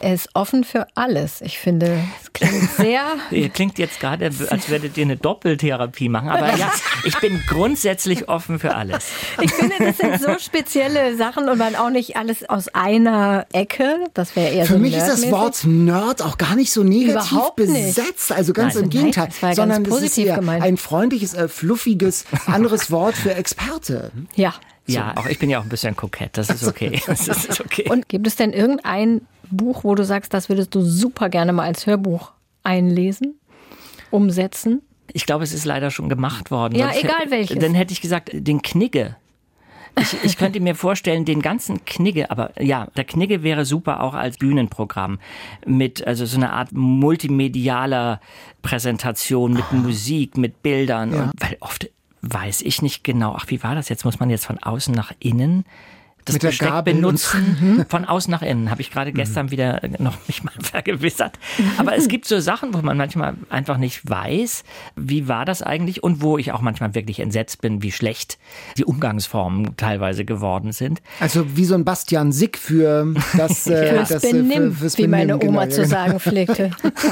Er 0.00 0.14
ist 0.14 0.30
offen 0.32 0.64
für 0.64 0.86
alles. 0.94 1.42
Ich 1.42 1.58
finde, 1.58 2.02
es 2.22 2.32
klingt 2.32 2.70
sehr. 2.72 3.02
klingt 3.52 3.78
jetzt 3.78 4.00
gerade, 4.00 4.30
als 4.48 4.68
würdet 4.70 4.96
ihr 4.96 5.04
eine 5.04 5.18
Doppeltherapie 5.18 6.08
machen. 6.08 6.30
Aber 6.30 6.56
ja, 6.56 6.72
ich 7.04 7.18
bin 7.18 7.42
grundsätzlich 7.46 8.28
offen 8.28 8.58
für 8.58 8.74
alles. 8.74 9.08
Ich 9.42 9.52
finde, 9.52 9.74
das 9.78 9.98
sind 9.98 10.22
so 10.22 10.38
spezielle 10.38 11.16
Sachen 11.16 11.50
und 11.50 11.58
man 11.58 11.76
auch 11.76 11.90
nicht 11.90 12.16
alles 12.16 12.48
aus 12.48 12.68
einer 12.68 13.46
Ecke. 13.52 14.06
Das 14.14 14.36
wäre 14.36 14.54
eher 14.54 14.64
Für 14.64 14.74
so 14.74 14.78
mich 14.78 14.96
ist 14.96 15.06
das 15.06 15.30
Wort 15.30 15.64
Nerd 15.64 16.22
auch 16.22 16.38
gar 16.38 16.56
nicht 16.56 16.72
so 16.72 16.82
negativ 16.82 17.32
Überhaupt 17.32 17.56
besetzt. 17.56 18.32
Also 18.32 18.54
ganz 18.54 18.74
Nein, 18.74 18.84
im 18.84 18.90
Gegenteil. 18.90 19.28
Nein, 19.42 19.54
sondern 19.54 19.84
es 19.84 20.00
ist 20.00 20.18
eher 20.18 20.36
gemeint. 20.36 20.62
ein 20.62 20.78
freundliches, 20.78 21.34
äh, 21.34 21.46
fluffiges, 21.46 22.24
anderes 22.46 22.90
Wort 22.90 23.16
für 23.16 23.34
Experte. 23.34 24.12
Ja. 24.34 24.54
Ja, 24.86 25.12
auch 25.16 25.26
ich 25.26 25.38
bin 25.38 25.50
ja 25.50 25.60
auch 25.60 25.62
ein 25.62 25.68
bisschen 25.68 25.94
kokett. 25.94 26.36
Das 26.36 26.48
ist 26.50 26.66
okay. 26.66 27.00
Das 27.06 27.28
ist 27.28 27.60
okay. 27.60 27.84
Und 27.88 28.08
gibt 28.08 28.26
es 28.26 28.36
denn 28.36 28.52
irgendein 28.52 29.20
Buch, 29.50 29.84
wo 29.84 29.94
du 29.94 30.04
sagst, 30.04 30.34
das 30.34 30.48
würdest 30.48 30.74
du 30.74 30.82
super 30.82 31.28
gerne 31.28 31.52
mal 31.52 31.64
als 31.64 31.86
Hörbuch 31.86 32.32
einlesen, 32.62 33.38
umsetzen? 34.10 34.82
Ich 35.12 35.26
glaube, 35.26 35.44
es 35.44 35.52
ist 35.52 35.64
leider 35.64 35.90
schon 35.90 36.08
gemacht 36.08 36.50
worden. 36.50 36.76
Ja, 36.76 36.92
Sonst 36.92 37.04
egal 37.04 37.30
welches. 37.30 37.58
Dann 37.58 37.74
hätte 37.74 37.92
ich 37.92 38.00
gesagt, 38.00 38.30
den 38.32 38.62
Knigge. 38.62 39.16
Ich, 39.98 40.16
ich, 40.22 40.36
könnte 40.36 40.60
mir 40.60 40.76
vorstellen, 40.76 41.24
den 41.24 41.42
ganzen 41.42 41.84
Knigge, 41.84 42.30
aber 42.30 42.52
ja, 42.62 42.86
der 42.96 43.04
Knigge 43.04 43.42
wäre 43.42 43.64
super 43.64 44.02
auch 44.02 44.14
als 44.14 44.38
Bühnenprogramm 44.38 45.18
mit 45.66 46.06
also 46.06 46.26
so 46.26 46.36
einer 46.36 46.52
Art 46.52 46.70
multimedialer 46.72 48.20
Präsentation 48.62 49.52
mit 49.52 49.72
Musik, 49.72 50.36
mit 50.36 50.62
Bildern 50.62 51.12
ja. 51.12 51.22
und 51.24 51.32
weil 51.40 51.56
oft 51.58 51.90
weiß 52.22 52.62
ich 52.62 52.82
nicht 52.82 53.02
genau, 53.02 53.34
ach 53.36 53.46
wie 53.48 53.62
war 53.62 53.74
das 53.74 53.88
jetzt, 53.88 54.04
muss 54.04 54.20
man 54.20 54.30
jetzt 54.30 54.46
von 54.46 54.58
außen 54.58 54.94
nach 54.94 55.12
innen 55.18 55.64
das 56.30 56.42
Mit 56.42 56.50
Besteck 56.50 56.68
Gabel 56.68 56.94
benutzen 56.94 57.56
mhm. 57.60 57.86
von 57.88 58.04
außen 58.04 58.30
nach 58.30 58.42
innen. 58.42 58.70
Habe 58.70 58.80
ich 58.80 58.90
gerade 58.90 59.12
gestern 59.12 59.46
mhm. 59.46 59.50
wieder 59.50 59.80
noch 59.98 60.16
mich 60.26 60.42
mal 60.44 60.52
vergewissert. 60.60 61.38
Aber 61.78 61.96
es 61.96 62.08
gibt 62.08 62.26
so 62.26 62.40
Sachen, 62.40 62.74
wo 62.74 62.78
man 62.78 62.96
manchmal 62.96 63.34
einfach 63.48 63.76
nicht 63.76 64.08
weiß, 64.08 64.64
wie 64.96 65.28
war 65.28 65.44
das 65.44 65.62
eigentlich 65.62 66.02
und 66.02 66.22
wo 66.22 66.38
ich 66.38 66.52
auch 66.52 66.60
manchmal 66.60 66.94
wirklich 66.94 67.20
entsetzt 67.20 67.60
bin, 67.60 67.82
wie 67.82 67.92
schlecht 67.92 68.38
die 68.76 68.84
Umgangsformen 68.84 69.76
teilweise 69.76 70.24
geworden 70.24 70.72
sind. 70.72 71.00
Also 71.18 71.56
wie 71.56 71.64
so 71.64 71.74
ein 71.74 71.84
Bastian 71.84 72.32
Sick 72.32 72.58
für 72.58 73.14
das, 73.36 73.66
äh, 73.66 73.94
das, 73.94 74.08
das 74.10 74.22
Benimm, 74.22 74.74
für, 74.74 74.96
wie 74.98 75.06
meine 75.06 75.36
Oma 75.36 75.64
genau, 75.64 75.74
zu 75.74 75.86
sagen 75.86 76.20
pflegte. 76.20 76.70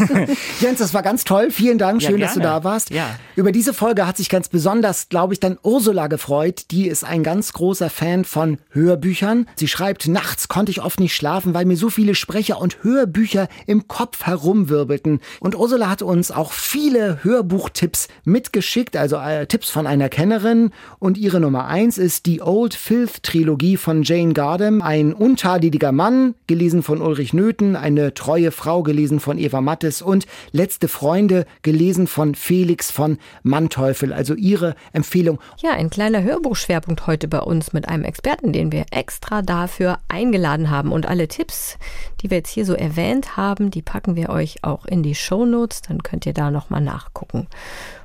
Jens, 0.60 0.78
das 0.78 0.94
war 0.94 1.02
ganz 1.02 1.24
toll. 1.24 1.50
Vielen 1.50 1.78
Dank. 1.78 2.02
Schön, 2.02 2.18
ja, 2.18 2.26
dass 2.26 2.34
du 2.34 2.40
da 2.40 2.64
warst. 2.64 2.90
Ja. 2.90 3.16
Über 3.36 3.52
diese 3.52 3.74
Folge 3.74 4.06
hat 4.06 4.16
sich 4.16 4.28
ganz 4.28 4.48
besonders, 4.48 5.08
glaube 5.08 5.32
ich, 5.32 5.40
dann 5.40 5.58
Ursula 5.62 6.06
gefreut. 6.06 6.66
Die 6.70 6.86
ist 6.86 7.04
ein 7.04 7.22
ganz 7.22 7.52
großer 7.52 7.90
Fan 7.90 8.24
von 8.24 8.58
Hörbüchern. 8.70 9.07
Hörbüchern. 9.08 9.46
Sie 9.56 9.68
schreibt, 9.68 10.06
nachts 10.06 10.48
konnte 10.48 10.70
ich 10.70 10.82
oft 10.82 11.00
nicht 11.00 11.14
schlafen, 11.14 11.54
weil 11.54 11.64
mir 11.64 11.76
so 11.76 11.88
viele 11.88 12.14
Sprecher 12.14 12.60
und 12.60 12.82
Hörbücher 12.82 13.48
im 13.66 13.88
Kopf 13.88 14.26
herumwirbelten. 14.26 15.20
Und 15.40 15.56
Ursula 15.56 15.88
hat 15.88 16.02
uns 16.02 16.30
auch 16.30 16.52
viele 16.52 17.24
Hörbuchtipps 17.24 18.08
mitgeschickt, 18.24 18.96
also 18.96 19.16
äh, 19.16 19.46
Tipps 19.46 19.70
von 19.70 19.86
einer 19.86 20.10
Kennerin. 20.10 20.70
Und 20.98 21.16
ihre 21.16 21.40
Nummer 21.40 21.66
eins 21.66 21.96
ist 21.96 22.26
die 22.26 22.42
Old 22.42 22.74
Filth 22.74 23.22
Trilogie 23.22 23.76
von 23.78 24.02
Jane 24.02 24.34
Gardam. 24.34 24.82
Ein 24.82 25.14
untadeliger 25.14 25.92
Mann, 25.92 26.34
gelesen 26.46 26.82
von 26.82 27.00
Ulrich 27.00 27.32
Nöthen, 27.32 27.76
eine 27.76 28.12
treue 28.12 28.50
Frau, 28.50 28.82
gelesen 28.82 29.20
von 29.20 29.38
Eva 29.38 29.60
Mattes 29.60 30.02
und 30.02 30.26
Letzte 30.52 30.88
Freunde, 30.88 31.46
gelesen 31.62 32.06
von 32.06 32.34
Felix 32.34 32.90
von 32.90 33.18
Manteuffel. 33.42 34.12
Also 34.12 34.34
ihre 34.34 34.74
Empfehlung. 34.92 35.38
Ja, 35.62 35.70
ein 35.72 35.88
kleiner 35.90 36.22
Hörbuchschwerpunkt 36.22 37.06
heute 37.06 37.28
bei 37.28 37.40
uns 37.40 37.72
mit 37.72 37.88
einem 37.88 38.04
Experten, 38.04 38.52
den 38.52 38.70
wir 38.72 38.84
extra 38.92 39.42
dafür 39.42 39.98
eingeladen 40.08 40.70
haben. 40.70 40.92
Und 40.92 41.06
alle 41.06 41.28
Tipps, 41.28 41.78
die 42.20 42.30
wir 42.30 42.38
jetzt 42.38 42.50
hier 42.50 42.64
so 42.64 42.74
erwähnt 42.74 43.36
haben, 43.36 43.70
die 43.70 43.82
packen 43.82 44.16
wir 44.16 44.28
euch 44.30 44.64
auch 44.64 44.84
in 44.86 45.02
die 45.02 45.14
Show 45.14 45.44
Notes. 45.44 45.82
Dann 45.82 46.02
könnt 46.02 46.26
ihr 46.26 46.34
da 46.34 46.50
nochmal 46.50 46.80
nachgucken. 46.80 47.46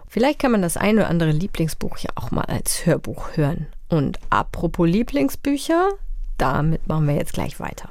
Vielleicht 0.07 0.39
kann 0.39 0.51
man 0.51 0.61
das 0.61 0.77
ein 0.77 0.97
oder 0.97 1.09
andere 1.09 1.31
Lieblingsbuch 1.31 1.97
ja 1.97 2.11
auch 2.15 2.29
mal 2.29 2.45
als 2.45 2.85
Hörbuch 2.85 3.35
hören. 3.35 3.67
Und 3.89 4.19
apropos 4.29 4.87
Lieblingsbücher, 4.87 5.89
damit 6.37 6.87
machen 6.87 7.07
wir 7.07 7.15
jetzt 7.15 7.33
gleich 7.33 7.59
weiter. 7.59 7.89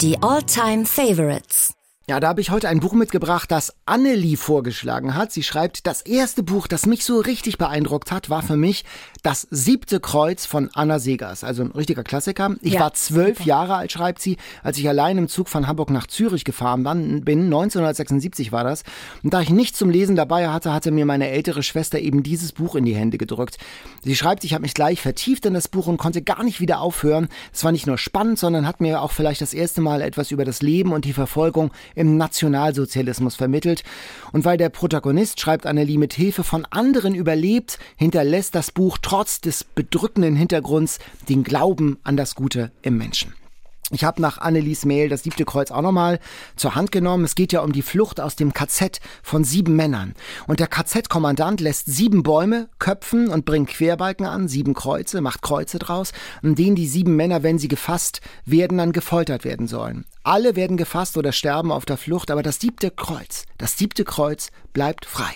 Die 0.00 0.20
All-Time 0.20 0.84
Favorites. 0.84 1.74
Ja, 2.06 2.20
da 2.20 2.28
habe 2.28 2.42
ich 2.42 2.50
heute 2.50 2.68
ein 2.68 2.80
Buch 2.80 2.92
mitgebracht, 2.92 3.50
das 3.50 3.74
Annelie 3.86 4.36
vorgeschlagen 4.36 5.14
hat. 5.14 5.32
Sie 5.32 5.42
schreibt, 5.42 5.86
das 5.86 6.02
erste 6.02 6.42
Buch, 6.42 6.66
das 6.66 6.84
mich 6.84 7.02
so 7.02 7.18
richtig 7.18 7.56
beeindruckt 7.56 8.12
hat, 8.12 8.28
war 8.28 8.42
für 8.42 8.58
mich 8.58 8.84
Das 9.24 9.48
siebte 9.50 10.00
Kreuz 10.00 10.44
von 10.44 10.68
Anna 10.74 10.98
Segers, 10.98 11.44
also 11.44 11.62
ein 11.62 11.70
richtiger 11.70 12.04
Klassiker. 12.04 12.56
Ich 12.60 12.74
Ja, 12.74 12.80
war 12.80 12.92
zwölf 12.92 13.38
super. 13.38 13.48
Jahre 13.48 13.76
alt, 13.76 13.90
schreibt 13.90 14.20
sie, 14.20 14.36
als 14.62 14.76
ich 14.76 14.86
allein 14.86 15.16
im 15.16 15.28
Zug 15.28 15.48
von 15.48 15.66
Hamburg 15.66 15.88
nach 15.88 16.06
Zürich 16.06 16.44
gefahren 16.44 16.82
bin. 16.84 17.22
1976 17.24 18.52
war 18.52 18.64
das. 18.64 18.82
Und 19.22 19.32
da 19.32 19.40
ich 19.40 19.48
nichts 19.48 19.78
zum 19.78 19.88
Lesen 19.88 20.14
dabei 20.14 20.50
hatte, 20.50 20.74
hatte 20.74 20.90
mir 20.90 21.06
meine 21.06 21.30
ältere 21.30 21.62
Schwester 21.62 21.98
eben 22.00 22.22
dieses 22.22 22.52
Buch 22.52 22.74
in 22.74 22.84
die 22.84 22.94
Hände 22.94 23.16
gedrückt. 23.16 23.56
Sie 24.02 24.14
schreibt, 24.14 24.44
ich 24.44 24.52
habe 24.52 24.60
mich 24.60 24.74
gleich 24.74 25.00
vertieft 25.00 25.46
in 25.46 25.54
das 25.54 25.68
Buch 25.68 25.86
und 25.86 25.96
konnte 25.96 26.20
gar 26.20 26.44
nicht 26.44 26.60
wieder 26.60 26.82
aufhören. 26.82 27.28
Es 27.50 27.64
war 27.64 27.72
nicht 27.72 27.86
nur 27.86 27.96
spannend, 27.96 28.38
sondern 28.38 28.66
hat 28.66 28.82
mir 28.82 29.00
auch 29.00 29.12
vielleicht 29.12 29.40
das 29.40 29.54
erste 29.54 29.80
Mal 29.80 30.02
etwas 30.02 30.32
über 30.32 30.44
das 30.44 30.60
Leben 30.60 30.92
und 30.92 31.06
die 31.06 31.14
Verfolgung 31.14 31.70
im 31.94 32.18
Nationalsozialismus 32.18 33.36
vermittelt. 33.36 33.84
Und 34.32 34.44
weil 34.44 34.58
der 34.58 34.68
Protagonist, 34.68 35.40
schreibt 35.40 35.64
Annelie, 35.64 35.96
mit 35.96 36.12
Hilfe 36.12 36.44
von 36.44 36.66
anderen 36.68 37.14
überlebt, 37.14 37.78
hinterlässt 37.96 38.54
das 38.54 38.70
Buch 38.70 38.98
trotz 39.14 39.40
des 39.40 39.62
bedrückenden 39.62 40.34
Hintergrunds 40.34 40.98
den 41.28 41.44
Glauben 41.44 41.98
an 42.02 42.16
das 42.16 42.34
Gute 42.34 42.72
im 42.82 42.98
Menschen. 42.98 43.32
Ich 43.92 44.02
habe 44.02 44.20
nach 44.20 44.38
Annelies 44.38 44.84
Mail 44.84 45.08
das 45.08 45.22
siebte 45.22 45.44
Kreuz 45.44 45.70
auch 45.70 45.82
nochmal 45.82 46.18
zur 46.56 46.74
Hand 46.74 46.90
genommen. 46.90 47.22
Es 47.24 47.36
geht 47.36 47.52
ja 47.52 47.60
um 47.60 47.70
die 47.70 47.82
Flucht 47.82 48.18
aus 48.18 48.34
dem 48.34 48.52
KZ 48.52 48.98
von 49.22 49.44
sieben 49.44 49.76
Männern. 49.76 50.16
Und 50.48 50.58
der 50.58 50.66
KZ-Kommandant 50.66 51.60
lässt 51.60 51.86
sieben 51.86 52.24
Bäume 52.24 52.68
köpfen 52.80 53.28
und 53.28 53.44
bringt 53.44 53.68
Querbalken 53.68 54.26
an, 54.26 54.48
sieben 54.48 54.74
Kreuze, 54.74 55.20
macht 55.20 55.42
Kreuze 55.42 55.78
draus, 55.78 56.12
an 56.42 56.56
denen 56.56 56.74
die 56.74 56.88
sieben 56.88 57.14
Männer, 57.14 57.44
wenn 57.44 57.60
sie 57.60 57.68
gefasst 57.68 58.20
werden, 58.44 58.78
dann 58.78 58.90
gefoltert 58.90 59.44
werden 59.44 59.68
sollen. 59.68 60.06
Alle 60.24 60.56
werden 60.56 60.78
gefasst 60.78 61.18
oder 61.18 61.32
sterben 61.32 61.70
auf 61.70 61.84
der 61.84 61.98
Flucht, 61.98 62.30
aber 62.30 62.42
das 62.42 62.58
siebte 62.58 62.90
Kreuz, 62.90 63.44
das 63.58 63.76
siebte 63.76 64.04
Kreuz 64.04 64.50
bleibt 64.72 65.04
frei. 65.04 65.34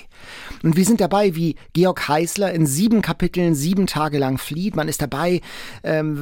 Und 0.63 0.77
wir 0.77 0.85
sind 0.87 1.03
dabei, 1.03 1.35
wie 1.35 1.57
Georg 1.75 2.09
Heißler 2.09 2.53
in 2.55 2.67
sieben 2.67 3.03
Kapiteln 3.03 3.55
sieben 3.55 3.87
Tage 3.87 4.17
lang 4.17 4.39
flieht. 4.39 4.77
Man 4.77 4.89
ist 4.89 5.03
dabei, 5.03 5.43
ähm, 5.85 6.17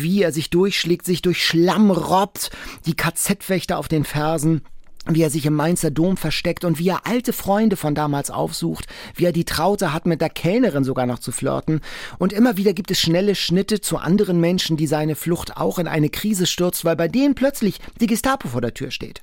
wie 0.00 0.22
er 0.22 0.30
sich 0.30 0.48
durchschlägt, 0.48 1.04
sich 1.04 1.22
durch 1.22 1.44
Schlamm 1.44 1.90
robbt, 1.90 2.50
die 2.86 2.94
KZ-Wächter 2.94 3.78
auf 3.78 3.88
den 3.88 4.04
Fersen 4.04 4.62
wie 5.06 5.22
er 5.22 5.30
sich 5.30 5.46
im 5.46 5.54
Mainzer 5.54 5.90
Dom 5.90 6.16
versteckt 6.16 6.64
und 6.64 6.78
wie 6.78 6.88
er 6.88 7.06
alte 7.06 7.32
Freunde 7.32 7.76
von 7.76 7.94
damals 7.94 8.30
aufsucht, 8.30 8.86
wie 9.14 9.24
er 9.24 9.32
die 9.32 9.44
Traute 9.44 9.92
hat, 9.92 10.06
mit 10.06 10.20
der 10.20 10.30
Kellnerin 10.30 10.84
sogar 10.84 11.06
noch 11.06 11.18
zu 11.18 11.32
flirten. 11.32 11.80
Und 12.18 12.32
immer 12.32 12.56
wieder 12.56 12.72
gibt 12.72 12.90
es 12.90 13.00
schnelle 13.00 13.34
Schnitte 13.34 13.80
zu 13.80 13.98
anderen 13.98 14.40
Menschen, 14.40 14.76
die 14.76 14.86
seine 14.86 15.14
Flucht 15.14 15.56
auch 15.56 15.78
in 15.78 15.88
eine 15.88 16.08
Krise 16.08 16.46
stürzt, 16.46 16.84
weil 16.84 16.96
bei 16.96 17.08
denen 17.08 17.34
plötzlich 17.34 17.80
die 18.00 18.06
Gestapo 18.06 18.48
vor 18.48 18.60
der 18.60 18.74
Tür 18.74 18.90
steht. 18.90 19.22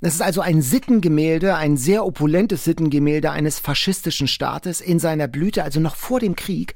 Es 0.00 0.14
ist 0.14 0.22
also 0.22 0.40
ein 0.40 0.62
Sittengemälde, 0.62 1.56
ein 1.56 1.76
sehr 1.76 2.04
opulentes 2.04 2.64
Sittengemälde 2.64 3.30
eines 3.30 3.58
faschistischen 3.58 4.28
Staates 4.28 4.80
in 4.80 4.98
seiner 4.98 5.28
Blüte, 5.28 5.62
also 5.64 5.80
noch 5.80 5.96
vor 5.96 6.20
dem 6.20 6.36
Krieg, 6.36 6.74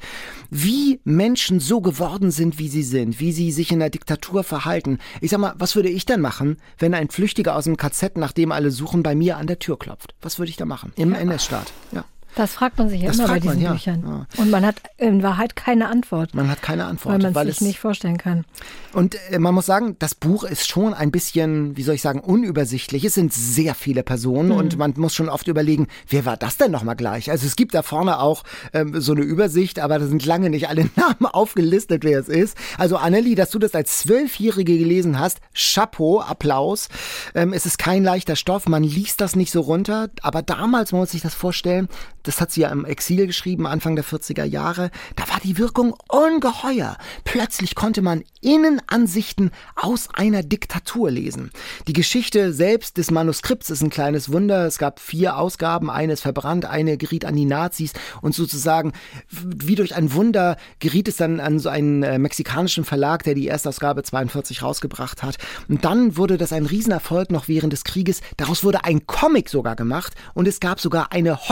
wie 0.51 1.01
Menschen 1.05 1.61
so 1.61 1.81
geworden 1.81 2.31
sind, 2.31 2.59
wie 2.59 2.69
sie 2.69 2.83
sind, 2.83 3.21
wie 3.21 3.33
sie 3.33 3.53
sich 3.53 3.73
in 3.73 3.81
der 3.81 3.91
Diktatur 3.91 4.45
verhalten. 4.45 4.99
Ich 5.21 5.31
sag 5.31 5.41
mal, 5.41 5.55
was 5.59 5.77
würde 5.77 5.89
ich 5.89 6.07
denn 6.07 6.21
machen, 6.21 6.57
wenn 6.79 6.95
ein 6.95 7.09
Flüchtiger 7.09 7.57
aus 7.57 7.65
dem 7.65 7.77
KZ, 7.77 8.17
nachdem 8.17 8.53
alle 8.53 8.71
suchen, 8.71 9.03
bei 9.03 9.15
mir 9.15 9.37
an 9.37 9.47
der 9.47 9.59
Tür 9.59 9.79
klopft? 9.79 10.15
Was 10.23 10.39
würde 10.39 10.51
ich 10.51 10.57
da 10.57 10.65
machen? 10.65 10.93
Im 10.97 11.15
NS-Staat. 11.15 11.73
Ja. 11.93 12.05
Das 12.35 12.53
fragt 12.53 12.79
man 12.79 12.89
sich 12.89 13.03
ja 13.03 13.09
Das 13.09 13.17
immer 13.17 13.27
bei 13.27 13.33
fragt 13.35 13.45
man, 13.45 13.55
diesen 13.55 13.65
ja. 13.65 13.73
Büchern. 13.73 14.05
Ja. 14.07 14.43
Und 14.43 14.51
man 14.51 14.65
hat 14.65 14.77
in 14.97 15.23
Wahrheit 15.23 15.57
keine 15.57 15.89
Antwort, 15.89 16.35
Man 16.35 16.49
hat 16.49 16.63
keine 16.63 16.85
Antwort, 16.85 17.15
weil 17.15 17.23
man 17.23 17.35
weil 17.35 17.49
es 17.49 17.59
sich 17.59 17.63
es 17.63 17.67
nicht 17.69 17.81
vorstellen 17.81 18.19
kann. 18.19 18.45
Und 18.93 19.17
äh, 19.31 19.39
man 19.39 19.55
muss 19.55 19.67
sagen, 19.67 19.97
das 19.99 20.15
Buch 20.15 20.45
ist 20.45 20.69
schon 20.69 20.95
ein 20.95 21.11
bisschen, 21.11 21.77
wie 21.77 21.83
soll 21.83 21.97
ich 21.97 22.03
sagen, 22.03 22.21
unübersichtlich. 22.21 23.05
Es 23.05 23.15
sind 23.15 23.33
sehr 23.33 23.75
viele 23.75 24.03
Personen 24.03 24.53
und 24.53 24.79
man 24.79 24.95
muss 24.97 25.15
schon 25.15 25.29
oft 25.29 25.49
überlegen, 25.49 25.89
wer 26.09 26.25
war 26.25 26.37
das 26.37 26.57
denn 26.57 26.71
nochmal 26.71 26.97
gleich? 26.97 27.31
Also 27.31 27.47
es 27.47 27.57
gibt 27.57 27.75
da 27.75 27.83
vorne 27.83 28.21
auch 28.21 28.45
ähm, 28.73 29.01
so 29.01 29.13
eine 29.13 29.23
Übersicht, 29.23 29.79
aber 29.79 29.99
da 29.99 30.07
sind 30.07 30.25
lange 30.25 30.51
nicht 30.51 30.69
alle 30.69 30.89
Namen 30.97 31.27
aufgelistet, 31.27 32.05
wer 32.05 32.21
es 32.21 32.29
ist. 32.29 32.57
Also 32.77 32.97
Annelie, 32.97 33.35
dass 33.35 33.51
du 33.51 33.59
das 33.59 33.75
als 33.75 33.99
Zwölfjährige 33.99 34.79
gelesen 34.79 35.19
hast, 35.19 35.41
Chapeau, 35.55 36.21
Applaus. 36.21 36.89
Ähm, 37.35 37.53
es 37.53 37.67
ist 37.67 37.79
kein 37.79 38.05
leichter 38.05 38.37
Stoff, 38.37 38.67
man 38.69 38.83
liest 38.83 39.21
das 39.21 39.37
nicht 39.37 39.51
so 39.51 39.61
runter, 39.61 40.09
aber 40.23 40.43
damals, 40.43 40.93
man 40.93 41.01
muss 41.01 41.11
sich 41.11 41.23
das 41.23 41.35
vorstellen, 41.35 41.89
das 42.29 42.43
hat 42.43 42.53
sie 42.53 42.61
ja 42.61 42.69
im 42.69 42.85
Exil 42.85 43.27
geschrieben, 43.27 43.67
Anfang 43.67 43.97
der 43.97 44.05
40er 44.05 44.45
Jahre, 44.45 44.91
da 45.17 45.27
war 45.29 45.41
die 45.43 45.57
Wirkung 45.57 45.95
ungeheuer. 46.09 46.99
Plötzlich 47.25 47.75
konnte 47.75 48.03
man 48.03 48.23
Innenansichten 48.43 49.51
aus 49.75 50.09
einer 50.13 50.43
Diktatur 50.43 51.11
lesen. 51.11 51.51
Die 51.87 51.95
Geschichte 51.95 52.53
selbst 52.53 52.99
des 52.99 53.11
Manuskripts 53.11 53.71
ist 53.71 53.81
ein 53.81 53.89
kleines 53.89 54.31
Wunder. 54.31 54.67
Es 54.67 54.77
gab 54.77 55.01
vier 55.01 55.39
Ausgaben, 55.39 55.89
eine 55.89 56.13
ist 56.13 56.21
verbrannt, 56.21 56.67
eine 56.67 56.99
geriet 56.99 57.25
an 57.25 57.35
die 57.35 57.47
Nazis 57.47 57.95
und 58.21 58.35
sozusagen 58.35 58.93
wie 59.31 59.75
durch 59.75 59.95
ein 59.95 60.13
Wunder 60.13 60.59
geriet 60.81 61.09
es 61.09 61.17
dann 61.17 61.41
an 61.41 61.59
so 61.59 61.71
einen 61.71 62.03
äh, 62.03 62.19
mexikanischen 62.19 62.85
Verlag, 62.85 63.23
der 63.23 63.35
die 63.35 63.49
Erstausgabe 63.49 64.03
42 64.03 64.63
rausgebracht 64.63 65.23
hat. 65.23 65.39
Und 65.69 65.87
dann 65.87 66.19
wurde 66.19 66.37
das 66.37 66.53
ein 66.53 66.67
Riesenerfolg 66.67 67.31
noch 67.31 67.49
während 67.49 67.73
des 67.73 67.85
Krieges. 67.85 68.21
Daraus 68.37 68.65
wurde 68.65 68.85
ein 68.85 69.07
Comic 69.07 69.49
sogar 69.49 69.77
gemacht 69.77 70.15
und 70.35 70.47
es 70.47 70.61
gab 70.61 70.79
sogar 70.79 71.11
eine 71.13 71.49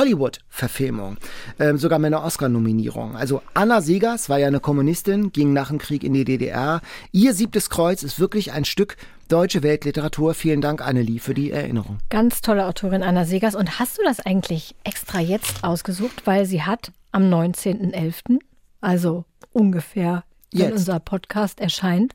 Hollywood-Verfilmung, 0.67 1.17
ähm, 1.59 1.79
sogar 1.79 1.99
mit 1.99 2.13
einer 2.13 2.25
Oscar-Nominierung. 2.25 3.17
Also 3.17 3.43
Anna 3.55 3.81
Segers 3.81 4.29
war 4.29 4.39
ja 4.39 4.47
eine 4.47 4.61
Kommunistin, 4.61 5.33
ging 5.33 5.53
nach 5.53 5.69
dem 5.69 5.79
Krieg 5.79 6.05
in 6.05 6.13
die 6.13 6.25
DDR. 6.25 6.81
Ihr 7.13 7.35
siebtes 7.35 7.71
Kreuz 7.71 8.03
ist 8.03 8.21
wirklich 8.21 8.53
ein 8.53 8.65
Stück 8.65 8.97
deutsche 9.29 9.63
Weltliteratur. 9.63 10.35
Vielen 10.35 10.61
Dank, 10.61 10.87
Annelie, 10.87 11.21
für 11.21 11.35
die 11.35 11.51
Erinnerung. 11.51 11.99
Ganz 12.11 12.41
tolle 12.41 12.67
Autorin 12.67 13.03
Anna 13.03 13.25
Segers. 13.25 13.55
Und 13.55 13.79
hast 13.79 13.99
du 13.99 14.03
das 14.05 14.21
eigentlich 14.21 14.75
extra 14.85 15.21
jetzt 15.21 15.65
ausgesucht, 15.65 16.23
weil 16.27 16.47
sie 16.47 16.63
hat 16.63 16.93
am 17.13 17.23
19.11., 17.33 18.39
also 18.81 19.25
ungefähr, 19.53 20.25
wenn 20.53 20.69
Jetzt. 20.69 20.73
unser 20.73 21.01
Podcast 21.01 21.61
erscheint, 21.61 22.13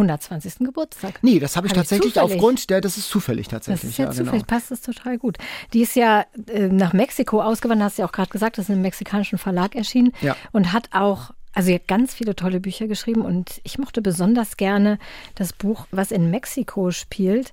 120. 0.00 0.58
Geburtstag. 0.66 1.18
Nee, 1.22 1.38
das 1.38 1.56
habe 1.56 1.66
ich 1.66 1.70
Hab 1.72 1.76
ich 1.76 1.80
tatsächlich 1.82 2.14
zufällig. 2.14 2.34
aufgrund 2.36 2.70
der, 2.70 2.80
das 2.80 2.96
ist 2.96 3.08
zufällig 3.08 3.46
Das 3.48 3.64
tatsächlich. 3.66 3.90
ist 3.92 3.98
ja, 3.98 4.04
ja, 4.06 4.10
zufällig, 4.10 4.32
genau. 4.32 4.44
passt 4.46 4.70
das 4.70 4.80
total 4.80 5.18
gut. 5.18 5.38
Die 5.72 5.82
ist 5.82 5.94
ja 5.96 6.24
äh, 6.52 6.68
nach 6.68 6.92
Mexiko 6.92 7.42
ausgewandert, 7.42 7.86
hast 7.86 7.98
du 7.98 8.02
ja 8.02 8.08
auch 8.08 8.12
gerade 8.12 8.30
gesagt, 8.30 8.58
das 8.58 8.64
ist 8.64 8.68
in 8.70 8.74
einem 8.76 8.82
mexikanischen 8.82 9.38
Verlag 9.38 9.74
erschienen 9.74 10.12
Ja. 10.20 10.36
und 10.52 10.72
hat 10.72 10.88
auch, 10.92 11.30
also 11.52 11.66
sie 11.66 11.74
hat 11.74 11.88
ganz 11.88 12.14
viele 12.14 12.34
tolle 12.36 12.60
Bücher 12.60 12.86
geschrieben 12.86 13.22
und 13.22 13.60
ich 13.64 13.78
mochte 13.78 14.02
besonders 14.02 14.56
gerne 14.56 14.98
das 15.34 15.52
Buch, 15.52 15.86
was 15.90 16.10
in 16.12 16.30
Mexiko 16.30 16.90
spielt. 16.90 17.52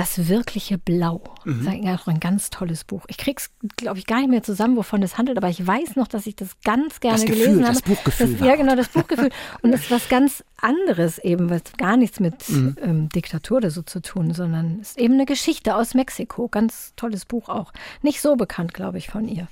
Das 0.00 0.28
wirkliche 0.28 0.78
Blau. 0.78 1.22
Mhm. 1.44 1.50
Das 1.50 1.60
ist 1.60 1.68
eigentlich 1.68 2.00
auch 2.00 2.06
ein 2.06 2.20
ganz 2.20 2.50
tolles 2.50 2.84
Buch. 2.84 3.04
Ich 3.08 3.16
krieg's, 3.18 3.50
glaube 3.76 3.98
ich, 3.98 4.06
gar 4.06 4.20
nicht 4.20 4.30
mehr 4.30 4.42
zusammen, 4.42 4.76
wovon 4.76 5.02
es 5.02 5.18
handelt, 5.18 5.36
aber 5.36 5.48
ich 5.48 5.66
weiß 5.66 5.96
noch, 5.96 6.08
dass 6.08 6.26
ich 6.26 6.36
das 6.36 6.50
ganz 6.64 7.00
gerne 7.00 7.16
Das 7.18 7.26
Gefühl, 7.26 7.42
gelesen 7.44 7.64
habe. 7.64 7.74
das 7.74 7.82
Buchgefühl 7.82 8.32
Das, 8.34 8.46
ja, 8.46 8.56
genau, 8.56 8.76
das 8.76 8.88
Buchgefühl. 8.88 9.30
Und 9.62 9.72
es 9.72 9.82
ist 9.82 9.90
was 9.90 10.08
ganz 10.08 10.42
anderes 10.60 11.18
eben, 11.18 11.50
was 11.50 11.62
gar 11.76 11.96
nichts 11.96 12.18
mit 12.20 12.48
Mhm. 12.48 12.76
ähm, 12.82 13.08
Diktatur 13.10 13.58
oder 13.58 13.70
so 13.70 13.82
zu 13.82 14.00
tun, 14.00 14.32
sondern 14.32 14.78
es 14.80 14.90
ist 14.90 14.98
eben 14.98 15.14
eine 15.14 15.26
Geschichte 15.26 15.74
aus 15.76 15.94
Mexiko. 15.94 16.48
Ganz 16.48 16.92
tolles 16.96 17.24
Buch 17.26 17.48
auch. 17.48 17.72
Nicht 18.02 18.20
so 18.20 18.36
bekannt, 18.36 18.74
glaube 18.74 18.98
ich, 18.98 19.08
von 19.08 19.28
ihr. 19.28 19.48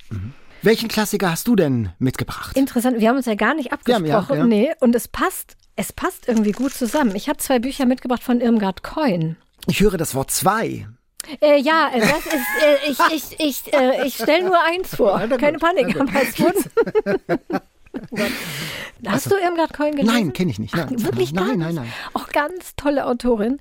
Welchen 0.62 0.88
Klassiker 0.88 1.30
hast 1.30 1.46
du 1.46 1.56
denn 1.56 1.90
mitgebracht? 1.98 2.56
Interessant, 2.56 2.98
wir 3.00 3.08
haben 3.08 3.16
uns 3.16 3.26
ja 3.26 3.34
gar 3.34 3.54
nicht 3.54 3.70
Wir 3.84 3.94
haben- 3.94 4.04
abgesprochen. 4.10 4.36
ja, 4.36 4.42
ja. 4.42 4.46
Nee, 4.46 4.70
und 4.80 4.94
es 4.94 5.06
passt, 5.08 5.56
es 5.76 5.92
passt 5.92 6.26
irgendwie 6.26 6.52
gut 6.52 6.72
zusammen. 6.74 7.14
Ich 7.14 7.28
habe 7.28 7.38
zwei 7.38 7.58
Bücher 7.58 7.86
mitgebracht 7.86 8.22
von 8.22 8.40
Irmgard 8.40 8.82
Coin. 8.82 9.36
Ich 9.66 9.80
höre 9.80 9.96
das 9.96 10.14
Wort 10.14 10.30
zwei. 10.30 10.86
Äh, 11.40 11.60
ja, 11.60 11.90
äh, 11.92 12.00
das 12.00 12.26
ist, 12.26 12.34
äh, 12.62 12.90
ich, 12.90 12.98
ich, 13.12 13.40
ich, 13.40 13.74
äh, 13.74 14.06
ich 14.06 14.14
stelle 14.14 14.44
nur 14.46 14.62
eins 14.62 14.94
vor. 14.94 15.18
Keine 15.38 15.58
Panik, 15.58 15.98
aber 16.00 16.10
es 16.22 16.38
wurden. 16.40 16.64
Hast 19.06 19.30
du 19.30 19.36
Irmgard 19.36 19.72
Coin 19.74 19.92
gelesen? 19.92 20.12
Nein, 20.14 20.32
kenn 20.32 20.48
ich 20.48 20.58
nicht. 20.58 20.74
Ach, 20.74 20.88
Nein, 20.90 21.02
wirklich 21.04 21.32
nein, 21.32 21.58
nein, 21.58 21.68
nicht? 21.68 21.74
nein. 21.76 21.92
Auch 22.14 22.28
ganz 22.28 22.74
tolle 22.76 23.06
Autorin. 23.06 23.60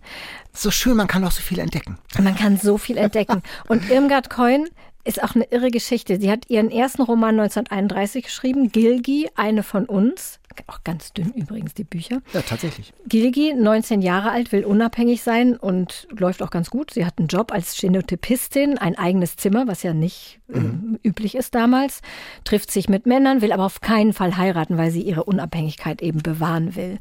So 0.54 0.72
schön, 0.72 0.96
man 0.98 1.08
kann 1.08 1.24
auch 1.26 1.32
so 1.32 1.42
viel 1.42 1.60
entdecken. 1.60 1.98
Man 2.22 2.36
kann 2.36 2.58
so 2.58 2.78
viel 2.78 2.98
entdecken. 2.98 3.44
Und 3.68 3.90
Irmgard 3.90 4.30
Coin 4.30 4.68
ist 5.04 5.22
auch 5.24 5.36
eine 5.36 5.46
irre 5.46 5.70
Geschichte. 5.72 6.20
Sie 6.20 6.32
hat 6.32 6.50
ihren 6.50 6.72
ersten 6.72 7.02
Roman 7.02 7.40
1931 7.40 8.26
geschrieben, 8.26 8.72
Gilgi, 8.72 9.30
eine 9.36 9.64
von 9.64 9.86
uns. 9.86 10.40
Auch 10.68 10.84
ganz 10.84 11.14
dünn 11.14 11.32
übrigens, 11.34 11.74
die 11.74 11.84
Bücher. 11.84 12.22
Ja, 12.34 12.42
tatsächlich. 12.42 12.94
Gilgi, 13.08 13.54
19 13.54 14.02
Jahre 14.02 14.32
alt, 14.32 14.52
will 14.52 14.66
unabhängig 14.66 15.22
sein 15.22 15.56
und 15.56 16.08
läuft 16.12 16.42
auch 16.42 16.50
ganz 16.50 16.70
gut. 16.70 16.92
Sie 16.92 17.06
hat 17.06 17.20
einen 17.20 17.28
Job 17.28 17.52
als 17.52 17.78
Stenotypistin, 17.78 18.78
ein 18.78 18.98
eigenes 18.98 19.36
Zimmer, 19.36 19.68
was 19.68 19.84
ja 19.84 19.94
nicht 19.94 20.40
ähm, 20.54 21.00
üblich 21.04 21.36
ist 21.36 21.56
damals, 21.56 22.02
trifft 22.44 22.72
sich 22.72 22.90
mit 22.90 23.06
Männern, 23.06 23.42
will 23.42 23.52
aber 23.52 23.66
auf 23.66 23.82
keinen 23.82 24.14
Fall 24.14 24.38
heiraten, 24.38 24.78
weil 24.78 24.92
sie 24.92 25.02
ihre 25.02 25.24
Unabhängigkeit 25.24 26.02
eben 26.02 26.22
bewahren 26.22 26.76
will. 26.76 26.98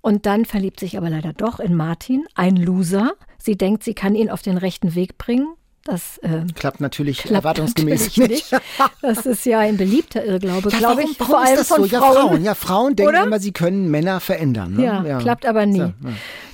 Und 0.00 0.26
dann 0.26 0.44
verliebt 0.44 0.80
sich 0.80 0.96
aber 0.96 1.10
leider 1.10 1.32
doch 1.32 1.60
in 1.60 1.74
Martin, 1.74 2.26
ein 2.34 2.56
Loser. 2.56 3.12
Sie 3.38 3.56
denkt, 3.56 3.84
sie 3.84 3.94
kann 3.94 4.14
ihn 4.14 4.30
auf 4.30 4.42
den 4.42 4.58
rechten 4.58 4.94
Weg 4.94 5.18
bringen. 5.18 5.48
Das 5.84 6.18
äh, 6.18 6.44
klappt 6.54 6.80
natürlich 6.80 7.18
klappt 7.20 7.36
erwartungsgemäß 7.36 8.08
natürlich 8.08 8.50
nicht. 8.50 8.62
Das 9.00 9.24
ist 9.24 9.46
ja 9.46 9.60
ein 9.60 9.76
beliebter 9.76 10.24
Irrglaube, 10.24 10.70
Ja, 10.70 10.78
glaube 10.78 11.02
ich. 11.02 11.18
warum 11.18 11.28
vor 11.30 11.38
allem 11.38 11.54
ist 11.54 11.60
das 11.60 11.68
von 11.68 11.84
so? 11.84 11.86
Ja, 11.86 12.00
Frauen. 12.00 12.28
Frauen. 12.28 12.44
Ja, 12.44 12.54
Frauen 12.54 12.96
denken 12.96 13.08
Oder? 13.14 13.24
immer, 13.24 13.40
sie 13.40 13.52
können 13.52 13.90
Männer 13.90 14.20
verändern. 14.20 14.74
Ne? 14.74 14.84
Ja, 14.84 15.18
klappt 15.18 15.46
aber 15.46 15.64
nie. 15.64 15.78
Ja. 15.78 15.92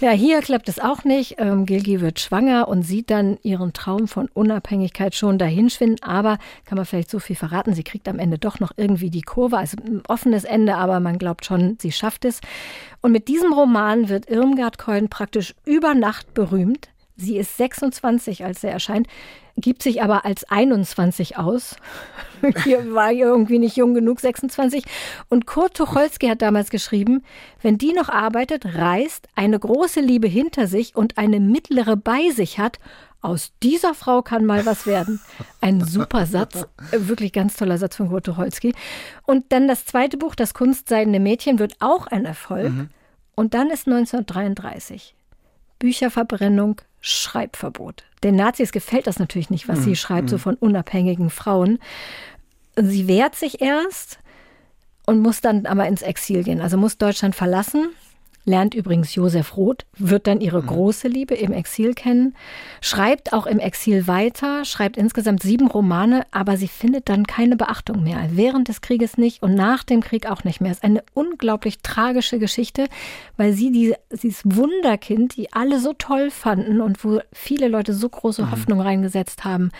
ja. 0.00 0.10
hier 0.10 0.40
klappt 0.40 0.68
es 0.68 0.78
auch 0.78 1.02
nicht. 1.04 1.36
Ähm, 1.38 1.66
Gilgi 1.66 2.00
wird 2.00 2.20
schwanger 2.20 2.68
und 2.68 2.82
sieht 2.82 3.10
dann 3.10 3.38
ihren 3.42 3.72
Traum 3.72 4.06
von 4.06 4.28
Unabhängigkeit 4.32 5.14
schon 5.14 5.38
dahinschwinden. 5.38 6.02
Aber 6.02 6.38
kann 6.64 6.76
man 6.76 6.86
vielleicht 6.86 7.10
so 7.10 7.18
viel 7.18 7.36
verraten, 7.36 7.74
sie 7.74 7.82
kriegt 7.82 8.08
am 8.08 8.18
Ende 8.20 8.38
doch 8.38 8.60
noch 8.60 8.72
irgendwie 8.76 9.10
die 9.10 9.22
Kurve. 9.22 9.58
Also 9.58 9.76
ein 9.84 10.02
offenes 10.06 10.44
Ende, 10.44 10.76
aber 10.76 11.00
man 11.00 11.18
glaubt 11.18 11.44
schon, 11.44 11.76
sie 11.80 11.92
schafft 11.92 12.24
es. 12.24 12.40
Und 13.00 13.10
mit 13.12 13.28
diesem 13.28 13.52
Roman 13.52 14.08
wird 14.08 14.30
Irmgard 14.30 14.78
Keun 14.78 15.08
praktisch 15.08 15.54
über 15.64 15.94
Nacht 15.94 16.34
berühmt. 16.34 16.88
Sie 17.16 17.36
ist 17.36 17.56
26, 17.56 18.44
als 18.44 18.64
er 18.64 18.72
erscheint, 18.72 19.06
gibt 19.56 19.82
sich 19.82 20.02
aber 20.02 20.24
als 20.24 20.44
21 20.50 21.36
aus. 21.38 21.76
Hier 22.64 22.92
war 22.92 23.12
irgendwie 23.12 23.60
nicht 23.60 23.76
jung 23.76 23.94
genug, 23.94 24.18
26. 24.18 24.84
Und 25.28 25.46
Kurt 25.46 25.76
Tucholsky 25.76 26.26
hat 26.26 26.42
damals 26.42 26.70
geschrieben, 26.70 27.22
wenn 27.62 27.78
die 27.78 27.92
noch 27.92 28.08
arbeitet, 28.08 28.74
reist, 28.74 29.28
eine 29.36 29.58
große 29.58 30.00
Liebe 30.00 30.26
hinter 30.26 30.66
sich 30.66 30.96
und 30.96 31.16
eine 31.16 31.38
mittlere 31.38 31.96
bei 31.96 32.30
sich 32.30 32.58
hat, 32.58 32.80
aus 33.20 33.52
dieser 33.62 33.94
Frau 33.94 34.20
kann 34.20 34.44
mal 34.44 34.66
was 34.66 34.86
werden. 34.86 35.18
Ein 35.62 35.82
super 35.82 36.26
Satz, 36.26 36.66
äh, 36.90 37.08
wirklich 37.08 37.32
ganz 37.32 37.56
toller 37.56 37.78
Satz 37.78 37.96
von 37.96 38.10
Kurt 38.10 38.26
Tucholsky. 38.26 38.74
Und 39.24 39.46
dann 39.50 39.66
das 39.66 39.86
zweite 39.86 40.18
Buch, 40.18 40.34
Das 40.34 40.52
Kunstseidene 40.52 41.20
Mädchen, 41.20 41.58
wird 41.58 41.76
auch 41.78 42.06
ein 42.06 42.26
Erfolg. 42.26 42.72
Und 43.34 43.54
dann 43.54 43.70
ist 43.70 43.86
1933 43.86 45.14
Bücherverbrennung, 45.78 46.80
Schreibverbot. 47.06 48.04
Den 48.22 48.34
Nazis 48.34 48.72
gefällt 48.72 49.06
das 49.06 49.18
natürlich 49.18 49.50
nicht, 49.50 49.68
was 49.68 49.84
sie 49.84 49.94
schreibt, 49.94 50.30
so 50.30 50.38
von 50.38 50.54
unabhängigen 50.54 51.28
Frauen. 51.28 51.78
Sie 52.76 53.06
wehrt 53.06 53.34
sich 53.34 53.60
erst 53.60 54.20
und 55.04 55.20
muss 55.20 55.42
dann 55.42 55.66
aber 55.66 55.86
ins 55.86 56.00
Exil 56.00 56.42
gehen. 56.44 56.62
Also 56.62 56.78
muss 56.78 56.96
Deutschland 56.96 57.34
verlassen. 57.34 57.90
Lernt 58.46 58.74
übrigens 58.74 59.14
Josef 59.14 59.56
Roth, 59.56 59.86
wird 59.96 60.26
dann 60.26 60.42
ihre 60.42 60.62
große 60.62 61.08
Liebe 61.08 61.34
im 61.34 61.52
Exil 61.52 61.94
kennen, 61.94 62.34
schreibt 62.82 63.32
auch 63.32 63.46
im 63.46 63.58
Exil 63.58 64.06
weiter, 64.06 64.66
schreibt 64.66 64.98
insgesamt 64.98 65.42
sieben 65.42 65.66
Romane, 65.66 66.26
aber 66.30 66.58
sie 66.58 66.68
findet 66.68 67.08
dann 67.08 67.26
keine 67.26 67.56
Beachtung 67.56 68.02
mehr. 68.02 68.28
Während 68.32 68.68
des 68.68 68.82
Krieges 68.82 69.16
nicht 69.16 69.42
und 69.42 69.54
nach 69.54 69.82
dem 69.82 70.02
Krieg 70.02 70.30
auch 70.30 70.44
nicht 70.44 70.60
mehr. 70.60 70.72
Es 70.72 70.78
ist 70.78 70.84
eine 70.84 71.02
unglaublich 71.14 71.78
tragische 71.78 72.38
Geschichte, 72.38 72.88
weil 73.38 73.54
sie 73.54 73.72
die, 73.72 73.94
dieses 74.10 74.42
Wunderkind, 74.44 75.36
die 75.36 75.52
alle 75.52 75.80
so 75.80 75.94
toll 75.94 76.30
fanden 76.30 76.82
und 76.82 77.02
wo 77.02 77.20
viele 77.32 77.68
Leute 77.68 77.94
so 77.94 78.08
große 78.10 78.50
Hoffnung 78.50 78.80
reingesetzt 78.80 79.44
haben, 79.44 79.70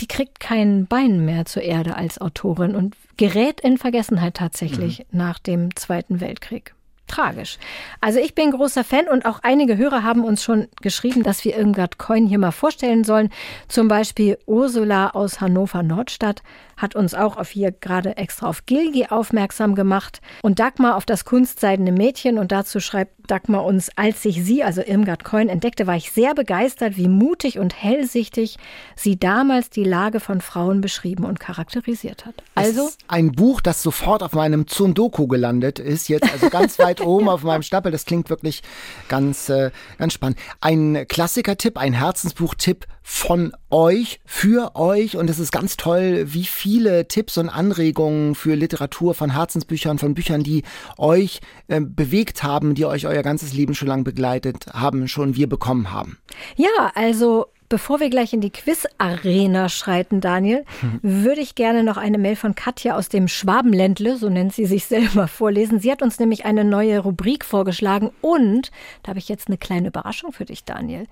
die 0.00 0.06
kriegt 0.06 0.40
kein 0.40 0.86
Bein 0.86 1.24
mehr 1.24 1.44
zur 1.46 1.62
Erde 1.62 1.96
als 1.96 2.20
Autorin 2.20 2.74
und 2.74 2.94
gerät 3.16 3.60
in 3.60 3.78
Vergessenheit 3.78 4.34
tatsächlich 4.34 5.06
nach 5.10 5.38
dem 5.38 5.74
Zweiten 5.74 6.20
Weltkrieg. 6.20 6.75
Tragisch. 7.06 7.58
Also 8.00 8.18
ich 8.18 8.34
bin 8.34 8.50
großer 8.50 8.82
Fan 8.82 9.06
und 9.08 9.26
auch 9.26 9.40
einige 9.42 9.76
Hörer 9.76 10.02
haben 10.02 10.24
uns 10.24 10.42
schon 10.42 10.68
geschrieben, 10.82 11.22
dass 11.22 11.44
wir 11.44 11.56
Irmgard 11.56 11.98
Coin 11.98 12.26
hier 12.26 12.38
mal 12.38 12.50
vorstellen 12.50 13.04
sollen. 13.04 13.30
Zum 13.68 13.88
Beispiel 13.88 14.38
Ursula 14.46 15.10
aus 15.10 15.40
Hannover 15.40 15.82
Nordstadt 15.82 16.42
hat 16.76 16.94
uns 16.94 17.14
auch 17.14 17.36
auf 17.36 17.50
hier 17.50 17.72
gerade 17.72 18.16
extra 18.16 18.48
auf 18.48 18.66
Gilgi 18.66 19.06
aufmerksam 19.06 19.74
gemacht 19.74 20.20
und 20.42 20.58
Dagmar 20.58 20.96
auf 20.96 21.06
das 21.06 21.24
kunstseidene 21.24 21.92
Mädchen 21.92 22.38
und 22.38 22.52
dazu 22.52 22.80
schreibt 22.80 23.15
Dagmar 23.26 23.64
uns, 23.64 23.90
als 23.96 24.24
ich 24.24 24.44
sie, 24.44 24.62
also 24.62 24.82
Irmgard 24.82 25.24
Coin, 25.24 25.48
entdeckte, 25.48 25.86
war 25.86 25.96
ich 25.96 26.12
sehr 26.12 26.34
begeistert, 26.34 26.96
wie 26.96 27.08
mutig 27.08 27.58
und 27.58 27.74
hellsichtig 27.74 28.56
sie 28.94 29.18
damals 29.18 29.70
die 29.70 29.84
Lage 29.84 30.20
von 30.20 30.40
Frauen 30.40 30.80
beschrieben 30.80 31.24
und 31.24 31.40
charakterisiert 31.40 32.26
hat. 32.26 32.34
Also 32.54 32.90
ein 33.08 33.32
Buch, 33.32 33.60
das 33.60 33.82
sofort 33.82 34.22
auf 34.22 34.32
meinem 34.32 34.66
Zundoku 34.66 35.26
gelandet 35.26 35.78
ist, 35.78 36.08
jetzt 36.08 36.30
also 36.32 36.50
ganz 36.50 36.78
weit 36.78 37.00
oben 37.00 37.28
auf 37.28 37.42
meinem 37.42 37.62
Stapel. 37.62 37.92
Das 37.92 38.04
klingt 38.04 38.30
wirklich 38.30 38.62
ganz, 39.08 39.48
äh, 39.48 39.70
ganz 39.98 40.12
spannend. 40.12 40.38
Ein 40.60 41.06
Klassiker-Tipp, 41.08 41.78
ein 41.78 41.92
Herzensbuch-Tipp 41.92 42.86
von 43.08 43.52
euch, 43.70 44.18
für 44.26 44.74
euch. 44.74 45.16
Und 45.16 45.30
es 45.30 45.38
ist 45.38 45.52
ganz 45.52 45.76
toll, 45.76 46.24
wie 46.26 46.42
viele 46.42 47.06
Tipps 47.06 47.38
und 47.38 47.48
Anregungen 47.48 48.34
für 48.34 48.56
Literatur 48.56 49.14
von 49.14 49.30
Herzensbüchern, 49.30 49.98
von 49.98 50.14
Büchern, 50.14 50.42
die 50.42 50.64
euch 50.98 51.40
äh, 51.68 51.80
bewegt 51.80 52.42
haben, 52.42 52.74
die 52.74 52.84
euch 52.84 53.06
euer 53.06 53.22
ganzes 53.22 53.52
Leben 53.52 53.76
schon 53.76 53.86
lang 53.86 54.02
begleitet 54.02 54.66
haben, 54.72 55.06
schon 55.06 55.36
wir 55.36 55.48
bekommen 55.48 55.92
haben. 55.92 56.18
Ja, 56.56 56.90
also 56.96 57.46
bevor 57.68 58.00
wir 58.00 58.10
gleich 58.10 58.32
in 58.32 58.40
die 58.40 58.50
Quiz-Arena 58.50 59.68
schreiten, 59.68 60.20
Daniel, 60.20 60.64
würde 61.02 61.40
ich 61.40 61.54
gerne 61.54 61.84
noch 61.84 61.98
eine 61.98 62.18
Mail 62.18 62.34
von 62.34 62.56
Katja 62.56 62.96
aus 62.96 63.08
dem 63.08 63.28
Schwabenländle, 63.28 64.16
so 64.16 64.28
nennt 64.28 64.52
sie 64.52 64.66
sich 64.66 64.84
selber, 64.86 65.28
vorlesen. 65.28 65.78
Sie 65.78 65.92
hat 65.92 66.02
uns 66.02 66.18
nämlich 66.18 66.44
eine 66.44 66.64
neue 66.64 66.98
Rubrik 66.98 67.44
vorgeschlagen 67.44 68.10
und 68.20 68.72
da 69.04 69.10
habe 69.10 69.20
ich 69.20 69.28
jetzt 69.28 69.46
eine 69.46 69.58
kleine 69.58 69.88
Überraschung 69.88 70.32
für 70.32 70.44
dich, 70.44 70.64
Daniel. 70.64 71.06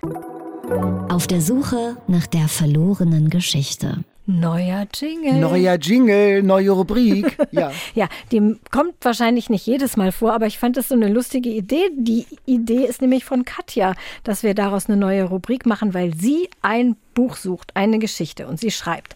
Auf 1.10 1.26
der 1.26 1.40
Suche 1.40 1.96
nach 2.06 2.26
der 2.26 2.48
verlorenen 2.48 3.28
Geschichte. 3.28 4.04
Neuer 4.26 4.86
Jingle. 4.94 5.34
Neuer 5.34 5.74
Jingle, 5.74 6.42
neue 6.42 6.70
Rubrik. 6.70 7.36
Ja. 7.50 7.70
Ja, 7.94 8.08
die 8.32 8.56
kommt 8.70 8.94
wahrscheinlich 9.02 9.50
nicht 9.50 9.66
jedes 9.66 9.96
Mal 9.96 10.10
vor, 10.10 10.32
aber 10.32 10.46
ich 10.46 10.58
fand 10.58 10.76
das 10.76 10.88
so 10.88 10.94
eine 10.94 11.08
lustige 11.08 11.50
Idee. 11.50 11.90
Die 11.96 12.26
Idee 12.46 12.86
ist 12.86 13.02
nämlich 13.02 13.24
von 13.24 13.44
Katja, 13.44 13.94
dass 14.24 14.42
wir 14.42 14.54
daraus 14.54 14.88
eine 14.88 14.96
neue 14.96 15.24
Rubrik 15.24 15.66
machen, 15.66 15.92
weil 15.92 16.14
sie 16.14 16.48
ein 16.62 16.96
Buch 17.12 17.36
sucht, 17.36 17.76
eine 17.76 17.98
Geschichte 17.98 18.46
und 18.46 18.58
sie 18.58 18.70
schreibt. 18.70 19.14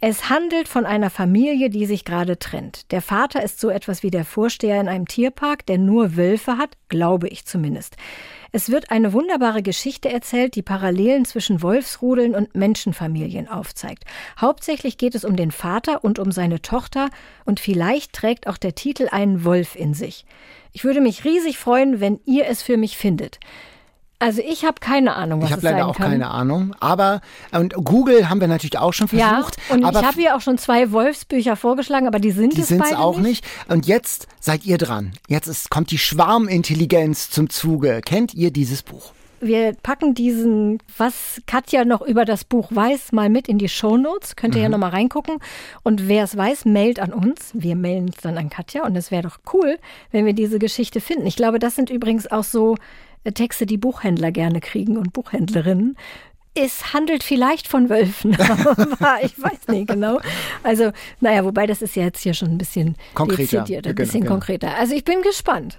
Es 0.00 0.30
handelt 0.30 0.68
von 0.68 0.86
einer 0.86 1.10
Familie, 1.10 1.68
die 1.68 1.86
sich 1.86 2.04
gerade 2.04 2.38
trennt. 2.38 2.92
Der 2.92 3.02
Vater 3.02 3.42
ist 3.42 3.60
so 3.60 3.70
etwas 3.70 4.02
wie 4.02 4.10
der 4.10 4.24
Vorsteher 4.24 4.80
in 4.80 4.88
einem 4.88 5.08
Tierpark, 5.08 5.66
der 5.66 5.78
nur 5.78 6.16
Wölfe 6.16 6.58
hat, 6.58 6.76
glaube 6.88 7.28
ich 7.28 7.44
zumindest. 7.44 7.96
Es 8.56 8.70
wird 8.70 8.90
eine 8.90 9.12
wunderbare 9.12 9.62
Geschichte 9.62 10.10
erzählt, 10.10 10.54
die 10.54 10.62
Parallelen 10.62 11.26
zwischen 11.26 11.60
Wolfsrudeln 11.60 12.34
und 12.34 12.54
Menschenfamilien 12.54 13.48
aufzeigt. 13.48 14.04
Hauptsächlich 14.40 14.96
geht 14.96 15.14
es 15.14 15.26
um 15.26 15.36
den 15.36 15.50
Vater 15.50 16.02
und 16.02 16.18
um 16.18 16.32
seine 16.32 16.62
Tochter 16.62 17.10
und 17.44 17.60
vielleicht 17.60 18.14
trägt 18.14 18.46
auch 18.46 18.56
der 18.56 18.74
Titel 18.74 19.08
einen 19.10 19.44
Wolf 19.44 19.76
in 19.76 19.92
sich. 19.92 20.24
Ich 20.72 20.84
würde 20.84 21.02
mich 21.02 21.26
riesig 21.26 21.58
freuen, 21.58 22.00
wenn 22.00 22.18
ihr 22.24 22.46
es 22.46 22.62
für 22.62 22.78
mich 22.78 22.96
findet. 22.96 23.40
Also 24.18 24.40
ich 24.40 24.64
habe 24.64 24.80
keine 24.80 25.14
Ahnung, 25.14 25.40
was 25.42 25.48
Ich 25.48 25.52
habe 25.52 25.60
es 25.60 25.62
sein 25.64 25.72
leider 25.74 25.88
auch 25.88 25.96
kann. 25.96 26.10
keine 26.12 26.30
Ahnung. 26.30 26.74
Aber 26.80 27.20
und 27.52 27.74
Google 27.74 28.30
haben 28.30 28.40
wir 28.40 28.48
natürlich 28.48 28.78
auch 28.78 28.92
schon 28.94 29.08
Ja, 29.12 29.34
versucht. 29.42 29.56
und 29.70 29.84
aber 29.84 30.00
ich 30.00 30.06
habe 30.06 30.18
hier 30.20 30.36
auch 30.36 30.40
schon 30.40 30.56
zwei 30.56 30.90
Wolfsbücher 30.90 31.54
vorgeschlagen, 31.56 32.06
aber 32.06 32.18
die 32.18 32.30
sind 32.30 32.56
die 32.56 32.62
es 32.62 32.68
sind 32.68 32.80
es 32.82 32.90
beide 32.90 32.98
auch 33.02 33.18
nicht. 33.18 33.44
Und 33.68 33.86
jetzt 33.86 34.26
seid 34.40 34.64
ihr 34.64 34.78
dran. 34.78 35.12
Jetzt 35.28 35.48
ist, 35.48 35.68
kommt 35.70 35.90
die 35.90 35.98
Schwarmintelligenz 35.98 37.30
zum 37.30 37.50
Zuge. 37.50 38.00
Kennt 38.04 38.32
ihr 38.34 38.50
dieses 38.50 38.82
Buch? 38.82 39.12
Wir 39.40 39.74
packen 39.74 40.14
diesen, 40.14 40.78
was 40.96 41.42
Katja 41.46 41.84
noch 41.84 42.00
über 42.00 42.24
das 42.24 42.44
Buch 42.44 42.68
weiß, 42.70 43.12
mal 43.12 43.28
mit 43.28 43.48
in 43.48 43.58
die 43.58 43.68
Shownotes. 43.68 44.34
Könnt 44.34 44.54
ihr 44.54 44.62
ja 44.62 44.70
noch 44.70 44.78
mal 44.78 44.88
reingucken. 44.88 45.36
Und 45.82 46.08
wer 46.08 46.24
es 46.24 46.34
weiß, 46.38 46.64
mailt 46.64 46.98
an 47.00 47.12
uns. 47.12 47.50
Wir 47.52 47.76
mailen 47.76 48.08
es 48.08 48.22
dann 48.22 48.38
an 48.38 48.48
Katja. 48.48 48.84
Und 48.86 48.96
es 48.96 49.10
wäre 49.10 49.24
doch 49.24 49.38
cool, 49.52 49.78
wenn 50.10 50.24
wir 50.24 50.32
diese 50.32 50.58
Geschichte 50.58 51.02
finden. 51.02 51.26
Ich 51.26 51.36
glaube, 51.36 51.58
das 51.58 51.74
sind 51.76 51.90
übrigens 51.90 52.26
auch 52.30 52.44
so 52.44 52.76
Texte, 53.34 53.66
die 53.66 53.76
Buchhändler 53.76 54.30
gerne 54.30 54.60
kriegen 54.60 54.96
und 54.96 55.12
Buchhändlerinnen. 55.12 55.96
Es 56.54 56.94
handelt 56.94 57.22
vielleicht 57.22 57.68
von 57.68 57.90
Wölfen, 57.90 58.34
aber 58.40 59.18
ich 59.22 59.40
weiß 59.40 59.68
nicht 59.68 59.88
genau. 59.88 60.20
Also, 60.62 60.90
naja, 61.20 61.44
wobei 61.44 61.66
das 61.66 61.82
ist 61.82 61.96
ja 61.96 62.04
jetzt 62.04 62.22
hier 62.22 62.32
schon 62.32 62.48
ein 62.48 62.58
bisschen 62.58 62.96
Konkreter. 63.14 63.58
dezidiert, 63.60 63.86
ein 63.86 63.94
genau, 63.94 64.06
bisschen 64.06 64.20
genau. 64.22 64.32
konkreter. 64.32 64.74
Also 64.76 64.94
ich 64.94 65.04
bin 65.04 65.20
gespannt. 65.22 65.78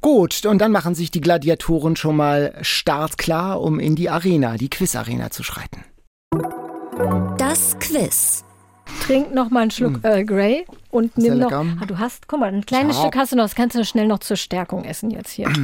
Gut, 0.00 0.46
und 0.46 0.58
dann 0.58 0.72
machen 0.72 0.94
sich 0.94 1.10
die 1.10 1.20
Gladiatoren 1.20 1.96
schon 1.96 2.16
mal 2.16 2.54
startklar, 2.62 3.60
um 3.60 3.78
in 3.78 3.94
die 3.94 4.10
Arena, 4.10 4.56
die 4.56 4.68
Quiz-Arena 4.68 5.30
zu 5.30 5.42
schreiten. 5.42 5.84
Das 7.38 7.76
Quiz. 7.78 8.44
Trink 9.06 9.34
noch 9.34 9.50
mal 9.50 9.60
einen 9.60 9.70
Schluck 9.70 10.00
Earl 10.02 10.24
Grey 10.24 10.66
und 10.90 11.16
nimm 11.18 11.38
noch. 11.38 11.50
Ah, 11.52 11.86
du 11.86 11.98
hast, 11.98 12.28
guck 12.28 12.40
mal, 12.40 12.52
ein 12.52 12.66
kleines 12.66 12.96
Ja. 12.96 13.02
Stück 13.02 13.16
hast 13.16 13.32
du 13.32 13.36
noch. 13.36 13.44
Das 13.44 13.54
kannst 13.54 13.76
du 13.76 13.84
schnell 13.84 14.06
noch 14.06 14.18
zur 14.18 14.36
Stärkung 14.36 14.84
essen 14.84 15.10
jetzt 15.10 15.30
hier. 15.30 15.50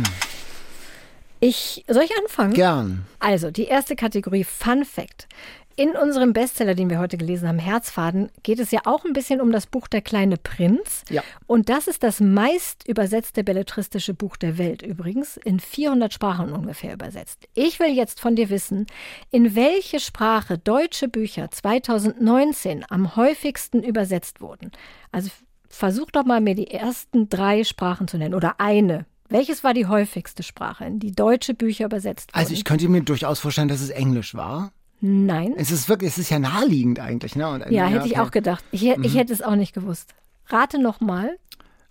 Ich 1.41 1.85
soll 1.89 2.05
ich 2.05 2.17
anfangen? 2.19 2.55
Gern. 2.55 3.07
Also, 3.21 3.51
die 3.51 3.65
erste 3.65 3.97
Kategorie 3.97 4.45
Fun 4.45 4.85
Fact. 4.85 5.29
In 5.77 5.91
unserem 5.91 6.33
Bestseller, 6.33 6.75
den 6.75 6.91
wir 6.91 6.99
heute 6.99 7.17
gelesen 7.17 7.47
haben, 7.47 7.61
Herzfaden, 7.61 8.33
geht 8.43 8.59
es 8.59 8.73
ja 8.73 8.81
auch 8.85 9.05
ein 9.05 9.13
bisschen 9.13 9.41
um 9.41 9.53
das 9.53 9.69
Buch 9.69 9.87
Der 9.87 10.03
kleine 10.03 10.37
Prinz. 10.37 11.05
Ja. 11.09 11.23
Und 11.47 11.69
das 11.69 11.87
ist 11.87 12.03
das 12.03 12.19
meist 12.19 12.89
übersetzte 12.89 13.45
belletristische 13.45 14.13
Buch 14.13 14.37
der 14.37 14.59
Welt 14.59 14.83
übrigens, 14.83 15.37
in 15.37 15.61
400 15.61 16.13
Sprachen 16.13 16.53
ungefähr 16.53 16.95
übersetzt. 16.95 17.47
Ich 17.55 17.79
will 17.79 17.95
jetzt 17.95 18.19
von 18.19 18.35
dir 18.35 18.51
wissen, 18.51 18.87
in 19.31 19.55
welche 19.55 20.01
Sprache 20.01 20.59
deutsche 20.59 21.07
Bücher 21.07 21.49
2019 21.49 22.85
am 22.89 23.15
häufigsten 23.15 23.85
übersetzt 23.85 24.41
wurden. 24.41 24.73
Also 25.13 25.31
versuch 25.69 26.11
doch 26.11 26.25
mal 26.25 26.41
mir 26.41 26.57
die 26.57 26.73
ersten 26.73 27.29
drei 27.29 27.63
Sprachen 27.63 28.09
zu 28.09 28.19
nennen 28.19 28.35
oder 28.35 28.59
eine. 28.59 29.07
Welches 29.29 29.63
war 29.65 29.75
die 29.75 29.87
häufigste 29.87 30.43
Sprache, 30.43 30.85
in 30.87 30.99
die 31.01 31.13
deutsche 31.13 31.55
Bücher 31.55 31.85
übersetzt 31.87 32.31
wurden? 32.33 32.39
Also 32.41 32.55
ich 32.55 32.65
könnte 32.65 32.89
mir 32.89 33.03
durchaus 33.03 33.41
vorstellen, 33.41 33.69
dass 33.69 33.81
es 33.81 33.91
Englisch 33.91 34.35
war. 34.35 34.73
Nein. 35.01 35.55
Es 35.57 35.71
ist 35.71 35.89
wirklich, 35.89 36.11
es 36.11 36.19
ist 36.19 36.31
ja 36.31 36.39
naheliegend 36.39 36.99
eigentlich. 36.99 37.37
Ne? 37.37 37.49
Und, 37.49 37.71
Ja, 37.71 37.87
hätte 37.87 38.07
ich 38.07 38.13
okay. 38.13 38.21
auch 38.21 38.31
gedacht. 38.31 38.65
Ich, 38.73 38.83
hä- 38.83 38.97
ich 39.03 39.15
hätte 39.17 39.33
es 39.33 39.43
auch 39.43 39.55
nicht 39.55 39.73
gewusst. 39.75 40.15
Rate 40.47 40.81
nochmal. 40.81 41.37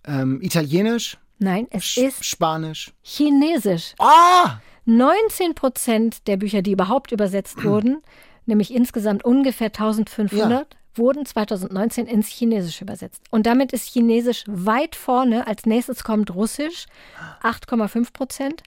Ähm, 0.06 0.42
Italienisch, 0.42 1.18
Nein, 1.40 1.68
es 1.70 1.84
Sch 1.86 1.98
ist 1.98 2.26
Spanisch. 2.26 2.92
Chinesisch. 3.04 3.94
Ah! 4.00 4.58
19 4.86 5.54
Prozent 5.54 6.28
der 6.28 6.38
Bücher, 6.38 6.62
die 6.64 6.72
überhaupt 6.72 7.12
übersetzt 7.12 7.64
wurden, 7.64 8.02
nämlich 8.46 8.74
insgesamt 8.74 9.24
ungefähr 9.24 9.68
1500, 9.68 10.76
wurden 10.98 11.26
2019 11.26 12.08
ins 12.08 12.28
Chinesische 12.28 12.84
übersetzt. 12.84 13.24
Und 13.32 13.46
damit 13.46 13.74
ist 13.74 13.90
Chinesisch 13.90 14.44
weit 14.48 14.96
vorne. 14.96 15.48
Als 15.48 15.66
nächstes 15.66 16.04
kommt 16.04 16.34
Russisch, 16.34 16.86
8,5 17.44 18.14
Prozent. 18.14 18.64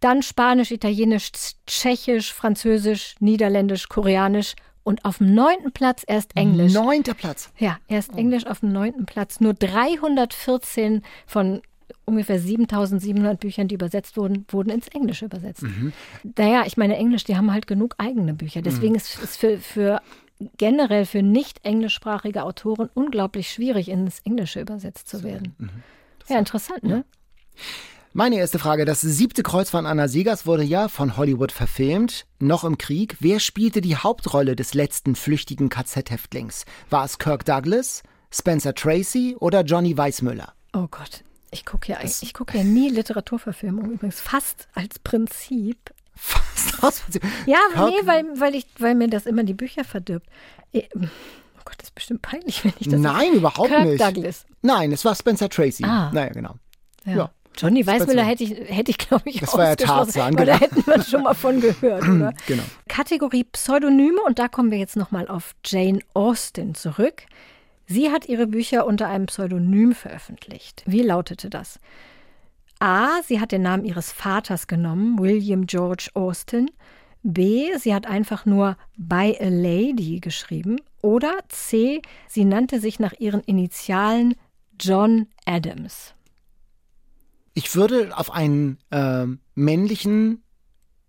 Dann 0.00 0.22
Spanisch, 0.22 0.70
Italienisch, 0.70 1.30
Tschechisch, 1.66 2.32
Französisch, 2.32 3.14
Niederländisch, 3.20 3.88
Koreanisch 3.88 4.54
und 4.82 5.04
auf 5.04 5.18
dem 5.18 5.34
neunten 5.34 5.72
Platz 5.72 6.04
erst 6.06 6.36
Englisch. 6.36 6.72
Neunter 6.72 7.14
Platz. 7.14 7.50
Ja, 7.58 7.78
erst 7.88 8.14
Englisch 8.14 8.46
auf 8.46 8.60
dem 8.60 8.72
neunten 8.72 9.06
Platz. 9.06 9.40
Nur 9.40 9.54
314 9.54 11.02
von 11.26 11.62
ungefähr 12.04 12.38
7700 12.38 13.40
Büchern, 13.40 13.68
die 13.68 13.74
übersetzt 13.74 14.16
wurden, 14.16 14.46
wurden 14.48 14.70
ins 14.70 14.88
Englische 14.88 15.24
übersetzt. 15.24 15.64
Naja, 16.36 16.64
ich 16.66 16.76
meine, 16.76 16.96
Englisch, 16.96 17.24
die 17.24 17.36
haben 17.36 17.52
halt 17.52 17.66
genug 17.66 17.96
eigene 17.98 18.32
Bücher. 18.32 18.62
Deswegen 18.62 18.94
ist 18.94 19.18
es 19.22 19.36
für, 19.36 19.58
für 19.58 20.00
generell 20.56 21.06
für 21.06 21.22
nicht 21.22 21.64
englischsprachige 21.64 22.42
Autoren 22.44 22.90
unglaublich 22.94 23.50
schwierig, 23.50 23.88
ins 23.88 24.20
Englische 24.20 24.60
übersetzt 24.60 25.08
zu 25.08 25.22
werden. 25.22 25.54
Ja, 26.28 26.38
interessant, 26.38 26.82
ne? 26.82 27.04
Meine 28.12 28.36
erste 28.36 28.58
Frage. 28.58 28.86
Das 28.86 29.02
siebte 29.02 29.42
Kreuz 29.42 29.68
von 29.68 29.84
Anna 29.84 30.08
Segers 30.08 30.46
wurde 30.46 30.62
ja 30.62 30.88
von 30.88 31.18
Hollywood 31.18 31.52
verfilmt. 31.52 32.26
Noch 32.38 32.64
im 32.64 32.78
Krieg. 32.78 33.16
Wer 33.20 33.40
spielte 33.40 33.82
die 33.82 33.96
Hauptrolle 33.96 34.56
des 34.56 34.72
letzten 34.72 35.16
flüchtigen 35.16 35.68
KZ-Häftlings? 35.68 36.64
War 36.88 37.04
es 37.04 37.18
Kirk 37.18 37.44
Douglas, 37.44 38.02
Spencer 38.30 38.74
Tracy 38.74 39.36
oder 39.38 39.64
Johnny 39.64 39.98
Weissmüller? 39.98 40.54
Oh 40.72 40.88
Gott. 40.90 41.24
Ich 41.50 41.66
gucke 41.66 41.92
ja, 41.92 41.98
ich 42.02 42.34
guck 42.34 42.54
ja 42.54 42.64
nie 42.64 42.88
Literaturverfilmung, 42.88 43.92
übrigens 43.92 44.20
fast 44.20 44.68
als 44.74 44.98
Prinzip. 44.98 45.76
Fast 46.16 46.82
aus. 46.82 47.02
Ja, 47.46 47.58
Kirk- 47.72 47.88
nee, 47.90 48.06
weil, 48.06 48.24
weil, 48.40 48.54
ich, 48.54 48.66
weil 48.78 48.94
mir 48.94 49.08
das 49.08 49.26
immer 49.26 49.44
die 49.44 49.54
Bücher 49.54 49.84
verdirbt. 49.84 50.26
Eh, 50.72 50.82
Oh 50.94 51.68
Gott, 51.68 51.74
das 51.78 51.88
ist 51.88 51.94
bestimmt 51.96 52.22
peinlich, 52.22 52.64
wenn 52.64 52.72
ich 52.78 52.88
das. 52.88 53.00
Nein, 53.00 53.32
überhaupt 53.34 53.68
Kirk 53.68 53.84
nicht. 53.86 54.00
Douglas. 54.00 54.46
Nein, 54.62 54.92
es 54.92 55.04
war 55.04 55.14
Spencer 55.16 55.48
Tracy. 55.48 55.84
Ah. 55.84 56.10
Naja, 56.12 56.28
genau. 56.32 56.54
Ja. 57.04 57.16
Ja. 57.16 57.30
Johnny 57.58 57.84
Weissmüller 57.86 58.24
Speziell. 58.24 58.54
hätte 58.54 58.64
ich, 58.68 58.76
hätte 58.76 58.90
ich 58.92 58.98
glaube 58.98 59.22
ich, 59.30 59.40
Das 59.40 59.54
war 59.54 59.64
ja 59.70 59.76
Tarzan, 59.76 60.38
weil 60.38 60.46
da 60.46 60.58
genau. 60.58 60.60
hätten 60.60 60.86
wir 60.86 61.02
schon 61.02 61.22
mal 61.22 61.34
von 61.34 61.60
gehört, 61.60 62.02
oder? 62.08 62.32
Genau. 62.46 62.62
Kategorie 62.86 63.44
Pseudonyme 63.44 64.20
und 64.26 64.38
da 64.38 64.46
kommen 64.48 64.70
wir 64.70 64.78
jetzt 64.78 64.94
nochmal 64.96 65.26
auf 65.26 65.54
Jane 65.64 66.00
Austen 66.14 66.74
zurück. 66.74 67.22
Sie 67.86 68.10
hat 68.12 68.28
ihre 68.28 68.46
Bücher 68.46 68.86
unter 68.86 69.08
einem 69.08 69.26
Pseudonym 69.26 69.92
veröffentlicht. 69.94 70.82
Wie 70.86 71.02
lautete 71.02 71.48
das? 71.50 71.80
A. 72.78 73.22
Sie 73.22 73.40
hat 73.40 73.52
den 73.52 73.62
Namen 73.62 73.84
ihres 73.84 74.12
Vaters 74.12 74.66
genommen, 74.66 75.18
William 75.18 75.66
George 75.66 76.08
Austen. 76.14 76.70
B. 77.22 77.76
Sie 77.78 77.94
hat 77.94 78.06
einfach 78.06 78.46
nur 78.46 78.76
By 78.96 79.36
a 79.40 79.48
Lady 79.48 80.20
geschrieben. 80.20 80.76
Oder 81.02 81.32
C. 81.48 82.02
Sie 82.28 82.44
nannte 82.44 82.80
sich 82.80 82.98
nach 82.98 83.14
ihren 83.18 83.40
Initialen 83.40 84.34
John 84.78 85.26
Adams. 85.44 86.14
Ich 87.54 87.74
würde 87.74 88.16
auf 88.16 88.30
einen 88.30 88.78
ähm, 88.90 89.40
männlichen 89.54 90.42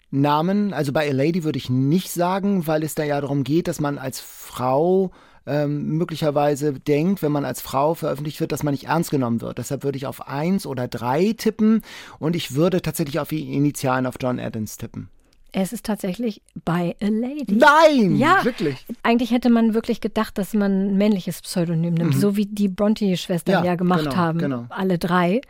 Namen, 0.09 0.73
also 0.73 0.93
bei 0.93 1.09
A 1.09 1.13
Lady 1.13 1.43
würde 1.43 1.57
ich 1.57 1.69
nicht 1.69 2.09
sagen, 2.09 2.65
weil 2.65 2.83
es 2.83 2.95
da 2.95 3.03
ja 3.03 3.19
darum 3.19 3.43
geht, 3.43 3.67
dass 3.67 3.79
man 3.79 3.97
als 3.97 4.21
Frau 4.21 5.11
ähm, 5.47 5.97
möglicherweise 5.97 6.73
denkt, 6.73 7.21
wenn 7.21 7.31
man 7.31 7.45
als 7.45 7.61
Frau 7.61 7.93
veröffentlicht 7.93 8.39
wird, 8.39 8.51
dass 8.51 8.63
man 8.63 8.73
nicht 8.73 8.85
ernst 8.85 9.09
genommen 9.11 9.41
wird. 9.41 9.57
Deshalb 9.57 9.83
würde 9.83 9.97
ich 9.97 10.05
auf 10.05 10.27
eins 10.27 10.65
oder 10.65 10.87
drei 10.87 11.33
tippen 11.37 11.81
und 12.19 12.35
ich 12.35 12.53
würde 12.55 12.81
tatsächlich 12.81 13.19
auf 13.19 13.29
die 13.29 13.53
Initialen 13.55 14.05
auf 14.05 14.15
John 14.21 14.39
Adams 14.39 14.77
tippen. 14.77 15.09
Es 15.53 15.71
ist 15.73 15.85
tatsächlich 15.85 16.41
By 16.65 16.93
a 17.01 17.07
Lady. 17.07 17.55
Nein! 17.55 18.17
Ja, 18.17 18.43
Wirklich? 18.43 18.85
Eigentlich 19.01 19.31
hätte 19.31 19.49
man 19.49 19.73
wirklich 19.73 20.01
gedacht, 20.01 20.37
dass 20.37 20.53
man 20.53 20.89
ein 20.89 20.97
männliches 20.97 21.41
Pseudonym 21.41 21.93
nimmt, 21.93 22.15
so 22.15 22.35
wie 22.35 22.45
die 22.45 22.67
Bronte-Schwestern 22.67 23.53
ja, 23.53 23.59
Mhm. 23.61 23.65
Ja, 23.65 23.75
gemacht 23.75 24.03
genau, 24.03 24.15
haben, 24.15 24.39
genau. 24.39 24.65
alle 24.69 24.97
drei, 24.99 25.41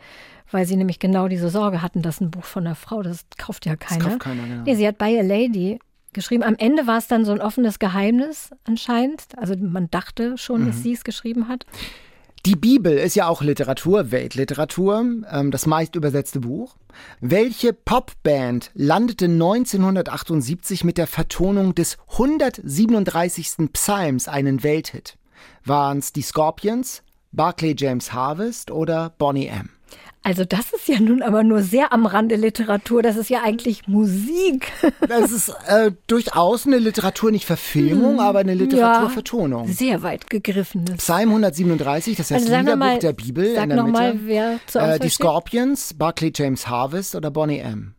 weil 0.50 0.66
sie 0.66 0.76
nämlich 0.76 0.98
genau 1.00 1.28
diese 1.28 1.50
Sorge 1.50 1.82
hatten, 1.82 2.00
dass 2.00 2.20
ein 2.20 2.30
Buch 2.30 2.44
von 2.44 2.64
einer 2.66 2.76
Frau, 2.76 3.02
das 3.02 3.26
kauft 3.36 3.66
ja 3.66 3.74
keiner. 3.76 4.04
kauft 4.04 4.20
keiner, 4.20 4.44
genau. 4.44 4.62
Nee, 4.62 4.76
sie 4.76 4.86
hat 4.86 4.96
By 4.96 5.18
a 5.18 5.22
Lady 5.22 5.78
geschrieben. 6.18 6.42
Am 6.42 6.54
Ende 6.56 6.86
war 6.86 6.98
es 6.98 7.06
dann 7.08 7.24
so 7.24 7.32
ein 7.32 7.40
offenes 7.40 7.78
Geheimnis 7.78 8.50
anscheinend. 8.64 9.22
Also 9.36 9.54
man 9.56 9.90
dachte 9.90 10.36
schon, 10.38 10.62
Mhm. 10.62 10.66
dass 10.66 10.82
sie 10.82 10.92
es 10.92 11.04
geschrieben 11.04 11.48
hat. 11.48 11.64
Die 12.46 12.54
Bibel 12.56 12.96
ist 12.96 13.16
ja 13.16 13.26
auch 13.26 13.42
Literatur, 13.42 14.10
Weltliteratur, 14.12 15.04
ähm, 15.30 15.50
das 15.50 15.66
meist 15.66 15.96
übersetzte 15.96 16.40
Buch. 16.40 16.76
Welche 17.20 17.72
Popband 17.72 18.70
landete 18.74 19.26
1978 19.28 20.84
mit 20.84 20.98
der 20.98 21.06
Vertonung 21.08 21.74
des 21.74 21.98
137. 22.16 23.70
Psalms 23.72 24.28
einen 24.28 24.62
Welthit? 24.62 25.16
Waren 25.64 25.98
es 25.98 26.12
die 26.12 26.22
Scorpions, 26.22 27.02
Barclay 27.32 27.74
James 27.76 28.12
Harvest 28.12 28.70
oder 28.70 29.10
Bonnie 29.18 29.46
M? 29.48 29.70
Also 30.24 30.44
das 30.44 30.72
ist 30.72 30.88
ja 30.88 30.98
nun 31.00 31.22
aber 31.22 31.44
nur 31.44 31.62
sehr 31.62 31.92
am 31.92 32.04
Rande 32.04 32.34
Literatur. 32.36 33.02
Das 33.02 33.16
ist 33.16 33.30
ja 33.30 33.42
eigentlich 33.42 33.86
Musik. 33.88 34.70
Das 35.08 35.30
ist 35.30 35.48
äh, 35.68 35.92
durchaus 36.06 36.66
eine 36.66 36.78
Literatur, 36.78 37.30
nicht 37.30 37.46
Verfilmung, 37.46 38.20
aber 38.20 38.40
eine 38.40 38.52
Literaturvertonung. 38.54 39.68
Sehr 39.68 40.02
weit 40.02 40.28
gegriffenes. 40.28 40.96
Psalm 40.98 41.28
137, 41.30 42.16
das 42.16 42.26
ist 42.26 42.30
das 42.30 42.42
Also 42.42 42.56
Liederbuch 42.56 42.78
mal- 42.78 42.98
der 42.98 43.12
Bibel 43.14 43.54
sag 43.54 43.62
in 43.64 43.68
der 43.70 43.76
noch 43.78 43.86
Mitte. 43.86 43.98
mal, 43.98 44.18
wer 44.24 44.60
zur 44.66 44.82
äh, 44.82 44.98
die. 44.98 45.08
Scorpions, 45.08 45.94
Barclay 45.94 46.32
James 46.34 46.68
Harvest 46.68 47.14
oder 47.14 47.30
Bonnie 47.30 47.58
M? 47.58 47.94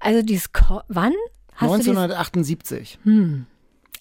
Also 0.00 0.22
die 0.22 0.38
Sco 0.38 0.80
wann? 0.88 1.12
Hast 1.54 1.72
du 1.74 1.78
die 1.82 1.90
1978. 1.90 2.98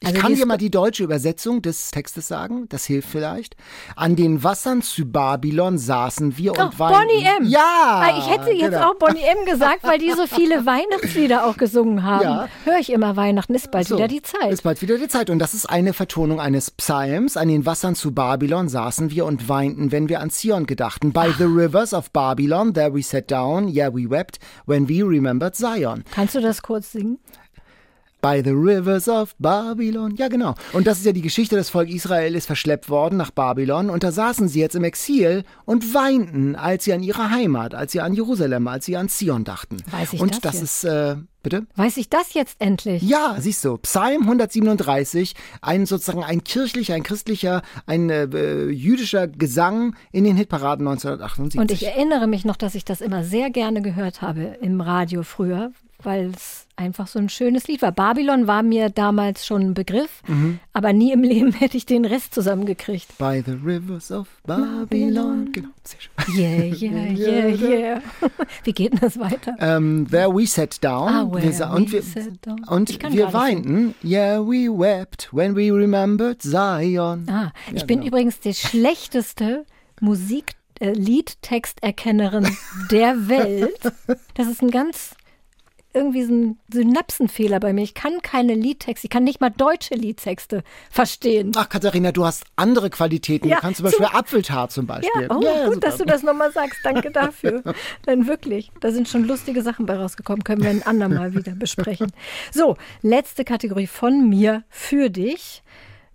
Ich 0.03 0.07
Also 0.07 0.19
kann 0.19 0.33
dir 0.33 0.47
mal 0.47 0.57
die 0.57 0.71
deutsche 0.71 1.03
Übersetzung 1.03 1.61
des 1.61 1.91
Textes 1.91 2.27
sagen, 2.27 2.65
das 2.69 2.85
hilft 2.85 3.07
vielleicht. 3.09 3.55
An 3.95 4.15
den 4.15 4.43
Wassern 4.43 4.81
zu 4.81 5.05
Babylon 5.05 5.77
saßen 5.77 6.39
wir 6.39 6.53
Oh, 6.57 6.63
und 6.63 6.79
weinten. 6.79 6.97
Bonnie 7.07 7.23
M. 7.37 7.45
Ja! 7.47 8.15
Ich 8.17 8.27
hätte 8.27 8.49
jetzt 8.49 8.71
genau. 8.71 8.89
auch 8.89 8.95
Bonnie 8.95 9.21
M 9.21 9.45
gesagt, 9.45 9.83
weil 9.83 9.99
die 9.99 10.11
so 10.11 10.25
viele 10.25 10.65
Weihnachtslieder 10.65 11.45
auch 11.45 11.55
gesungen 11.55 12.01
haben. 12.03 12.23
Ja. 12.23 12.47
Höre 12.65 12.79
ich 12.79 12.91
immer 12.91 13.15
Weihnachten, 13.15 13.53
ist 13.53 13.69
bald 13.69 13.87
So, 13.87 13.95
wieder 13.97 14.07
die 14.07 14.23
Zeit. 14.23 14.51
Ist 14.51 14.63
bald 14.63 14.81
wieder 14.81 14.97
die 14.97 15.07
Zeit. 15.07 15.29
Und 15.29 15.37
das 15.37 15.53
ist 15.53 15.67
eine 15.69 15.93
Vertonung 15.93 16.39
eines 16.39 16.71
Psalms. 16.71 17.37
An 17.37 17.49
den 17.49 17.67
Wassern 17.67 17.93
zu 17.93 18.11
Babylon 18.11 18.69
saßen 18.69 19.11
wir 19.11 19.25
und 19.25 19.49
weinten, 19.49 19.91
wenn 19.91 20.09
wir 20.09 20.19
an 20.19 20.31
Zion 20.31 20.65
gedachten. 20.65 21.13
By 21.13 21.31
the 21.37 21.43
rivers 21.43 21.93
of 21.93 22.09
Babylon, 22.09 22.73
there 22.73 22.91
we 22.91 23.03
sat 23.03 23.29
down, 23.29 23.67
yeah 23.67 23.93
we 23.93 24.09
wept, 24.09 24.39
when 24.65 24.89
we 24.89 25.03
remembered 25.03 25.55
Zion. 25.55 26.03
Kannst 26.11 26.33
du 26.33 26.41
das 26.41 26.63
kurz 26.63 26.91
singen? 26.91 27.19
By 28.21 28.41
the 28.43 28.51
rivers 28.51 29.09
of 29.09 29.35
Babylon. 29.39 30.15
Ja, 30.15 30.27
genau. 30.27 30.53
Und 30.73 30.85
das 30.85 30.99
ist 30.99 31.05
ja 31.05 31.11
die 31.11 31.21
Geschichte, 31.21 31.55
das 31.55 31.69
Volk 31.69 31.89
Israel 31.89 32.35
ist 32.35 32.45
verschleppt 32.45 32.89
worden 32.89 33.17
nach 33.17 33.31
Babylon 33.31 33.89
und 33.89 34.03
da 34.03 34.11
saßen 34.11 34.47
sie 34.47 34.59
jetzt 34.59 34.75
im 34.75 34.83
Exil 34.83 35.43
und 35.65 35.93
weinten, 35.93 36.55
als 36.55 36.83
sie 36.83 36.93
an 36.93 37.01
ihre 37.01 37.31
Heimat, 37.31 37.73
als 37.73 37.91
sie 37.91 38.01
an 38.01 38.13
Jerusalem, 38.13 38.67
als 38.67 38.85
sie 38.85 38.95
an 38.95 39.09
Zion 39.09 39.43
dachten. 39.43 39.77
Weiß 39.89 40.13
ich 40.13 40.21
und 40.21 40.31
das 40.31 40.41
das 40.41 40.53
jetzt? 40.53 40.63
ist, 40.63 40.83
äh, 40.83 41.15
bitte? 41.43 41.65
Weiß 41.75 41.97
ich 41.97 42.09
das 42.09 42.33
jetzt 42.33 42.57
endlich? 42.59 43.01
Ja, 43.01 43.35
siehst 43.39 43.65
du, 43.65 43.77
Psalm 43.77 44.21
137, 44.23 45.33
ein 45.61 45.85
sozusagen 45.85 46.23
ein 46.23 46.43
kirchlicher, 46.43 46.93
ein 46.93 47.03
christlicher, 47.03 47.61
ein 47.85 48.09
äh, 48.09 48.67
jüdischer 48.69 49.27
Gesang 49.27 49.95
in 50.11 50.23
den 50.23 50.37
Hitparaden 50.37 50.87
1978. 50.87 51.59
Und 51.59 51.71
ich 51.71 51.87
erinnere 51.87 52.27
mich 52.27 52.45
noch, 52.45 52.57
dass 52.57 52.75
ich 52.75 52.85
das 52.85 53.01
immer 53.01 53.23
sehr 53.23 53.49
gerne 53.49 53.81
gehört 53.81 54.21
habe 54.21 54.57
im 54.61 54.81
Radio 54.81 55.23
früher, 55.23 55.71
weil 56.03 56.31
es 56.35 56.65
einfach 56.75 57.05
so 57.07 57.19
ein 57.19 57.29
schönes 57.29 57.67
Lied 57.67 57.81
war. 57.83 57.91
Babylon 57.91 58.47
war 58.47 58.63
mir 58.63 58.89
damals 58.89 59.45
schon 59.45 59.61
ein 59.61 59.73
Begriff, 59.75 60.23
Mhm. 60.27 60.59
aber 60.73 60.93
nie 60.93 61.11
im 61.11 61.21
Leben 61.31 61.51
hätte 61.53 61.77
ich 61.77 61.85
den 61.85 62.05
Rest 62.05 62.33
zusammengekriegt. 62.33 63.17
By 63.19 63.43
the 63.45 63.51
rivers 63.51 64.11
of 64.11 64.27
Babylon. 64.47 65.51
Genau, 65.51 65.67
sehr 65.83 65.99
schön. 65.99 66.35
Yeah, 66.35 66.73
yeah, 66.73 67.11
yeah, 67.13 67.69
yeah. 67.69 68.01
Wie 68.63 68.73
geht 68.73 68.93
denn 68.93 68.99
das 68.99 69.19
weiter? 69.19 69.55
Ähm, 69.59 70.07
there 70.09 70.33
we 70.35 70.47
sat 70.47 70.83
down. 70.83 71.07
Ah, 71.09 71.27
where 71.31 71.43
wir, 71.43 71.69
und 71.71 71.89
we 71.89 71.93
wir, 71.93 72.01
sat 72.03 72.45
down. 72.45 72.63
und 72.67 73.13
wir 73.13 73.31
weinten. 73.33 73.93
Yeah, 74.03 74.39
we 74.41 74.67
wept 74.69 75.29
when 75.31 75.55
we 75.55 75.71
remembered 75.71 76.41
Zion. 76.41 77.27
Ah, 77.29 77.51
ich 77.73 77.85
bin 77.85 77.99
genau. 77.99 78.07
übrigens 78.07 78.39
die 78.39 78.53
schlechteste 78.53 79.65
Musik 79.99 80.53
Liedtexterkennerin 80.79 82.47
der 82.89 83.27
Welt. 83.29 83.79
Das 84.33 84.47
ist 84.47 84.61
ein 84.63 84.71
ganz 84.71 85.11
irgendwie 85.93 86.23
so 86.23 86.33
ein 86.33 86.59
Synapsenfehler 86.71 87.59
bei 87.59 87.73
mir. 87.73 87.83
Ich 87.83 87.93
kann 87.93 88.21
keine 88.21 88.53
Liedtexte, 88.53 89.05
ich 89.07 89.11
kann 89.11 89.23
nicht 89.23 89.41
mal 89.41 89.49
deutsche 89.49 89.95
Liedtexte 89.95 90.63
verstehen. 90.89 91.51
Ach, 91.55 91.67
Katharina, 91.69 92.11
du 92.11 92.25
hast 92.25 92.43
andere 92.55 92.89
Qualitäten. 92.89 93.47
Ja, 93.47 93.55
du 93.57 93.61
kannst 93.61 93.77
zum 93.77 93.85
Beispiel 93.85 94.05
zum- 94.05 94.15
Apfeltart 94.15 94.71
zum 94.71 94.87
Beispiel. 94.87 95.23
Ja, 95.23 95.27
oh, 95.29 95.39
gut, 95.39 95.73
super. 95.75 95.79
dass 95.79 95.97
du 95.97 96.05
das 96.05 96.23
nochmal 96.23 96.51
sagst. 96.51 96.79
Danke 96.83 97.11
dafür. 97.11 97.63
Dann 98.05 98.27
wirklich, 98.27 98.71
da 98.79 98.91
sind 98.91 99.07
schon 99.07 99.25
lustige 99.25 99.61
Sachen 99.61 99.85
bei 99.85 99.95
rausgekommen. 99.95 100.43
Können 100.43 100.63
wir 100.63 100.69
ein 100.69 100.83
andermal 100.83 101.35
wieder 101.35 101.53
besprechen. 101.53 102.11
So, 102.51 102.77
letzte 103.01 103.43
Kategorie 103.45 103.87
von 103.87 104.29
mir 104.29 104.63
für 104.69 105.09
dich. 105.09 105.63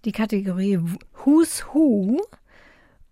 Die 0.04 0.12
Kategorie 0.12 0.78
Who's 1.24 1.64
Who. 1.72 2.20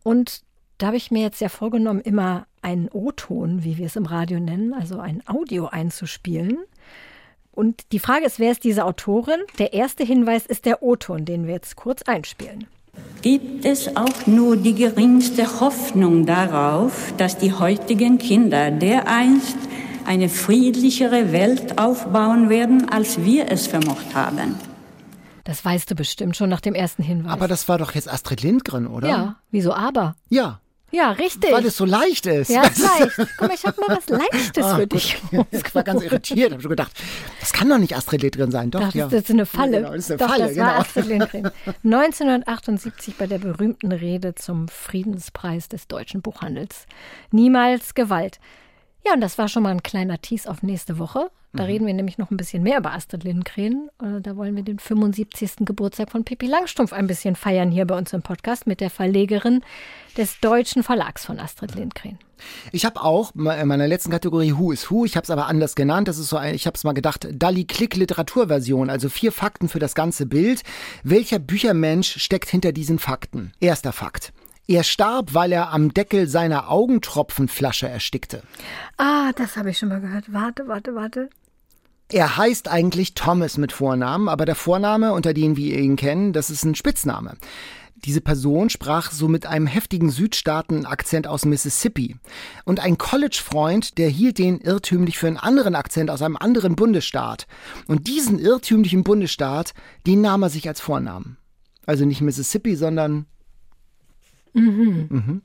Und 0.02 0.42
da 0.78 0.86
habe 0.88 0.96
ich 0.96 1.10
mir 1.10 1.22
jetzt 1.22 1.40
ja 1.40 1.48
vorgenommen, 1.48 2.00
immer 2.00 2.46
einen 2.62 2.88
O-Ton, 2.88 3.64
wie 3.64 3.78
wir 3.78 3.86
es 3.86 3.96
im 3.96 4.06
Radio 4.06 4.40
nennen, 4.40 4.74
also 4.74 4.98
ein 4.98 5.22
Audio 5.26 5.66
einzuspielen. 5.66 6.58
Und 7.52 7.92
die 7.92 8.00
Frage 8.00 8.26
ist, 8.26 8.40
wer 8.40 8.50
ist 8.50 8.64
diese 8.64 8.84
Autorin? 8.84 9.40
Der 9.58 9.72
erste 9.72 10.04
Hinweis 10.04 10.46
ist 10.46 10.64
der 10.64 10.82
O-Ton, 10.82 11.24
den 11.24 11.46
wir 11.46 11.54
jetzt 11.54 11.76
kurz 11.76 12.02
einspielen. 12.02 12.66
Gibt 13.22 13.64
es 13.64 13.96
auch 13.96 14.26
nur 14.26 14.56
die 14.56 14.74
geringste 14.74 15.60
Hoffnung 15.60 16.26
darauf, 16.26 17.12
dass 17.16 17.38
die 17.38 17.52
heutigen 17.52 18.18
Kinder 18.18 18.70
dereinst 18.70 19.56
eine 20.04 20.28
friedlichere 20.28 21.32
Welt 21.32 21.78
aufbauen 21.78 22.48
werden, 22.50 22.88
als 22.88 23.24
wir 23.24 23.50
es 23.50 23.66
vermocht 23.66 24.14
haben? 24.14 24.56
Das 25.44 25.64
weißt 25.64 25.90
du 25.90 25.94
bestimmt 25.94 26.36
schon 26.36 26.48
nach 26.50 26.60
dem 26.60 26.74
ersten 26.74 27.02
Hinweis. 27.02 27.32
Aber 27.32 27.48
das 27.48 27.68
war 27.68 27.78
doch 27.78 27.94
jetzt 27.94 28.10
Astrid 28.10 28.42
Lindgren, 28.42 28.86
oder? 28.86 29.08
ja, 29.08 29.36
wieso 29.50 29.74
aber? 29.74 30.16
Ja, 30.28 30.60
Ja, 30.94 31.10
richtig. 31.12 31.52
weil 31.52 31.64
es 31.66 31.76
so 31.76 31.84
leicht 31.84 32.26
ist. 32.26 32.50
ja, 32.50 32.62
ist 32.62 32.78
leicht. 32.78 33.16
Guck 33.38 33.48
mal, 33.48 33.54
ich 33.54 33.64
habe 33.64 33.80
mal 33.80 33.96
was 33.96 34.08
Leichtes 34.08 34.66
für 34.74 34.86
dich. 34.86 35.16
Ich 35.50 35.74
war 35.74 35.82
ganz 35.82 36.02
irritiert, 36.02 36.52
habe 36.52 36.62
schon 36.62 36.70
gedacht, 36.70 36.92
das 37.40 37.52
kann 37.52 37.68
doch 37.68 37.78
nicht 37.78 37.96
Astrid 37.96 38.22
Lindgren 38.22 38.50
sein. 38.50 38.70
Doch, 38.70 38.80
Das, 38.80 38.94
ja. 38.94 39.06
ist, 39.06 39.12
das 39.12 39.22
ist 39.24 39.30
eine 39.30 39.46
Falle. 39.46 39.72
Ja, 39.72 39.78
genau, 39.80 39.92
das 39.94 40.04
ist 40.04 40.10
eine 40.12 40.18
Doch, 40.18 40.28
Falle, 40.28 40.46
das 40.48 40.56
war 40.56 40.66
genau. 40.68 40.80
Astrid 40.80 41.06
Lindgren. 41.06 41.50
1978 41.84 43.16
bei 43.16 43.26
der 43.26 43.38
berühmten 43.38 43.92
Rede 43.92 44.34
zum 44.34 44.68
Friedenspreis 44.68 45.68
des 45.68 45.88
deutschen 45.88 46.22
Buchhandels. 46.22 46.86
Niemals 47.30 47.94
Gewalt. 47.94 48.38
Ja, 49.06 49.14
und 49.14 49.20
das 49.20 49.36
war 49.38 49.48
schon 49.48 49.62
mal 49.62 49.70
ein 49.70 49.82
kleiner 49.82 50.20
Tease 50.20 50.48
auf 50.50 50.62
nächste 50.62 50.98
Woche. 50.98 51.30
Da 51.52 51.62
Mhm. 51.64 51.68
reden 51.68 51.86
wir 51.86 51.94
nämlich 51.94 52.18
noch 52.18 52.30
ein 52.32 52.36
bisschen 52.36 52.62
mehr 52.64 52.78
über 52.78 52.92
Astrid 52.94 53.22
Lindgren. 53.22 53.88
Äh, 54.02 54.20
Da 54.20 54.36
wollen 54.36 54.56
wir 54.56 54.64
den 54.64 54.78
75. 54.80 55.64
Geburtstag 55.66 56.10
von 56.10 56.24
Pippi 56.24 56.46
Langstrumpf 56.46 56.92
ein 56.92 57.06
bisschen 57.06 57.36
feiern 57.36 57.70
hier 57.70 57.84
bei 57.86 57.96
uns 57.96 58.12
im 58.12 58.22
Podcast 58.22 58.66
mit 58.66 58.80
der 58.80 58.90
Verlegerin 58.90 59.62
des 60.16 60.40
deutschen 60.40 60.82
Verlags 60.82 61.24
von 61.26 61.38
Astrid 61.38 61.74
Lindgren. 61.76 62.18
Ich 62.72 62.84
habe 62.84 63.00
auch 63.02 63.32
in 63.34 63.42
meiner 63.68 63.86
letzten 63.86 64.10
Kategorie 64.10 64.52
Who 64.56 64.72
is 64.72 64.90
Who, 64.90 65.04
ich 65.04 65.16
habe 65.16 65.24
es 65.24 65.30
aber 65.30 65.46
anders 65.46 65.76
genannt, 65.76 66.08
das 66.08 66.18
ist 66.18 66.28
so 66.28 66.36
ein, 66.36 66.54
ich 66.54 66.66
habe 66.66 66.74
es 66.76 66.82
mal 66.84 66.92
gedacht, 66.92 67.28
Dali 67.32 67.64
Klick 67.64 67.94
Literaturversion, 67.96 68.90
also 68.90 69.08
vier 69.08 69.30
Fakten 69.30 69.68
für 69.68 69.78
das 69.78 69.94
ganze 69.94 70.26
Bild. 70.26 70.62
Welcher 71.04 71.38
Büchermensch 71.38 72.20
steckt 72.20 72.48
hinter 72.50 72.72
diesen 72.72 72.98
Fakten? 72.98 73.52
Erster 73.60 73.92
Fakt. 73.92 74.32
Er 74.66 74.82
starb, 74.82 75.34
weil 75.34 75.52
er 75.52 75.72
am 75.72 75.92
Deckel 75.92 76.26
seiner 76.26 76.70
Augentropfenflasche 76.70 77.88
erstickte. 77.88 78.42
Ah, 78.96 79.32
das 79.36 79.56
habe 79.56 79.70
ich 79.70 79.78
schon 79.78 79.90
mal 79.90 80.00
gehört. 80.00 80.32
Warte, 80.32 80.68
warte, 80.68 80.94
warte. 80.94 81.28
Er 82.10 82.36
heißt 82.36 82.68
eigentlich 82.68 83.14
Thomas 83.14 83.58
mit 83.58 83.72
Vornamen, 83.72 84.28
aber 84.28 84.44
der 84.44 84.54
Vorname, 84.54 85.12
unter 85.12 85.34
dem 85.34 85.56
wir 85.56 85.78
ihn 85.78 85.96
kennen, 85.96 86.32
das 86.32 86.50
ist 86.50 86.64
ein 86.64 86.74
Spitzname. 86.74 87.36
Diese 88.04 88.20
Person 88.20 88.68
sprach 88.68 89.10
so 89.12 89.28
mit 89.28 89.46
einem 89.46 89.66
heftigen 89.66 90.10
Südstaaten-Akzent 90.10 91.26
aus 91.26 91.46
Mississippi. 91.46 92.16
Und 92.64 92.80
ein 92.80 92.98
College-Freund, 92.98 93.96
der 93.96 94.10
hielt 94.10 94.38
den 94.38 94.60
irrtümlich 94.60 95.16
für 95.16 95.26
einen 95.26 95.38
anderen 95.38 95.74
Akzent 95.74 96.10
aus 96.10 96.20
einem 96.20 96.36
anderen 96.36 96.76
Bundesstaat. 96.76 97.46
Und 97.86 98.06
diesen 98.06 98.38
irrtümlichen 98.38 99.04
Bundesstaat, 99.04 99.72
den 100.06 100.20
nahm 100.20 100.42
er 100.42 100.50
sich 100.50 100.68
als 100.68 100.80
Vornamen. 100.80 101.38
Also 101.86 102.04
nicht 102.04 102.20
Mississippi, 102.20 102.76
sondern. 102.76 103.26
Mhm. 104.54 105.42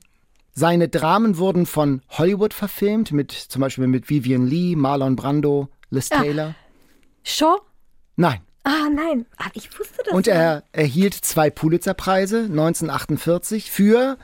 Seine 0.52 0.88
Dramen 0.88 1.38
wurden 1.38 1.66
von 1.66 2.02
Hollywood 2.10 2.54
verfilmt, 2.54 3.12
mit 3.12 3.32
zum 3.32 3.60
Beispiel 3.60 3.86
mit 3.86 4.10
Vivian 4.10 4.46
Lee, 4.46 4.76
Marlon 4.76 5.16
Brando, 5.16 5.68
Liz 5.90 6.08
Taylor. 6.08 6.54
Shaw? 7.22 7.58
Nein. 8.16 8.40
Ah, 8.64 8.88
nein. 8.92 9.26
Ah, 9.38 9.48
ich 9.54 9.70
wusste 9.78 10.02
das. 10.04 10.12
Und 10.12 10.28
er 10.28 10.64
erhielt 10.72 11.14
zwei 11.14 11.50
Pulitzerpreise 11.50 12.40
1948 12.40 13.70
für 13.70 14.18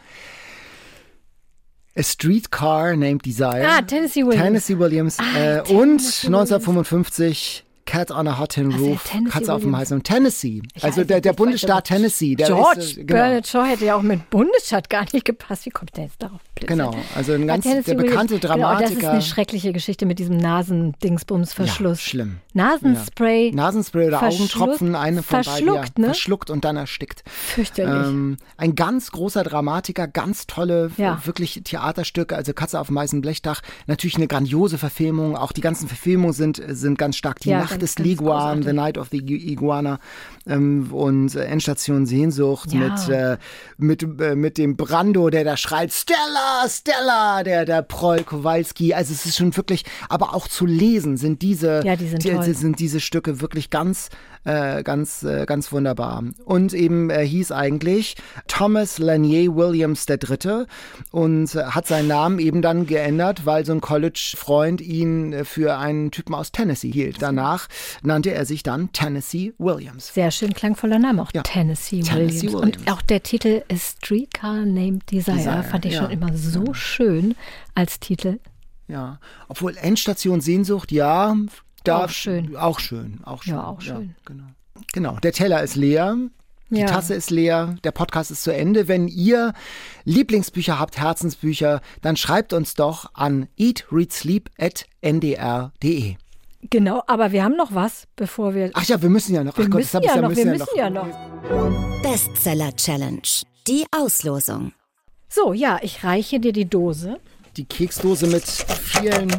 A 1.97 2.03
Streetcar 2.03 2.97
Named 2.97 3.25
Desire. 3.25 3.67
Ah, 3.67 3.81
Tennessee 3.81 4.25
Williams. 4.27 4.43
Tennessee 4.43 4.79
Williams. 4.79 5.19
Ah, 5.19 5.23
äh, 5.23 5.63
Tennessee 5.63 5.73
und 5.73 5.79
Williams. 5.79 6.25
1955 6.25 7.65
Cat 7.87 8.11
on 8.11 8.29
a 8.29 8.39
Hot 8.39 8.51
Tin 8.51 8.73
Also, 8.73 8.85
Roof. 8.85 9.05
Tennessee 9.05 9.31
Katze 9.31 9.55
auf 9.55 9.61
dem 9.63 9.67
Williams. 9.73 9.81
heißen 9.91 10.03
Tennessee. 10.03 10.63
Ich 10.75 10.85
also 10.85 11.05
der, 11.05 11.21
der 11.21 11.33
Bundesstaat 11.33 11.85
Tennessee. 11.85 12.35
Der 12.35 12.49
George 12.49 12.81
ist, 12.81 12.97
genau. 12.97 13.07
Bernard 13.07 13.47
Shaw 13.47 13.65
hätte 13.65 13.85
ja 13.87 13.95
auch 13.97 14.03
mit 14.03 14.29
Bundesstaat 14.31 14.91
gar 14.91 15.07
nicht 15.13 15.25
gepasst. 15.25 15.65
Wie 15.67 15.71
kommt 15.71 15.97
der 15.97 16.05
jetzt 16.05 16.21
darauf? 16.23 16.41
Blödsinn. 16.55 16.79
Genau, 16.79 16.95
also 17.15 17.33
ein 17.33 17.41
Ja, 17.43 17.47
ganz 17.57 17.65
der 17.65 17.95
bekannte 17.95 18.35
Williams. 18.35 18.55
Genau, 18.55 18.73
das 18.75 18.91
ist 18.91 18.97
Dramatiker. 19.03 19.11
eine 19.13 19.23
schreckliche 19.23 19.73
Geschichte 19.73 20.05
mit 20.07 20.19
diesem 20.19 20.37
Nasendingsbumsverschluss. 20.37 21.99
Ja, 22.05 22.09
schlimm. 22.11 22.37
Nasenspray. 22.55 23.53
Nasenspray 23.53 24.09
oder 24.09 24.23
Augentropfen, 24.23 24.95
eine 24.95 25.23
von 25.23 25.39
beiden. 25.39 25.45
verschluckt, 25.45 25.93
ja, 25.99 26.01
ne? 26.03 26.07
Verschluckt 26.07 26.51
und 26.51 26.65
dann 26.65 26.77
erstickt. 26.77 27.23
Fürchterlich. 27.29 28.09
Ähm, 28.09 28.37
ein 28.57 28.75
ganz 28.75 29.11
großer 29.13 29.43
Dramatiker, 29.45 30.09
ganz 30.09 30.47
tolle, 30.47 30.91
Ja. 30.97 31.21
wirklich 31.25 31.61
Theaterstücke, 31.65 32.35
also 32.37 32.53
Katze 32.53 32.81
auf 32.81 32.89
dem 32.89 32.97
weißen 32.97 33.21
Blechdach. 33.21 33.61
Natürlich 33.87 34.17
eine 34.17 34.27
grandiose 34.27 34.79
Verfilmung. 34.79 35.37
Auch 35.37 35.53
die 35.53 35.61
ganzen 35.61 35.89
Verfilmungen 35.89 36.33
sind, 36.33 36.61
sind 36.69 36.99
ganz 36.99 37.17
stark. 37.17 37.41
Die 37.41 37.51
Ja, 37.51 37.61
Nacht 37.61 37.76
ganz, 37.81 37.95
des 37.97 38.05
Liguan. 38.05 38.63
The 38.63 38.73
Night 38.73 38.99
of 38.99 39.09
the 39.11 39.19
Iguana 39.19 39.99
ähm, 40.47 40.89
und 40.93 41.35
äh, 41.35 41.45
Endstation 41.45 42.07
Sehnsucht 42.07 42.73
Ja. 42.73 42.81
mit, 42.81 43.09
äh, 43.09 43.37
mit, 43.79 44.03
äh, 44.21 44.35
mit 44.35 44.59
dem 44.59 44.77
Brando, 44.77 45.31
der 45.31 45.45
da 45.45 45.57
schreit, 45.57 45.93
Stella, 45.93 46.67
Stella, 46.69 47.43
der, 47.43 47.65
der 47.65 47.83
Proll 47.83 48.23
Kowalski. 48.23 48.95
Also 48.95 49.13
es 49.13 49.27
ist 49.27 49.37
schon 49.37 49.57
wirklich, 49.57 49.85
aber 50.09 50.35
auch 50.35 50.49
zu 50.49 50.67
lesen 50.67 51.17
sind 51.17 51.43
diese, 51.43 51.83
Ja, 51.85 51.97
die 51.97 52.09
sind 52.09 52.23
toll. 52.23 52.55
sind 52.55 52.79
diese 52.81 53.01
Stücke 53.01 53.41
wirklich 53.41 53.71
ganz, 53.71 54.09
äh, 54.47 54.83
ganz, 54.83 55.23
äh, 55.25 55.45
ganz 55.45 55.73
wunderbar. 55.73 56.23
Und 56.45 56.73
eben 56.73 57.11
äh, 57.11 57.27
hieß 57.27 57.53
eigentlich 57.53 58.17
Thomas 58.47 58.99
Lanier 58.99 59.55
Williams 59.55 60.07
III. 60.09 60.65
und 61.11 61.55
hat 61.55 61.87
seinen 61.87 62.09
Namen 62.09 62.39
eben 62.39 62.63
dann 62.63 62.87
geändert, 62.87 63.45
weil 63.45 63.67
so 63.67 63.73
ein 63.73 63.81
College-Freund 63.81 64.81
ihn 64.81 65.33
äh, 65.33 65.45
für 65.45 65.77
einen 65.77 66.11
Typen 66.11 66.35
aus 66.35 66.53
Tennessee 66.53 66.91
hielt. 66.91 67.21
Danach 67.21 67.67
nannte 68.03 68.33
er 68.33 68.47
sich 68.47 68.63
dann 68.63 68.93
Tennessee 68.93 69.53
Williams. 69.59 70.15
Sehr 70.15 70.31
schön 70.31 70.55
klangvoller 70.55 70.99
Name, 70.99 71.23
auch 71.23 71.31
Ja. 71.35 71.43
Tennessee, 71.43 72.03
Tennessee 72.03 72.49
Williams. 72.49 72.55
Williams. 72.55 72.77
Und 72.79 72.93
auch 72.93 73.03
der 73.03 73.23
Titel 73.23 73.63
A 73.71 73.77
Streetcar 73.77 74.65
Named 74.65 75.11
Desire, 75.11 75.37
Desire, 75.37 75.63
fand 75.65 75.85
ich 75.85 75.95
ja. 75.95 76.03
schon 76.03 76.11
immer 76.13 76.37
so 76.37 76.73
schön 76.73 77.35
als 77.75 77.99
Titel. 77.99 78.39
Ja, 78.89 79.19
obwohl 79.49 79.77
Endstation 79.77 80.41
Sehnsucht, 80.41 80.93
ja, 80.93 81.35
da 81.89 82.05
Auch 82.05 82.11
schön. 82.11 82.57
Auch 82.57 82.79
schön, 82.81 83.21
auch 83.25 83.43
schön. 83.43 83.55
Ja, 83.55 83.65
auch 83.65 83.81
schön. 83.81 84.15
genau. 84.25 84.45
Genau, 84.93 85.17
der 85.23 85.33
Teller 85.33 85.63
ist 85.63 85.77
leer. 85.77 86.17
Die 86.69 86.81
Ja. 86.81 86.87
Tasse 86.87 87.15
ist 87.15 87.31
leer, 87.31 87.77
der 87.85 87.93
Podcast 87.93 88.33
ist 88.33 88.43
zu 88.43 88.53
Ende. 88.53 88.89
Wenn 88.89 89.07
ihr 89.07 89.53
Lieblingsbücher 90.05 90.81
habt, 90.81 90.99
Herzensbücher, 90.99 91.81
dann 92.03 92.17
schreibt 92.17 92.53
uns 92.53 92.75
doch 92.75 93.09
an 93.15 93.47
eatreadsleep.ndr.de. 93.57 96.17
Genau, 96.71 97.03
aber 97.07 97.31
wir 97.31 97.45
haben 97.45 97.57
noch 97.57 97.75
was, 97.75 98.09
bevor 98.17 98.55
wir. 98.55 98.71
Ach 98.75 98.83
ja, 98.85 99.01
wir 99.01 99.11
müssen 99.11 99.35
ja 99.35 99.45
noch. 99.45 99.57
wir 99.57 99.67
Ach 99.67 99.71
Gott, 99.71 99.83
das 99.83 99.93
müssen 99.93 100.05
ich 100.05 100.11
ja 100.15 100.21
noch, 100.21 100.37
wir 100.37 100.47
müssen 100.47 100.59
müssen 100.59 100.77
ja 100.77 100.91
noch. 100.91 101.07
Bestseller 102.03 102.75
Challenge. 102.75 103.23
Die 103.69 103.85
Auslosung. 103.97 104.73
So, 105.29 105.53
ja, 105.53 105.79
ich 105.83 106.03
reiche 106.03 106.41
dir 106.41 106.53
die 106.53 106.69
Dose. 106.69 107.21
Die 107.57 107.65
Keksdose 107.65 108.27
mit 108.27 108.45
vielen 108.45 109.31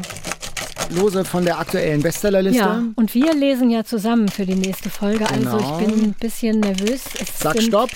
Lose 0.91 1.25
von 1.25 1.43
der 1.45 1.59
aktuellen 1.59 2.01
Bestsellerliste. 2.01 2.59
Ja, 2.59 2.83
und 2.95 3.13
wir 3.13 3.33
lesen 3.33 3.69
ja 3.69 3.83
zusammen 3.83 4.29
für 4.29 4.45
die 4.45 4.55
nächste 4.55 4.89
Folge. 4.89 5.29
Also 5.29 5.57
Genau. 5.57 5.79
ich 5.79 5.85
bin 5.87 6.03
ein 6.03 6.13
bisschen 6.13 6.59
nervös. 6.59 7.01
Es 7.19 7.39
Sag 7.39 7.53
sind, 7.57 7.67
Stopp. 7.67 7.89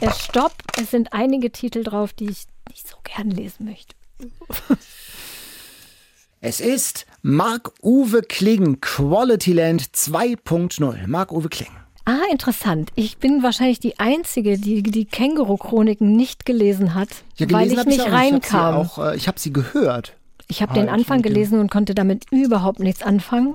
Es 0.00 0.18
Stopp. 0.24 0.52
Es 0.80 0.90
sind 0.90 1.12
einige 1.12 1.50
Titel 1.52 1.84
drauf, 1.84 2.12
die 2.12 2.24
ich 2.30 2.44
nicht 2.70 2.88
so 2.88 2.96
gern 3.04 3.30
lesen 3.30 3.64
möchte. 3.66 3.94
Es 6.44 6.58
ist 6.60 7.06
Marc-Uwe 7.22 8.22
Kling, 8.22 8.80
Quality 8.80 9.52
Land 9.52 9.82
2.0. 9.94 11.06
Marc-Uwe 11.06 11.48
Kling. 11.48 11.68
Ah, 12.04 12.18
interessant. 12.32 12.90
Ich 12.96 13.18
bin 13.18 13.44
wahrscheinlich 13.44 13.78
die 13.78 14.00
Einzige, 14.00 14.58
die 14.58 14.82
die 14.82 15.04
Känguru-Chroniken 15.04 16.16
nicht 16.16 16.44
gelesen 16.44 16.94
hat, 16.94 17.10
Ja, 17.36 17.48
weil 17.52 17.68
gelesen 17.68 17.72
ich 17.72 17.78
hab 17.78 17.86
nicht 17.86 18.00
auch. 18.00 18.10
reinkam. 18.10 18.82
Ich 18.82 18.88
habe 18.88 18.88
sie, 18.96 19.00
äh, 19.12 19.16
ich 19.16 19.28
hab 19.28 19.38
sie 19.38 19.52
gehört. 19.52 20.16
Ich 20.52 20.60
habe 20.60 20.74
den 20.74 20.90
Halt, 20.90 21.00
Anfang 21.00 21.22
gelesen 21.22 21.60
und 21.60 21.70
konnte 21.70 21.94
damit 21.94 22.26
überhaupt 22.30 22.78
nichts 22.78 23.02
anfangen. 23.02 23.54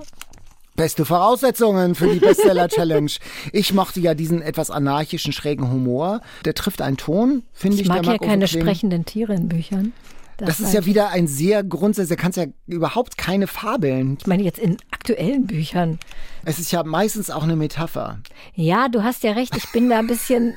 Beste 0.74 1.04
Voraussetzungen 1.04 1.94
für 1.94 2.08
die 2.08 2.18
Bestseller-Challenge. 2.18 3.12
Ich 3.52 3.72
mochte 3.72 4.00
ja 4.00 4.14
diesen 4.14 4.42
etwas 4.42 4.72
anarchischen, 4.72 5.32
schrägen 5.32 5.70
Humor. 5.70 6.22
Der 6.44 6.54
trifft 6.54 6.82
einen 6.82 6.96
Ton, 6.96 7.44
finde 7.52 7.76
ich. 7.76 7.82
Ich 7.82 7.88
mag 7.88 8.04
ja 8.04 8.18
keine 8.18 8.48
sprechenden 8.48 9.04
Tiere 9.04 9.32
in 9.34 9.48
Büchern. 9.48 9.92
Das, 10.38 10.58
ist 10.58 10.74
ja 10.74 10.86
wieder 10.86 11.10
ein 11.10 11.28
sehr 11.28 11.62
grundsätzlich, 11.62 12.16
da 12.16 12.20
kannst 12.20 12.36
ja 12.36 12.46
überhaupt 12.66 13.16
keine 13.16 13.46
Fabeln. 13.46 14.18
Ich 14.20 14.26
meine 14.26 14.42
jetzt 14.42 14.58
in 14.58 14.76
aktuellen 14.90 15.46
Büchern. 15.46 16.00
Es 16.44 16.58
ist 16.58 16.72
ja 16.72 16.82
meistens 16.82 17.30
auch 17.30 17.44
eine 17.44 17.54
Metapher. 17.54 18.18
Ja, 18.54 18.88
du 18.88 19.04
hast 19.04 19.22
ja 19.22 19.32
recht, 19.32 19.56
ich 19.56 19.70
bin 19.70 19.88
da 19.88 20.00
ein 20.00 20.08
bisschen, 20.08 20.56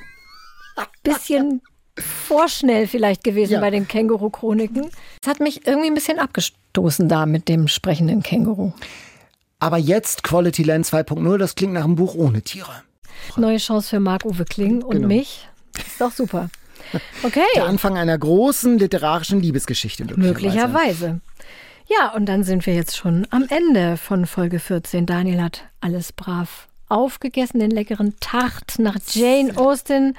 bisschen 1.04 1.62
vorschnell 1.98 2.88
vielleicht 2.88 3.24
gewesen 3.24 3.54
Ja. 3.54 3.60
bei 3.60 3.70
den 3.70 3.88
Känguru-Chroniken. 3.88 4.90
Es 5.22 5.28
hat 5.28 5.40
mich 5.40 5.68
irgendwie 5.68 5.88
ein 5.88 5.94
bisschen 5.94 6.20
abgestoßen 6.20 7.10
da 7.10 7.26
mit 7.26 7.48
dem 7.50 7.68
sprechenden 7.68 8.24
Känguru. 8.24 8.72
Aber 9.60 9.78
jetzt 9.78 10.24
Quality 10.24 10.64
Land 10.64 10.86
2.0, 10.86 11.38
das 11.38 11.56
klingt 11.56 11.74
nach 11.74 11.84
einem 11.84 11.96
Buch 11.96 12.16
ohne 12.16 12.42
Tiere. 12.42 12.84
Neue 13.38 13.58
Chance 13.58 13.90
für 13.90 14.00
Marc-Uwe 14.00 14.46
Kling 14.46 14.82
und 14.82 14.96
Genau. 14.96 15.08
mich. 15.08 15.48
Ist 15.78 16.02
doch 16.02 16.12
super. 16.12 16.50
Okay. 17.24 17.44
Der 17.56 17.66
Anfang 17.66 17.98
einer 17.98 18.18
großen 18.18 18.80
literarischen 18.80 19.40
Liebesgeschichte. 19.42 20.04
Möglicherweise. 20.04 20.68
Möglicherweise. 20.68 21.22
Ja, 21.88 22.14
und 22.16 22.26
dann 22.26 22.44
sind 22.44 22.66
wir 22.66 22.74
jetzt 22.74 22.98
schon 22.98 23.28
am 23.30 23.46
Ende 23.50 23.98
von 23.98 24.26
Folge 24.26 24.60
14. 24.60 25.06
Daniel 25.06 25.42
hat 25.42 25.64
alles 25.82 26.12
brav 26.14 26.68
aufgegessen, 26.90 27.60
den 27.60 27.72
leckeren 27.72 28.16
Tart 28.20 28.80
nach 28.80 28.98
Jane 29.10 29.56
Austen. 29.58 30.16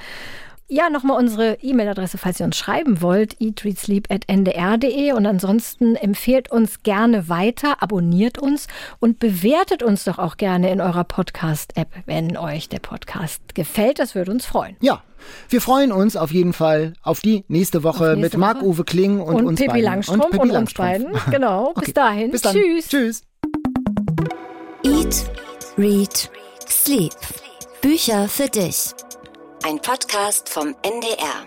Ja, 0.74 0.88
nochmal 0.88 1.18
unsere 1.18 1.58
E-Mail-Adresse, 1.60 2.16
falls 2.16 2.40
ihr 2.40 2.46
uns 2.46 2.56
schreiben 2.56 3.02
wollt, 3.02 3.36
eatreadsleep.ndr.de 3.42 5.12
und 5.12 5.26
ansonsten 5.26 5.96
empfehlt 5.96 6.50
uns 6.50 6.82
gerne 6.82 7.28
weiter, 7.28 7.82
abonniert 7.82 8.38
uns 8.38 8.68
und 8.98 9.18
bewertet 9.18 9.82
uns 9.82 10.04
doch 10.04 10.18
auch 10.18 10.38
gerne 10.38 10.70
in 10.70 10.80
eurer 10.80 11.04
Podcast-App, 11.04 11.88
wenn 12.06 12.38
euch 12.38 12.70
der 12.70 12.78
Podcast 12.78 13.54
gefällt. 13.54 13.98
Das 13.98 14.14
würde 14.14 14.30
uns 14.30 14.46
freuen. 14.46 14.76
Ja, 14.80 15.02
wir 15.50 15.60
freuen 15.60 15.92
uns 15.92 16.16
auf 16.16 16.32
jeden 16.32 16.54
Fall 16.54 16.94
auf 17.02 17.20
die 17.20 17.44
nächste 17.48 17.82
Woche 17.82 18.16
nächste 18.16 18.20
mit 18.20 18.36
Marc-Uwe. 18.38 18.84
Kling 18.84 19.20
und, 19.20 19.34
Und, 19.34 19.46
uns 19.48 19.60
Pippi 19.60 19.72
beiden. 19.72 19.84
Langstrumpf 19.84 20.24
und, 20.24 20.30
Pippi 20.30 20.42
uns 20.44 20.52
Langstrumpf. 20.54 20.88
beiden. 20.88 21.12
Genau. 21.30 21.72
Bis 21.74 21.82
Okay. 21.82 21.92
dahin. 21.92 22.30
Bis 22.30 22.40
dann. 22.40 22.56
Tschüss. 22.56 22.88
Tschüss. 22.88 23.22
Eat, 24.84 25.30
Read, 25.76 26.30
Sleep. 26.66 27.12
Bücher 27.82 28.26
für 28.26 28.48
dich. 28.48 28.94
Ein 29.64 29.80
Podcast 29.80 30.48
vom 30.48 30.74
NDR. 30.82 31.46